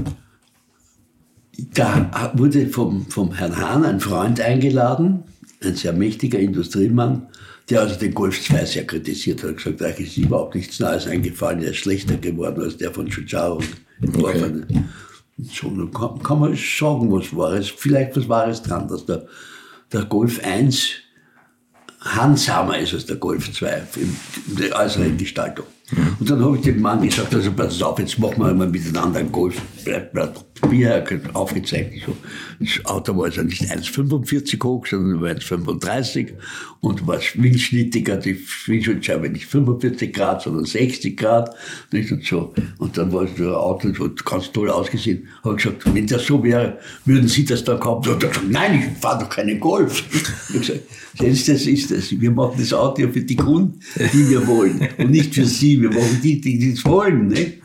[1.72, 5.22] Da wurde vom, vom Herrn Hahn ein Freund eingeladen,
[5.62, 7.28] ein sehr mächtiger Industriemann,
[7.70, 9.50] der also den Golf 2 sehr kritisiert hat.
[9.50, 13.06] Hat gesagt, eigentlich ist überhaupt nichts Neues eingefallen, er ist schlechter geworden als der von
[13.06, 13.60] Giugiaro
[14.00, 14.66] entworfene.
[15.36, 19.26] Und So, dann kann, kann man sagen, was Wahres, vielleicht was Wahres dran, dass der,
[19.92, 20.90] der Golf 1
[22.00, 24.16] handsamer ist als der Golf 2 in
[24.48, 25.66] in der äußeren Gestaltung.
[26.20, 29.20] Und dann habe ich dem Mann gesagt, also pass auf, jetzt machen wir mal miteinander
[29.20, 29.60] einen Golf.
[31.34, 32.04] Aufgezeigt.
[32.06, 32.16] So.
[32.60, 36.32] Das Auto war also nicht 1,45 hoch, sondern war 1,35
[36.80, 41.54] und war windschnittiger, die Windschutzscheibe nicht 45 Grad, sondern 60 Grad.
[41.92, 42.10] Nicht?
[42.12, 42.54] Und, so.
[42.78, 45.28] und dann war das Auto so ganz toll ausgesehen.
[45.42, 48.12] Habe gesagt, wenn das so wäre, würden Sie das dann kaufen?
[48.12, 50.02] Und gesagt, nein, ich fahre doch keinen Golf.
[50.52, 50.80] Ich gesagt,
[51.18, 52.20] das ist das.
[52.20, 53.78] Wir machen das Auto ja für die Kunden,
[54.12, 54.88] die wir wollen.
[54.98, 55.80] Und nicht für Sie.
[55.80, 57.28] Wir machen die, die das wollen.
[57.28, 57.60] Nicht?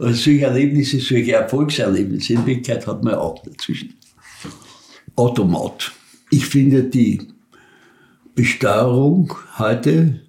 [0.00, 3.92] Und solche Erlebnisse, solche Erfolgserlebnisse in Wirklichkeit hat man auch dazwischen.
[5.14, 5.92] Automat.
[6.30, 7.20] Ich finde die
[8.34, 10.22] Besteuerung heute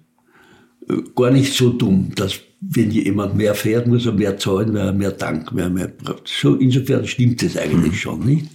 [0.90, 4.88] äh, gar nicht so dumm, dass wenn jemand mehr fährt, muss er mehr zahlen, weil
[4.88, 6.28] er mehr tankt, weil er mehr braucht.
[6.28, 8.48] So, insofern stimmt das eigentlich schon nicht.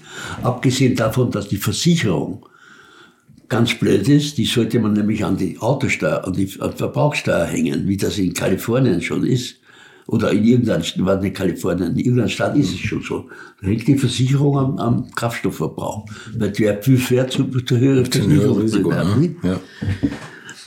[0.44, 2.46] Abgesehen davon, dass die Versicherung
[3.50, 7.88] ganz blöd ist, die sollte man nämlich an die Autosteuer, an die an Verbrauchssteuer hängen,
[7.88, 9.56] wie das in Kalifornien schon ist.
[10.08, 13.30] Oder in irgendeinem, war nicht Kalifornien, in irgendeinem Staat ist es schon so.
[13.62, 16.06] Da hängt die Versicherung am, am Kraftstoffverbrauch.
[16.38, 19.22] Weil wer viel fährt, zu, zu höhere höheres Risiko, Versicherung.
[19.22, 19.36] ne?
[19.44, 19.60] Ja.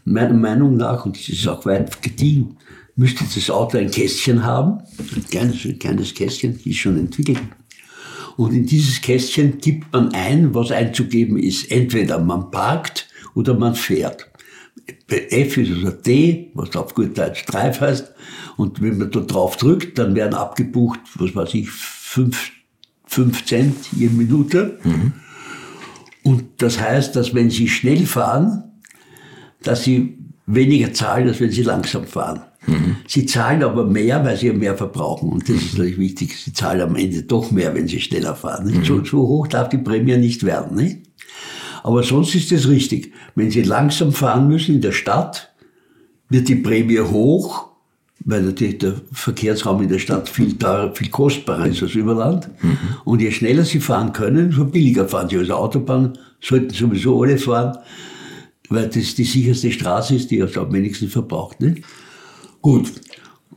[0.04, 2.56] Meiner Meinung nach, und das ist auch weit gediegen,
[2.96, 4.82] müsste das Auto ein Kästchen haben,
[5.16, 7.40] ein kleines, ein kleines Kästchen, die ist schon entwickelt.
[8.36, 11.70] Und in dieses Kästchen gibt man ein, was einzugeben ist.
[11.70, 14.30] Entweder man parkt oder man fährt.
[15.08, 18.12] F ist also D, was auf gut Deutsch Drive heißt.
[18.60, 22.50] Und wenn man da drauf drückt, dann werden abgebucht, was weiß ich, fünf,
[23.06, 24.78] fünf Cent je Minute.
[26.22, 28.64] Und das heißt, dass wenn Sie schnell fahren,
[29.62, 32.42] dass sie weniger zahlen, als wenn sie langsam fahren.
[33.08, 35.30] Sie zahlen aber mehr, weil sie ja mehr verbrauchen.
[35.30, 36.36] Und das ist natürlich wichtig.
[36.36, 38.66] Sie zahlen am Ende doch mehr, wenn sie schneller fahren.
[38.66, 38.86] Nicht?
[38.86, 40.76] So, so hoch darf die Prämie nicht werden.
[40.76, 40.98] Nicht?
[41.82, 43.12] Aber sonst ist es richtig.
[43.34, 45.54] Wenn sie langsam fahren müssen in der Stadt,
[46.28, 47.69] wird die Prämie hoch,
[48.24, 52.50] weil natürlich der Verkehrsraum in der Stadt viel teurer, viel kostbarer ist als über Land.
[53.04, 55.38] Und je schneller sie fahren können, so billiger fahren sie.
[55.38, 57.78] Also Autobahn sollten sowieso alle fahren,
[58.68, 61.60] weil das die sicherste Straße ist, die also am wenigsten verbraucht.
[61.60, 61.82] Nicht?
[62.60, 62.92] Gut.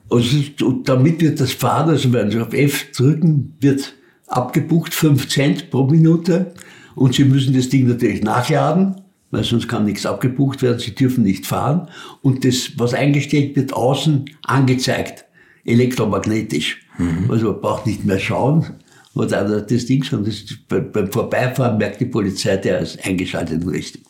[0.09, 3.93] Also, und damit wird das Fahren, also wenn Sie auf F drücken, wird
[4.27, 6.53] abgebucht 5 Cent pro Minute.
[6.95, 9.02] Und Sie müssen das Ding natürlich nachladen,
[9.33, 10.79] weil sonst kann nichts abgebucht werden.
[10.79, 11.89] Sie dürfen nicht fahren.
[12.21, 15.25] Und das, was eingestellt wird, außen angezeigt,
[15.65, 16.85] elektromagnetisch.
[17.29, 18.67] Also man braucht nicht mehr schauen,
[19.15, 23.69] oder also das Ding, sondern das, beim Vorbeifahren merkt die Polizei, der ist eingeschaltet und
[23.69, 24.03] richtig.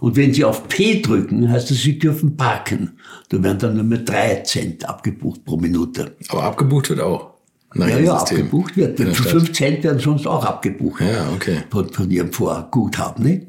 [0.00, 2.98] Und wenn Sie auf P drücken, heißt das, Sie dürfen parken.
[3.28, 6.16] Da werden dann nur mehr drei Cent abgebucht pro Minute.
[6.28, 7.35] Aber abgebucht wird auch.
[7.78, 8.98] Nach Ja, abgebucht wird.
[9.00, 9.32] In der Für Stadt.
[9.32, 11.00] fünf Cent werden sonst auch abgebucht.
[11.00, 11.58] Ja, okay.
[11.70, 13.24] Von, von Ihrem Vorguthaben.
[13.24, 13.42] Nicht?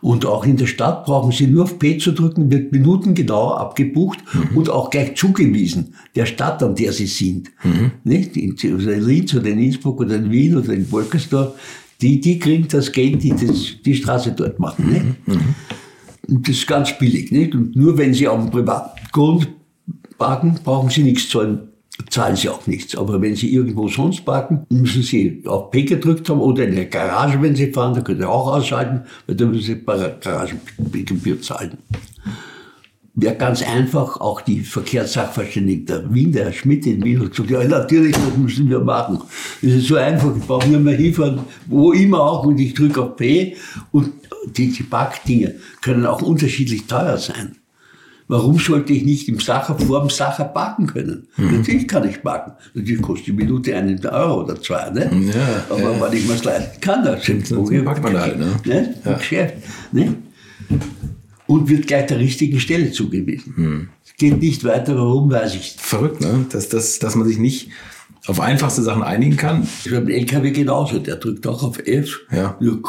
[0.00, 4.18] Und auch in der Stadt brauchen Sie nur auf P zu drücken, wird minutengenau abgebucht
[4.34, 4.56] Mhm.
[4.56, 7.50] und auch gleich zugewiesen, der Stadt, an der Sie sind.
[7.62, 7.92] Mhm.
[8.04, 8.36] Nicht?
[8.36, 11.54] In, also in Linz oder in Innsbruck oder in Wien oder in Wolkersdorf,
[12.00, 14.90] die, die kriegen das Geld, die das, die Straße dort machen.
[14.92, 15.28] Nicht?
[15.28, 15.54] Mhm.
[16.28, 17.30] Und das ist ganz billig.
[17.32, 17.54] Nicht?
[17.54, 19.48] Und nur wenn Sie auf dem privaten Grund
[20.18, 21.68] parken, brauchen Sie nichts zahlen.
[22.10, 22.96] Zahlen Sie auch nichts.
[22.96, 26.86] Aber wenn Sie irgendwo sonst parken, müssen Sie auf P gedrückt haben oder in der
[26.86, 31.78] Garage, wenn Sie fahren, da können Sie auch ausschalten, weil da müssen Sie Garagengebühr zahlen.
[33.16, 37.48] Wäre ganz einfach, auch die Verkehrssachverständigen der Wien, der Herr Schmidt in Wien hat gesagt,
[37.48, 39.20] ja natürlich, das müssen wir machen.
[39.62, 43.00] Das ist so einfach, ich brauche nur mehr hinfahren, wo immer auch, und ich drücke
[43.00, 43.56] auf P
[43.92, 44.10] und
[44.46, 47.56] die, die Parkdinge können auch unterschiedlich teuer sein.
[48.26, 51.28] Warum sollte ich nicht im Sacher vor dem Sacher parken können?
[51.36, 51.58] Mhm.
[51.58, 52.52] Natürlich kann ich parken.
[52.72, 54.88] Natürlich kostet die Minute einen Euro oder zwei.
[54.90, 55.10] Ne?
[55.34, 56.00] Ja, Aber ja.
[56.00, 58.38] wenn ich mir es leisten kann, dann stimmt Dann packt man halt.
[58.38, 58.56] Ne?
[58.64, 58.94] Ne?
[59.04, 59.12] Ja.
[59.14, 59.54] Geschäft.
[59.92, 60.14] Ne?
[61.46, 63.52] Und wird gleich der richtigen Stelle zugewiesen.
[63.56, 63.88] Mhm.
[64.02, 65.76] Es geht nicht weiter, warum weiß ich.
[65.78, 66.46] Verrückt, ne?
[66.48, 67.68] dass, dass, dass man sich nicht
[68.26, 69.68] auf einfachste Sachen einigen kann.
[69.90, 72.20] Beim LKW genauso, der drückt auch auf F.
[72.32, 72.56] Ja.
[72.58, 72.80] Nur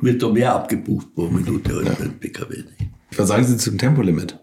[0.00, 1.94] wird da mehr abgebucht pro Minute als ja.
[2.00, 2.64] beim PKW.
[3.16, 4.41] Was sagen Sie zum Tempolimit?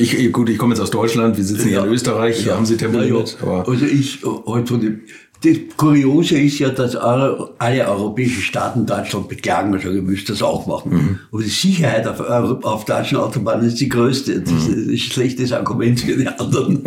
[0.00, 2.66] Ich, gut, ich komme jetzt aus Deutschland, wir sitzen ja, hier in Österreich, ja, haben
[2.66, 3.36] Sie Tempolimit.
[3.44, 5.00] Ja, also ich, halt von dem,
[5.42, 10.42] das Kuriose ist ja, dass alle europäischen Staaten Deutschland beklagen und sagen, ihr müsst das
[10.42, 10.92] auch machen.
[10.92, 11.18] Mhm.
[11.32, 14.40] Aber die Sicherheit auf, auf deutschen Autobahnen ist die größte.
[14.40, 14.58] Das mhm.
[14.58, 16.82] ist ein schlechtes Argument für die anderen.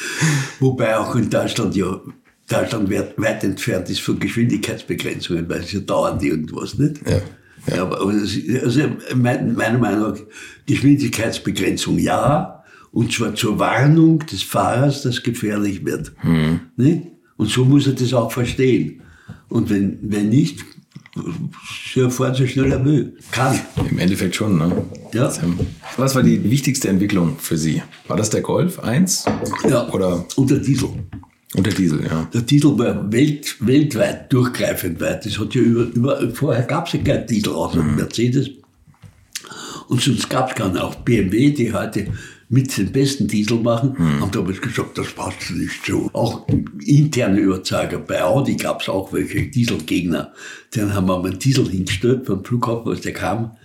[0.60, 2.00] Wobei auch in Deutschland ja
[2.48, 7.00] Deutschland weit, weit entfernt ist von Geschwindigkeitsbegrenzungen, weil es ja dauernd irgendwas, nicht?
[7.08, 7.20] Ja.
[7.70, 7.82] Ja.
[7.82, 8.80] aber also
[9.14, 10.16] meiner Meinung nach,
[10.66, 12.62] Geschwindigkeitsbegrenzung ja,
[12.92, 16.12] und zwar zur Warnung des Fahrers, dass gefährlich wird.
[16.22, 16.60] Mhm.
[16.76, 17.02] Nicht?
[17.36, 19.02] Und so muss er das auch verstehen.
[19.48, 20.64] Und wenn, wenn nicht,
[21.94, 23.16] er fahren so schnell er will.
[23.30, 23.58] Kann.
[23.90, 24.84] Im Endeffekt schon, ne?
[25.12, 25.32] Ja.
[25.96, 27.82] Was war die wichtigste Entwicklung für Sie?
[28.06, 29.24] War das der Golf 1?
[29.68, 29.88] Ja.
[29.90, 30.24] Oder?
[30.36, 30.90] Und der Diesel.
[31.54, 32.28] Und der Diesel, ja.
[32.32, 35.24] Der Diesel war welt, weltweit durchgreifend weit.
[35.24, 37.96] Das hat ja über, über, vorher gab es ja keinen Diesel außer mhm.
[37.96, 38.50] Mercedes.
[39.88, 40.76] Und sonst gab es keinen.
[40.76, 42.08] Auch BMW, die heute
[42.50, 44.20] mit den besten Diesel machen, mhm.
[44.20, 46.10] haben damals gesagt, das passt nicht so.
[46.12, 46.46] Auch
[46.84, 47.98] interne Überzeuger.
[47.98, 50.32] Bei Audi gab es auch welche Dieselgegner.
[50.74, 53.56] Dann haben wir einen Diesel hingestellt beim Flughafen, als der kam,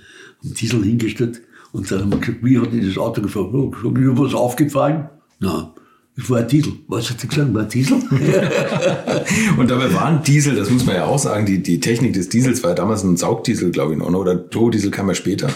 [0.42, 1.42] einen Diesel hingestellt.
[1.74, 3.54] Und dann haben wir gesagt, wie hat das Auto gefallen?
[3.54, 5.10] Oh, ist mir was aufgefallen?
[5.40, 5.74] Na,
[6.16, 6.74] ich war ein Diesel.
[6.88, 7.54] Was hat er gesagt?
[7.56, 7.98] War ein Diesel?
[9.58, 12.62] und dabei waren Diesel, das muss man ja auch sagen, die, die Technik des Diesels
[12.62, 14.18] war ja damals ein Saugdiesel, glaube ich, noch, ne?
[14.18, 15.50] oder Turbodiesel kam ja später.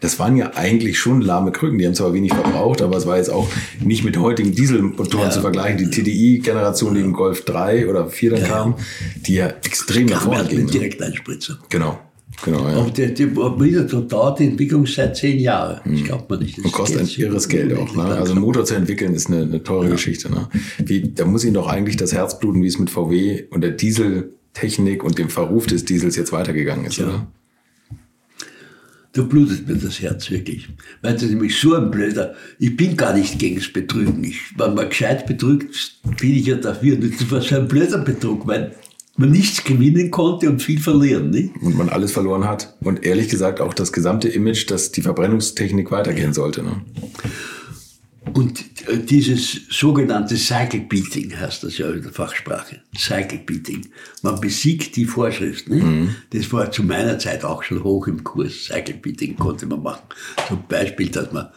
[0.00, 1.78] Das waren ja eigentlich schon lahme Krücken.
[1.78, 3.48] Die haben zwar wenig verbraucht, aber es war jetzt auch
[3.80, 5.30] nicht mit heutigen Dieselmotoren ja.
[5.30, 5.78] zu vergleichen.
[5.78, 8.48] Die TDI-Generation, die im Golf 3 oder 4 dann ja.
[8.48, 8.74] kam,
[9.16, 10.64] die ja extrem nach vorne ging.
[10.64, 11.58] Mit Direkteinspritzer.
[11.70, 11.98] Genau.
[12.44, 12.76] Genau, ja.
[12.78, 15.80] Aber die, die, wieder dauert die Entwicklung seit zehn Jahren.
[15.84, 16.04] Das hm.
[16.04, 16.58] glaubt man nicht.
[16.58, 17.94] Das und kostet ein irres Geld auch.
[17.94, 18.02] Ne?
[18.02, 19.92] Also einen Motor zu entwickeln ist eine, eine teure ja.
[19.92, 20.30] Geschichte.
[20.30, 20.48] Ne?
[20.84, 23.70] Wie, da muss Ihnen doch eigentlich das Herz bluten, wie es mit VW und der
[23.70, 27.06] Dieseltechnik und dem Verruf des Diesels jetzt weitergegangen ist, ja.
[27.06, 27.26] oder?
[29.14, 30.68] Da blutet mir das Herz wirklich.
[31.02, 32.34] Weil das ist nämlich so ein blöder.
[32.58, 34.24] Ich bin gar nicht gegen das Betrügen.
[34.24, 36.96] Ich, wenn man gescheit betrügt, bin ich ja dafür.
[36.96, 38.74] Das war so ein blöder Betrug, weil
[39.16, 41.30] man nichts gewinnen konnte und viel verlieren.
[41.30, 41.54] Nicht?
[41.60, 42.76] Und man alles verloren hat.
[42.80, 46.62] Und ehrlich gesagt auch das gesamte Image, dass die Verbrennungstechnik weitergehen sollte.
[46.62, 46.82] Ne?
[48.34, 52.80] Und äh, dieses sogenannte Cycle Beating heißt das ja in der Fachsprache.
[52.96, 53.86] Cycle Beating.
[54.22, 55.68] Man besiegt die Vorschrift.
[55.68, 55.84] Nicht?
[55.84, 56.14] Mhm.
[56.30, 58.64] Das war zu meiner Zeit auch schon hoch im Kurs.
[58.66, 60.02] Cycle Beating konnte man machen.
[60.48, 61.48] Zum Beispiel, dass man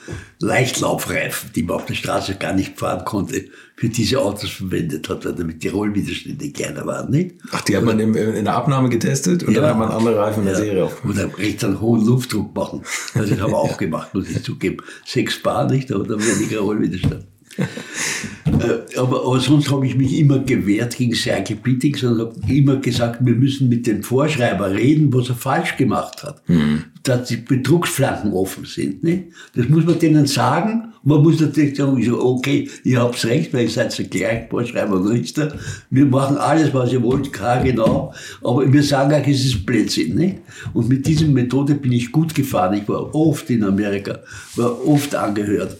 [0.46, 3.46] Leichtlaufreifen, die man auf der Straße gar nicht fahren konnte,
[3.76, 7.10] für diese Autos verwendet hat, damit die Rollwiderstände kleiner waren.
[7.10, 7.36] Nicht?
[7.52, 10.18] Ach, die hat man in, in der Abnahme getestet und ja, dann hat man andere
[10.18, 10.60] Reifen in der ja.
[10.60, 11.04] Serie auf.
[11.04, 12.84] Oder recht einen hohen Luftdruck machen.
[13.16, 14.78] Also das haben wir auch gemacht, muss ich zugeben.
[15.06, 17.26] Sechs Bar nicht, aber dann weniger Rollwiderstand.
[17.57, 22.77] Äh, aber, aber, sonst habe ich mich immer gewehrt gegen Cycle Beatings und habe immer
[22.77, 26.48] gesagt, wir müssen mit dem Vorschreiber reden, was er falsch gemacht hat.
[26.48, 26.84] Mhm.
[27.03, 29.03] Dass die Betrugsflanken offen sind.
[29.03, 29.26] Nicht?
[29.56, 30.94] Das muss man denen sagen.
[31.03, 35.07] Man muss natürlich sagen, okay, ihr habt recht, weil ihr seid ja gleich Vorschreiber und
[35.07, 35.53] Richter.
[35.90, 38.14] Wir machen alles, was ihr wollt, klar, genau.
[38.44, 40.15] Aber wir sagen auch, es ist Blödsinn.
[40.15, 40.38] Nicht?
[40.73, 42.80] Und mit dieser Methode bin ich gut gefahren.
[42.82, 44.19] Ich war oft in Amerika,
[44.56, 45.77] war oft angehört.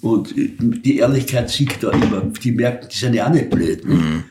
[0.00, 2.22] Und die Ehrlichkeit siegt da immer.
[2.42, 3.86] Die merken, die sind ja auch nicht blöd.
[3.86, 3.94] Ne?
[3.94, 4.24] Mhm.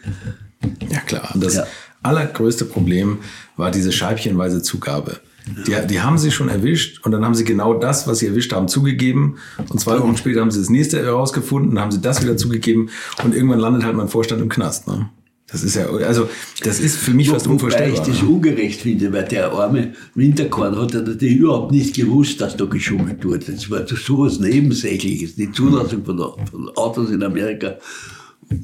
[0.89, 1.33] Ja, klar.
[1.35, 1.67] Das ja.
[2.03, 3.19] allergrößte Problem
[3.57, 5.19] war diese scheibchenweise Zugabe.
[5.65, 8.51] Die, die, haben sie schon erwischt und dann haben sie genau das, was sie erwischt
[8.51, 9.37] haben, zugegeben.
[9.69, 12.89] Und zwei Wochen später haben sie das nächste herausgefunden, dann haben sie das wieder zugegeben
[13.23, 14.87] und irgendwann landet halt mein Vorstand im Knast.
[14.87, 15.09] Ne?
[15.49, 16.29] Das ist ja, also,
[16.63, 17.97] das ist für mich Wo, fast unvorstellbar.
[17.97, 22.41] Wobei ich das ungerecht finde, weil der arme Winterkorn hat ja natürlich überhaupt nicht gewusst,
[22.41, 23.53] dass da geschummelt wurde.
[23.53, 27.77] Das war sowas Nebensächliches, die Zulassung von, von Autos in Amerika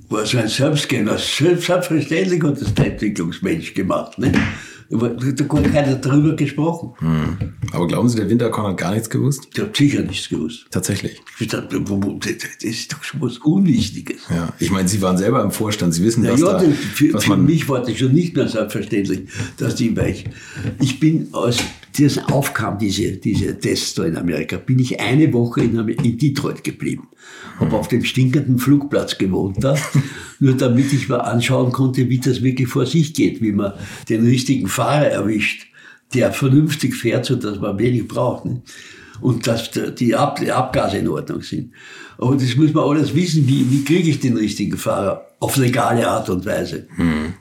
[0.10, 1.18] war so ein Selbstgänger.
[1.18, 4.18] Selbstverständlich hat das der Entwicklungsmensch gemacht.
[4.18, 4.32] Ne?
[4.94, 6.94] Da gar keiner darüber gesprochen.
[7.00, 7.54] Hm.
[7.72, 9.50] Aber glauben Sie, der Winterkorn hat gar nichts gewusst?
[9.58, 10.68] Der hat sicher nichts gewusst.
[10.70, 11.22] Tatsächlich.
[11.40, 14.22] Dachte, das ist doch schon was Unwichtiges.
[14.30, 17.14] Ja, ich meine, Sie waren selber im Vorstand, Sie wissen, Na was ja, da, für,
[17.14, 19.22] was für man, mich war das schon nicht mehr selbstverständlich,
[19.58, 20.26] dass die, weil ich,
[20.80, 21.58] ich bin, als
[22.00, 26.64] das aufkam, diese, diese Tests da in Amerika, bin ich eine Woche in, in Detroit
[26.64, 27.08] geblieben.
[27.60, 29.76] Habe auf dem stinkenden Flugplatz gewohnt da,
[30.40, 33.74] nur damit ich mir anschauen konnte, wie das wirklich vor sich geht, wie man
[34.10, 35.68] den richtigen Fahrer erwischt,
[36.14, 38.46] der vernünftig fährt, so dass man wenig braucht.
[38.46, 38.62] Ne?
[39.22, 41.72] Und dass die, Ab die Abgase in Ordnung sind.
[42.18, 46.08] Aber das muss man alles wissen, wie, wie kriege ich den richtigen Fahrer auf legale
[46.08, 46.88] Art und Weise.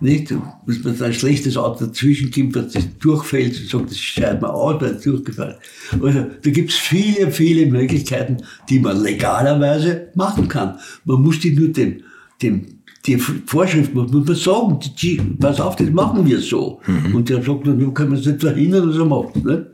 [0.01, 0.31] Nicht?
[0.31, 4.43] Da Muss man ein schlechtes Auto dazwischen kommt, dass das durchfällt und sagt, das scheidet
[4.43, 5.55] man aus, weil es durchgefallen.
[6.03, 8.39] Also, da gibt's viele, viele Möglichkeiten,
[8.69, 10.79] die man legalerweise machen kann.
[11.05, 12.03] Man muss die nur dem,
[12.43, 16.81] dem die Vorschrift muss man sagen, die, pass auf, das machen wir so.
[17.13, 19.45] Und der sagt, dann können wir es nicht verhindern, dass er macht.
[19.45, 19.67] Ne?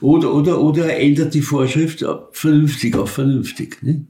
[0.00, 3.82] Oder, oder, oder er ändert die Vorschrift vernünftig auf vernünftig.
[3.82, 4.06] Ne?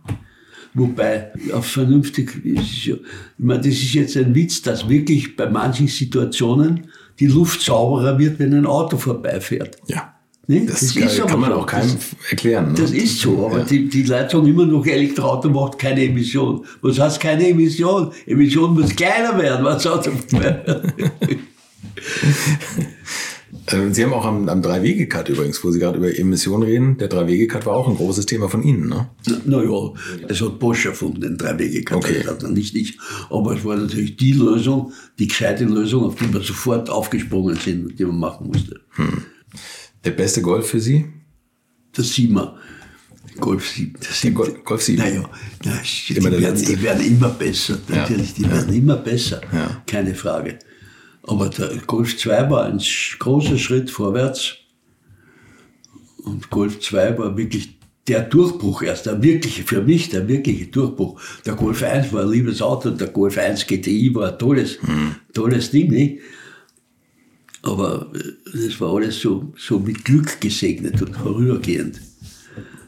[0.74, 5.36] Wobei, auf vernünftig ist es ja, ich meine, das ist jetzt ein Witz, dass wirklich
[5.36, 9.78] bei manchen Situationen die Luft sauberer wird, wenn ein Auto vorbeifährt.
[9.88, 10.13] ja.
[10.46, 10.66] Ne?
[10.66, 11.56] Das, Das kann, ist aber kann man so.
[11.56, 11.90] auch keinem
[12.30, 12.72] erklären.
[12.72, 12.78] Ne?
[12.78, 13.64] Das ist so, aber Ja.
[13.64, 16.64] die, die Leute sagen immer noch, Elektroauto macht keine Emission.
[16.82, 18.12] Was heißt keine Emission?
[18.26, 20.10] Emission muss kleiner werden, was Auto
[23.66, 27.08] Äh, Sie haben auch am, am Drei-Wege-Cut übrigens, wo Sie gerade über Emissionen reden, der
[27.08, 29.08] Drei-Wege-Cut war auch ein großes Thema von Ihnen, ne?
[29.46, 29.92] Naja,
[30.28, 31.44] das hat Bosch erfunden, den Okay.
[31.56, 32.98] Drei-Wege-Katalysator, nicht ich.
[33.30, 37.98] Aber es war natürlich die Lösung, die gescheite Lösung, auf die wir sofort aufgesprungen sind,
[37.98, 38.80] die man machen musste.
[40.04, 41.06] Der beste Golf für Sie?
[41.92, 42.58] Das Siemer.
[43.40, 43.94] Golf 7.
[44.00, 44.98] Das Der Gol Golf 7.
[45.02, 45.28] Naja,
[45.64, 45.72] na,
[46.08, 47.78] die, werden, die werden immer besser.
[47.88, 48.50] Ja, Natürlich, die ja.
[48.52, 49.40] werden immer besser.
[49.52, 49.82] Ja.
[49.86, 50.58] Keine Frage.
[51.24, 52.80] Aber der Golf 2 war ein
[53.18, 54.54] großer Schritt vorwärts.
[56.18, 61.20] Und Golf 2 war wirklich der Durchbruch erst, der wirkliche, für mich der wirkliche Durchbruch.
[61.46, 65.16] Der Golf 1 war ein liebes Auto, der Golf 1 GTI war ein tolles, Mhm.
[65.32, 66.18] tolles Ding, nicht?
[67.64, 72.00] Aber äh, das war alles so, so mit Glück gesegnet und vorübergehend.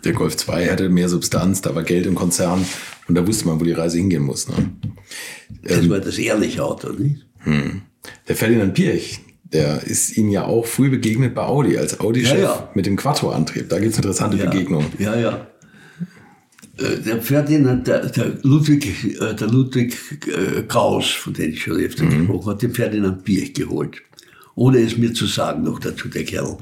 [0.05, 2.65] Der Golf 2 hatte mehr Substanz, da war Geld im Konzern
[3.09, 4.48] und da wusste man, wo die Reise hingehen muss.
[4.48, 4.70] Ne?
[5.65, 5.90] Das Ähm.
[5.90, 7.27] war das ehrliche Auto, nicht?
[8.28, 9.20] Der Ferdinand Pirch,
[9.53, 12.70] der ist Ihnen ja auch früh begegnet bei Audi, als Audi-Chef Ja, ja.
[12.74, 13.69] mit dem Quattro-Antrieb.
[13.69, 14.89] Da gibt es interessante Ja, Begegnungen.
[14.98, 15.47] Ja, ja.
[16.78, 18.86] Äh, Der Ferdinand, der, der Ludwig,
[19.20, 19.97] äh, der Ludwig
[20.69, 24.03] Kraus, von dem ich schon öfter gesprochen habe, hat den Ferdinand Birch geholt.
[24.57, 26.57] Ohne es mir zu sagen noch dazu, der Kerl.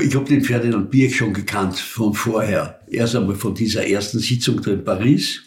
[0.00, 2.80] Ich habe den Ferdinand Birch schon gekannt von vorher.
[2.88, 5.42] Erst einmal von dieser ersten Sitzung da in Paris,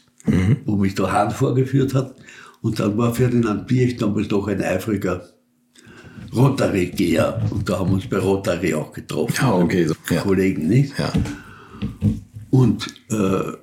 [0.65, 2.15] wo mich der Hahn vorgeführt hat.
[2.61, 5.25] Und dann war Ferdinand Birch damals noch ein eifriger
[6.35, 7.49] Rotary-Geher.
[7.49, 9.35] Und da haben wir uns bei Rotary auch getroffen.
[9.37, 10.21] Ja, okay, so, ja.
[10.21, 10.99] Kollegen, nicht?
[10.99, 11.13] Ja.
[12.49, 13.53] Und äh,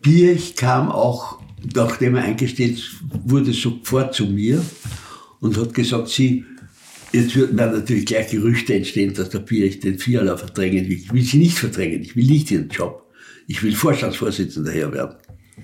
[0.00, 1.42] Birch kam auch,
[1.74, 2.80] nachdem er eingestellt
[3.26, 4.62] wurde, sofort zu mir
[5.40, 6.44] und hat gesagt, sie,
[7.12, 10.98] jetzt würden dann natürlich gleich Gerüchte entstehen, dass der Birch den Fiala verdrängen will.
[10.98, 13.10] Ich will sie nicht verdrängen, ich will nicht ihren Job.
[13.46, 15.16] Ich will Vorstandsvorsitzender her werden,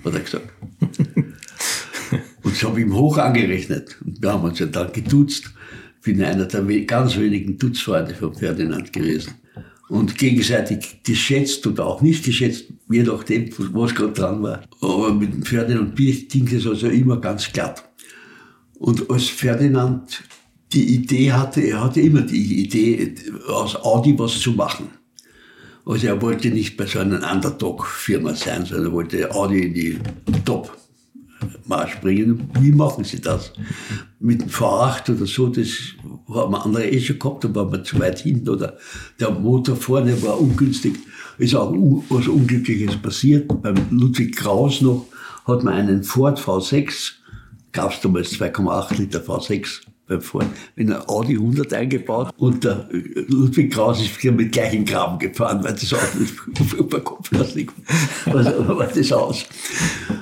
[0.03, 0.49] hat er gesagt.
[2.43, 3.97] Und das habe ich ihm hoch angerechnet.
[4.03, 5.51] Und wir haben uns ja dann geduzt.
[6.03, 9.33] Bin einer der ganz wenigen Dutzfreunde von Ferdinand gewesen.
[9.89, 14.63] Und gegenseitig geschätzt oder auch nicht geschätzt, je nachdem, was gerade dran war.
[14.81, 17.86] Aber mit dem Ferdinand Birch ging es also immer ganz glatt.
[18.79, 20.23] Und als Ferdinand
[20.73, 23.15] die Idee hatte, er hatte immer die Idee,
[23.47, 24.89] aus Audi was zu machen.
[25.85, 29.99] Also er wollte nicht bei so einer Underdog-Firma sein, sondern er wollte Audi in die
[30.43, 32.49] Top-Marsch bringen.
[32.59, 33.53] Wie machen sie das?
[34.19, 35.69] Mit dem V8 oder so, das
[36.27, 38.77] haben andere eh schon gehabt, da waren wir zu weit hinten oder
[39.17, 40.95] der Motor vorne war ungünstig.
[41.37, 41.71] Ist auch
[42.09, 43.47] was Unglückliches passiert.
[43.61, 45.05] Beim Ludwig Kraus noch
[45.45, 47.13] hat man einen Ford V6,
[47.77, 52.89] gab es damals 2,8 Liter V6 beim Ford, in ein Audi 100 eingebaut und der
[53.27, 57.69] Ludwig Kraus ist wieder mit gleichen Graben gefahren, weil das Auto über Kopflastig
[58.25, 59.45] also war das aus.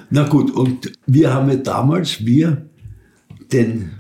[0.10, 2.66] Na gut, und wir haben ja damals, wir,
[3.54, 3.92] den,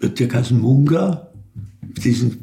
[0.00, 1.28] der heißt Munga,
[2.04, 2.38] diesen,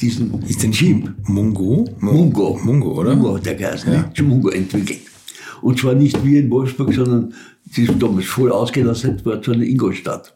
[0.00, 1.84] diesen Ist denn Jeep, Mungo?
[2.00, 2.58] Mu- Mungo.
[2.64, 3.14] Mungo, oder?
[3.14, 4.22] Mungo hat der geheißen, ja.
[4.24, 5.00] Mungo entwickelt.
[5.60, 7.34] Und zwar nicht wie in Wolfsburg, sondern
[7.76, 10.34] die damals voll ausgelassen, war zwar in Ingolstadt.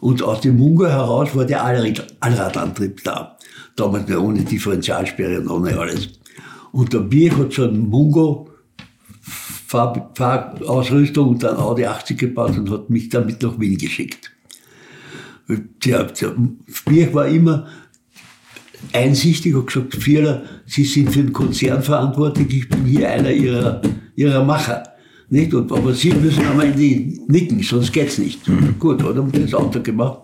[0.00, 3.36] Und aus dem Mungo heraus war der Allrad Allradantrieb da.
[3.76, 6.08] Damals noch ohne Differentialsperre und ohne alles.
[6.72, 8.48] Und der Bier hat so einen Mungo
[9.66, 14.30] Fahr Fahrausrüstung und dann Audi 80 gebaut und hat mich damit nach Wien geschickt.
[15.84, 16.34] Der, der
[16.72, 17.66] Spiel war immer
[18.92, 23.82] einsichtig und gesagt, Vierler, Sie sind für den Konzern verantwortlich, ich bin hier einer Ihrer,
[24.14, 24.84] ihrer Macher.
[25.30, 25.52] Nicht?
[25.54, 28.48] Und, aber Sie müssen am Ende nicken, sonst geht's nicht.
[28.48, 28.76] Mhm.
[28.78, 30.20] Gut, hat er das Auto gemacht.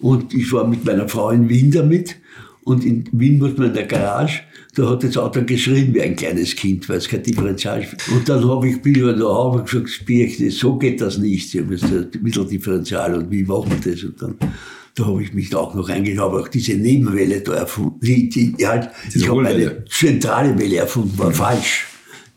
[0.00, 2.16] Und ich war mit meiner Frau in Wien damit.
[2.64, 4.40] Und in Wien muss man in der Garage,
[4.74, 7.96] da hat das Auto geschrien wie ein kleines Kind, weil es kein Differential ist.
[8.10, 11.54] Und dann habe ich, bin ich da und gesagt, Spiel, so geht das nicht.
[11.54, 14.04] Haben jetzt ein Mitteldifferential und wie machen wir das?
[14.04, 14.36] Und dann
[14.98, 18.00] da habe ich mich da auch noch eingegangen, habe auch diese Nebenwelle da erfunden.
[18.00, 21.86] Die, die, halt, ich habe eine zentrale Welle erfunden, war falsch.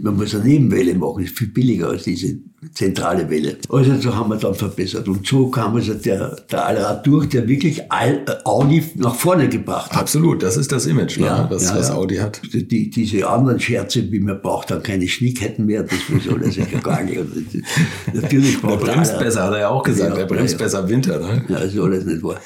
[0.03, 2.39] Man muss eine Nebenwelle machen, ist viel billiger als diese
[2.73, 3.57] zentrale Welle.
[3.69, 5.07] Also so haben wir dann verbessert.
[5.07, 9.49] Und so kam also der, der Allrad durch, der wirklich all, äh, Audi nach vorne
[9.49, 9.99] gebracht hat.
[9.99, 12.41] Absolut, das ist das Image, ne, ja, was, ja, was Audi hat.
[12.51, 17.03] Die, diese anderen Scherze, wie man braucht dann keine Schnickketten mehr, das muss alles gar
[17.03, 17.19] nicht.
[18.13, 21.19] Natürlich braucht Der bremst besser, hat er ja auch gesagt, ja, er bremst besser Winter.
[21.19, 21.45] Ne?
[21.47, 22.39] Ja, das ist alles nicht wahr.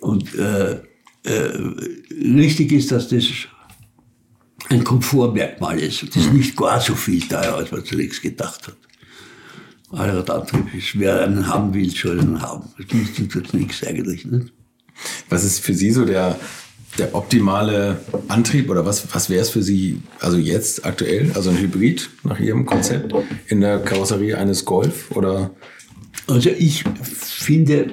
[0.00, 0.80] Und äh,
[1.24, 1.58] äh,
[2.36, 3.24] richtig ist, dass das
[4.70, 6.02] ein Komfortmerkmal ist.
[6.02, 8.76] Das ist nicht gar so viel teuer, als man zunächst gedacht hat.
[9.90, 12.64] Allradantrieb ist, wer einen haben will, soll einen haben.
[12.78, 14.24] Das nützt nichts eigentlich.
[14.24, 14.52] Nicht?
[15.28, 16.38] Was ist für Sie so der,
[16.98, 21.58] der optimale Antrieb oder was, was wäre es für Sie, also jetzt aktuell, also ein
[21.58, 23.14] Hybrid nach Ihrem Konzept
[23.46, 25.50] in der Karosserie eines Golf oder?
[26.26, 27.92] Also ich finde,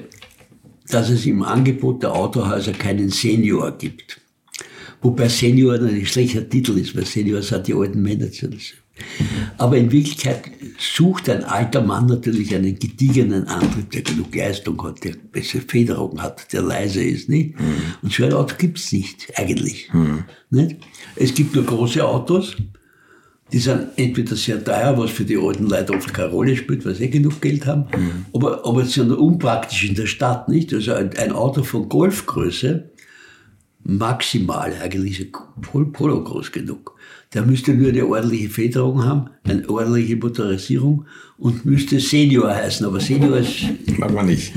[0.87, 4.20] dass es im Angebot der Autohäuser keinen Senior gibt.
[5.01, 8.27] Wobei Senior ein schlechter Titel ist, weil Senior sind die alten Männer.
[9.57, 10.43] Aber in Wirklichkeit
[10.77, 16.21] sucht ein alter Mann natürlich einen gediegenen Antrieb, der genug Leistung hat, der bessere Federung
[16.21, 17.29] hat, der leise ist.
[17.29, 17.59] Nicht?
[17.59, 17.65] Mhm.
[18.01, 19.89] Und so ein Auto gibt's nicht, eigentlich.
[19.93, 20.23] Mhm.
[20.49, 20.77] Nicht?
[21.15, 22.57] Es gibt nur große Autos,
[23.51, 26.95] die sind entweder sehr teuer, was für die alten Leute oft keine Rolle spielt, weil
[26.95, 28.25] sie eh genug Geld haben, mhm.
[28.33, 30.47] aber, aber sie sind unpraktisch in der Stadt.
[30.47, 30.73] nicht.
[30.73, 32.91] Also ein, ein Auto von Golfgröße,
[33.83, 35.31] maximal, eigentlich
[35.61, 36.95] Polo groß genug.
[37.33, 41.05] Der müsste nur eine ordentliche Federung haben, eine ordentliche Motorisierung
[41.37, 42.85] und müsste Senior heißen.
[42.85, 43.63] Aber Senior ist,
[43.97, 44.53] mag man nicht.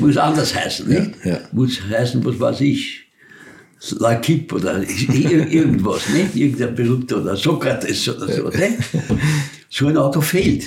[0.00, 0.88] muss anders heißen.
[0.88, 1.12] Nicht?
[1.24, 1.40] Ja, ja.
[1.52, 3.06] Muss heißen, was weiß ich,
[3.98, 6.36] Lakip oder irgendwas, nicht?
[6.36, 8.48] Irgendein berühmter oder Sokrates oder so.
[8.48, 8.78] Nicht?
[9.70, 10.66] So ein Auto fehlt.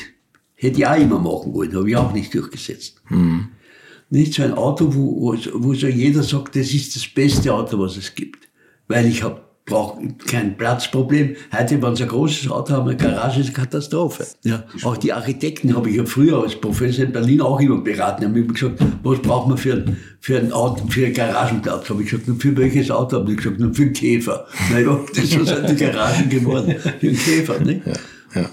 [0.55, 3.01] Hätte ich auch immer machen wollen, habe ich auch nicht durchgesetzt.
[3.09, 3.49] Mhm.
[4.13, 7.97] Nicht so ein Auto, wo, wo so jeder sagt, das ist das beste Auto, was
[7.97, 8.47] es gibt.
[8.87, 11.35] Weil ich habe brauche kein Platzproblem.
[11.51, 14.27] Heute, wenn sie ein großes Auto haben, eine Garage ist eine Katastrophe.
[14.43, 14.65] Ja.
[14.83, 18.25] Auch die Architekten habe ich ja früher als Professor in Berlin auch immer beraten.
[18.25, 21.89] Haben immer gesagt, was braucht man für ein, für ein Auto, für einen Garagenplatz?
[21.89, 23.17] Habe ich gesagt, nur für welches Auto?
[23.17, 24.45] Habe ich gesagt, nur für einen Käfer.
[24.71, 26.75] Naja, das sind die Garagen geworden.
[26.99, 27.81] Für einen Käfer, ne?
[28.35, 28.41] Ja.
[28.41, 28.49] ja.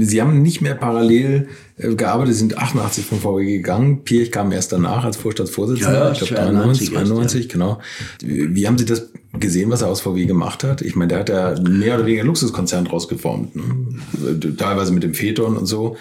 [0.00, 1.48] Sie haben nicht mehr parallel
[1.80, 4.04] gearbeitet, sind 88 von VW gegangen.
[4.04, 6.06] Pirch kam erst danach als Vorstandsvorsitzender.
[6.06, 7.52] Ja, ich glaube 93, 92, ja.
[7.52, 7.80] genau.
[8.22, 10.82] Wie haben Sie das gesehen, was er aus VW gemacht hat?
[10.82, 13.56] Ich meine, der hat ja mehr oder weniger Luxuskonzern draus geformt.
[13.56, 14.54] Ne?
[14.56, 15.96] Teilweise mit dem Phaeton und so.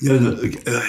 [0.00, 0.80] Ja, äh, äh,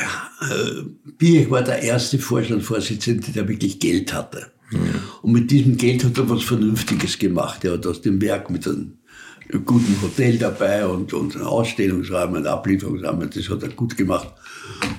[1.17, 4.47] Pirch war der erste Vorstandsvorsitzende, der wirklich Geld hatte.
[4.71, 4.79] Mhm.
[5.21, 7.63] Und mit diesem Geld hat er was Vernünftiges gemacht.
[7.63, 8.93] Er hat aus dem Werk mit einem
[9.59, 14.29] guten Hotel dabei und, und einen Ausstellungsraum, einen Ablieferungsraum, das hat er gut gemacht.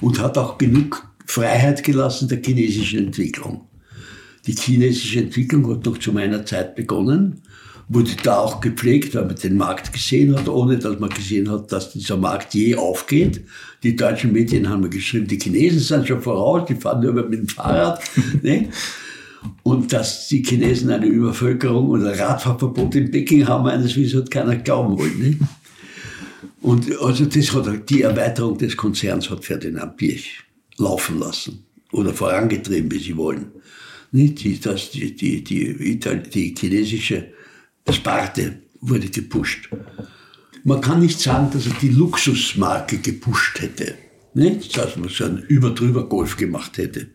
[0.01, 3.69] Und hat auch genug Freiheit gelassen der chinesischen Entwicklung.
[4.47, 7.43] Die chinesische Entwicklung hat noch zu meiner Zeit begonnen,
[7.89, 11.70] wurde da auch gepflegt, weil man den Markt gesehen hat, ohne dass man gesehen hat,
[11.70, 13.45] dass dieser Markt je aufgeht.
[13.83, 17.49] Die deutschen Medien haben geschrieben, die Chinesen sind schon voraus, die fahren nur mit dem
[17.49, 18.03] Fahrrad.
[18.43, 18.69] ne?
[19.62, 24.56] Und dass die Chinesen eine Übervölkerung oder Radfahrverbot in Peking haben, eines Wissens hat keiner
[24.56, 25.19] glauben wollen.
[25.19, 25.39] Nicht?
[26.60, 30.40] Und also das hat, die Erweiterung des Konzerns hat Ferdinand Pirch
[30.78, 33.47] laufen lassen oder vorangetrieben, wie sie wollen.
[34.12, 34.43] Nicht?
[34.44, 37.32] Die, das, die, die, die, die chinesische
[37.90, 39.69] Sparte wurde gepusht.
[40.64, 43.94] Man kann nicht sagen, dass er die Luxusmarke gepusht hätte.
[44.35, 44.77] Nicht?
[44.77, 47.09] Dass man so einen überdrüber Golf gemacht hätte.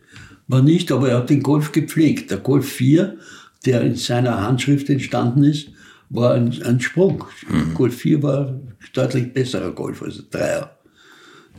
[0.48, 2.30] War nicht, aber er hat den Golf gepflegt.
[2.30, 3.18] Der Golf 4,
[3.66, 5.68] der in seiner Handschrift entstanden ist,
[6.10, 7.24] war ein, ein Sprung.
[7.48, 7.74] Mhm.
[7.74, 8.60] Golf 4 war
[8.94, 10.78] deutlich besserer Golf als der Dreier,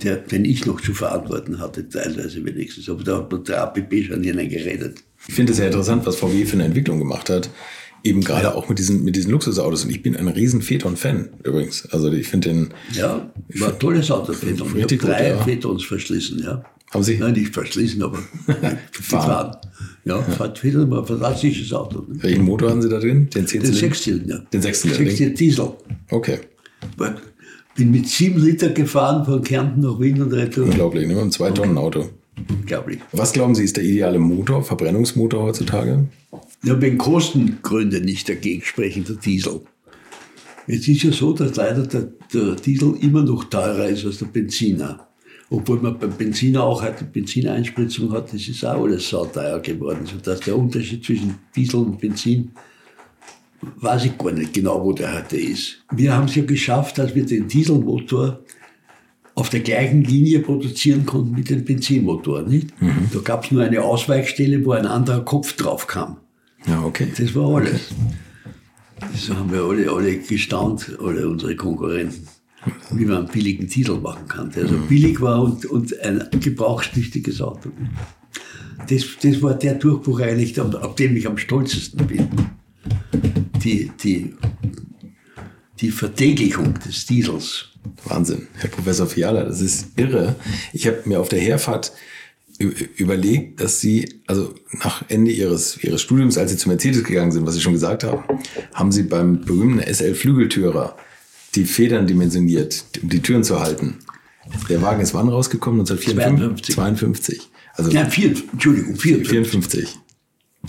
[0.03, 2.89] der, den ich noch zu verantworten hatte, teilweise wenigstens.
[2.89, 5.03] Aber da hat man der APP schon hineingeredet.
[5.27, 7.49] Ich finde es sehr interessant, was VW für eine Entwicklung gemacht hat.
[8.01, 8.55] Eben gerade ja.
[8.55, 9.83] auch mit diesen, mit diesen Luxusautos.
[9.83, 11.85] Und ich bin ein riesen Phaeton-Fan übrigens.
[11.91, 12.73] Also ich finde den.
[12.93, 14.73] Ja, war ein tolles Auto, Phaeton.
[14.77, 15.43] Ich habe drei ja.
[15.43, 16.63] Phaetons verschlissen, ja.
[16.91, 17.17] Haben Sie?
[17.17, 18.19] Nein, nicht verschließen, aber
[18.91, 19.55] gefahren.
[20.05, 20.23] Ja,
[20.63, 21.99] wieder mal ein fantastisches Auto.
[21.99, 22.17] Ne?
[22.23, 23.29] Welchen Motor haben Sie da drin?
[23.29, 24.45] Den 10 Den Sechszylinder.
[24.51, 25.03] Den Sechszylinder.
[25.03, 25.71] Sechszylinder Diesel.
[26.09, 26.39] Okay.
[27.75, 30.65] Bin mit sieben Liter gefahren von Kärnten nach Wien und retour.
[30.65, 31.13] Unglaublich, ne?
[31.13, 32.09] Mit einem Zwei-Tonnen-Auto.
[32.49, 32.99] Unglaublich.
[33.11, 36.05] Was glauben Sie, ist der ideale Motor, Verbrennungsmotor heutzutage?
[36.63, 39.61] Ja, wegen Kostengründe nicht dagegen sprechen, der Diesel.
[40.67, 44.27] Es ist ja so, dass leider der, der Diesel immer noch teurer ist als der
[44.27, 45.09] Benziner.
[45.51, 50.05] Obwohl man beim Benziner auch heute Benzineinspritzung hat, das ist auch alles sauteuer geworden.
[50.05, 52.51] Sodass der Unterschied zwischen Diesel und Benzin,
[53.77, 55.84] weiß ich gar nicht genau, wo der heute ist.
[55.91, 58.39] Wir haben es ja geschafft, dass wir den Dieselmotor
[59.35, 62.43] auf der gleichen Linie produzieren konnten mit dem Benzinmotor.
[62.43, 62.73] Nicht?
[63.13, 66.17] Da gab es nur eine Ausweichstelle, wo ein anderer Kopf drauf kam.
[66.67, 67.07] Ja, okay.
[67.17, 67.89] Das war alles.
[69.15, 72.27] So haben wir alle, alle gestaunt, alle unsere Konkurrenten,
[72.91, 77.41] wie man einen billigen Diesel machen kann, der so billig war und, und ein gebrauchstüchtiges
[77.41, 77.69] Auto.
[78.88, 82.27] Das, das war der Durchbruch eigentlich, auf dem ich am stolzesten bin.
[83.64, 84.34] Die, die,
[85.80, 87.69] die Vertäglichung des Diesels.
[88.06, 90.36] Wahnsinn, Herr Professor Fiala, das ist irre.
[90.73, 91.91] Ich habe mir auf der Herfahrt
[92.60, 94.53] überlegt, dass Sie, also
[94.84, 98.03] nach Ende Ihres, Ihres Studiums, als Sie zu Mercedes gegangen sind, was Sie schon gesagt
[98.03, 98.23] haben,
[98.73, 100.98] haben Sie beim berühmten SL-Flügeltürer
[101.55, 103.99] die Federn dimensioniert, um die Türen zu halten.
[104.69, 105.81] Der Wagen ist wann rausgekommen?
[105.81, 106.76] 1954?
[106.76, 107.49] 52.
[107.73, 109.30] Also Nein, vier, Entschuldigung, 54.
[109.30, 109.99] 54.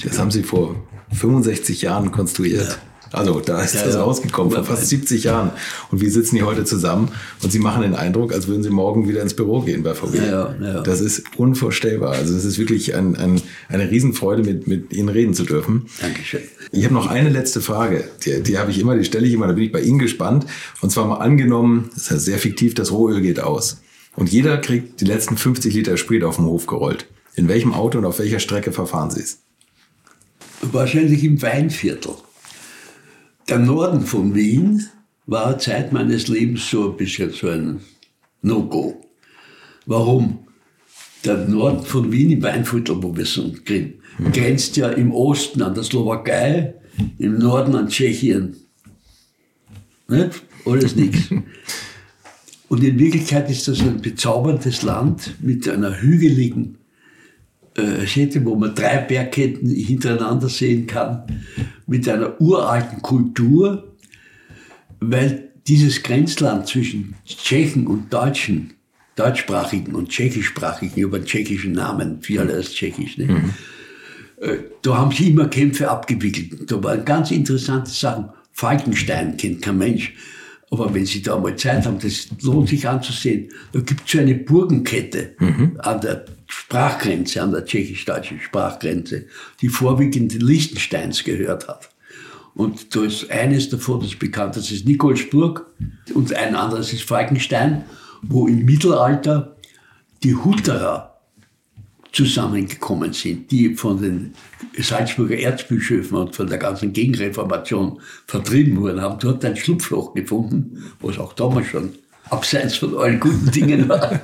[0.05, 0.77] Das haben Sie vor
[1.13, 2.79] 65 Jahren konstruiert.
[3.13, 4.03] Also da ist Ja, das ja.
[4.03, 5.51] rausgekommen, vor fast 70 Jahren.
[5.91, 7.11] Und wir sitzen hier heute zusammen
[7.43, 10.19] und Sie machen den Eindruck, als würden Sie morgen wieder ins Büro gehen bei VW.
[10.19, 10.81] Ja, ja, ja.
[10.83, 12.13] Das ist unvorstellbar.
[12.13, 15.87] Also es ist wirklich ein, ein, eine Riesenfreude, mit, mit Ihnen reden zu dürfen.
[16.01, 16.43] Dankeschön.
[16.73, 18.05] Ich habe noch eine letzte Frage.
[18.25, 20.47] Die, die habe ich immer, die stelle ich immer, da bin ich bei Ihnen gespannt.
[20.81, 23.81] Und zwar mal angenommen, das ist ja sehr fiktiv, das Rohöl geht aus.
[24.17, 27.07] Und jeder kriegt die letzten 50 Liter Sprit auf den Hof gerollt.
[27.35, 29.39] In welchem Auto und auf welcher Strecke verfahren Sie es?
[30.63, 32.13] Wahrscheinlich im Weinviertel.
[33.51, 34.87] Der Norden von Wien
[35.27, 37.81] war Zeit meines Lebens so ein bisschen so ein
[38.43, 39.05] No-Go.
[39.87, 40.47] Warum?
[41.25, 43.95] Der Norden von Wien im Weinviertel, wo wir sind, gren-
[44.33, 46.75] grenzt ja im Osten an der Slowakei,
[47.19, 48.57] im Norden an Tschechien.
[50.09, 50.43] Nicht?
[50.65, 51.31] Alles nichts.
[52.69, 56.79] Und in Wirklichkeit ist das ein bezauberndes Land mit einer hügeligen
[57.81, 61.23] äh, Städte, wo man drei Bergketten hintereinander sehen kann,
[61.87, 63.97] mit einer uralten Kultur,
[65.01, 68.75] weil dieses Grenzland zwischen Tschechen und Deutschen,
[69.17, 73.51] deutschsprachigen und tschechischsprachigen, über einen tschechischen Namen, Fiala ist tschechisch, ne?
[74.41, 76.71] Äh, da haben sie immer Kämpfe abgewickelt.
[76.71, 78.31] Da waren ganz interessante Sachen.
[78.53, 80.15] Falkenstein kennt kein Mensch.
[80.71, 83.49] Aber wenn Sie da mal Zeit haben, das lohnt sich anzusehen.
[83.73, 85.35] Da gibt es so eine Burgenkette
[85.79, 89.27] an der Sprachgrenze, an der tschechisch-deutschen Sprachgrenze,
[89.61, 91.91] die vorwiegend Liechtensteins gehört hat.
[92.55, 95.67] Und da ist eines davon, das bekannt, das ist Nikolsburg
[96.13, 97.85] und ein anderes ist Falkenstein,
[98.23, 99.57] wo im Mittelalter
[100.23, 101.21] die Hutterer
[102.13, 104.35] zusammengekommen sind, die von den
[104.77, 111.19] Salzburger Erzbischöfen und von der ganzen Gegenreformation vertrieben wurden, haben dort ein Schlupfloch gefunden, was
[111.19, 111.93] auch damals schon
[112.31, 114.21] abseits von allen guten Dingen war.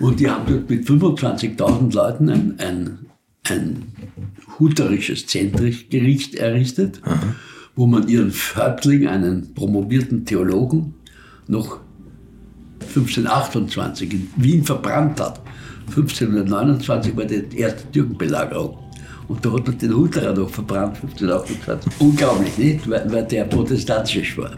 [0.00, 2.98] Und die haben dort mit 25.000 Leuten ein, ein,
[3.48, 3.86] ein
[4.58, 7.00] huterisches Zentrgericht errichtet,
[7.74, 10.94] wo man ihren Häuptling, einen promovierten Theologen,
[11.46, 11.80] noch
[12.80, 15.40] 1528 in Wien verbrannt hat.
[15.88, 18.78] 1529 war die erste Türkenbelagerung.
[19.28, 21.92] Und da hat man den Huterer noch verbrannt, 1528.
[22.00, 22.90] Unglaublich, nicht?
[22.90, 24.52] Weil, weil der protestantisch war.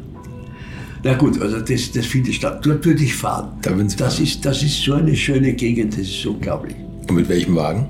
[1.05, 2.65] Na gut, also das, das findet statt.
[2.65, 3.51] Dort würde ich fahren.
[3.61, 4.25] Da würden Sie das, fahren.
[4.25, 6.75] ist, das ist so eine schöne Gegend, das ist unglaublich.
[7.09, 7.87] Und mit welchem Wagen?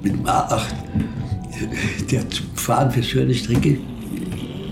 [0.00, 0.62] Mit dem A8,
[2.08, 3.78] der zum Fahren für so eine Strecke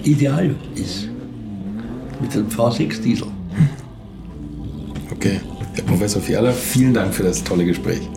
[0.05, 1.09] ideal ist.
[2.21, 3.27] Mit einem V6 Diesel.
[5.11, 5.41] Okay.
[5.75, 8.09] Herr Professor Fiala, vielen Dank für das tolle Gespräch.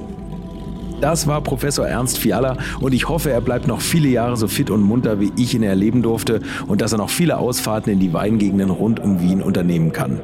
[1.02, 4.69] Das war Professor Ernst Fiala und ich hoffe, er bleibt noch viele Jahre so fit
[4.69, 8.14] und munter, wie ich ihn erleben durfte und dass er noch viele Ausfahrten in die
[8.14, 10.19] Weingegenden rund um Wien unternehmen kann.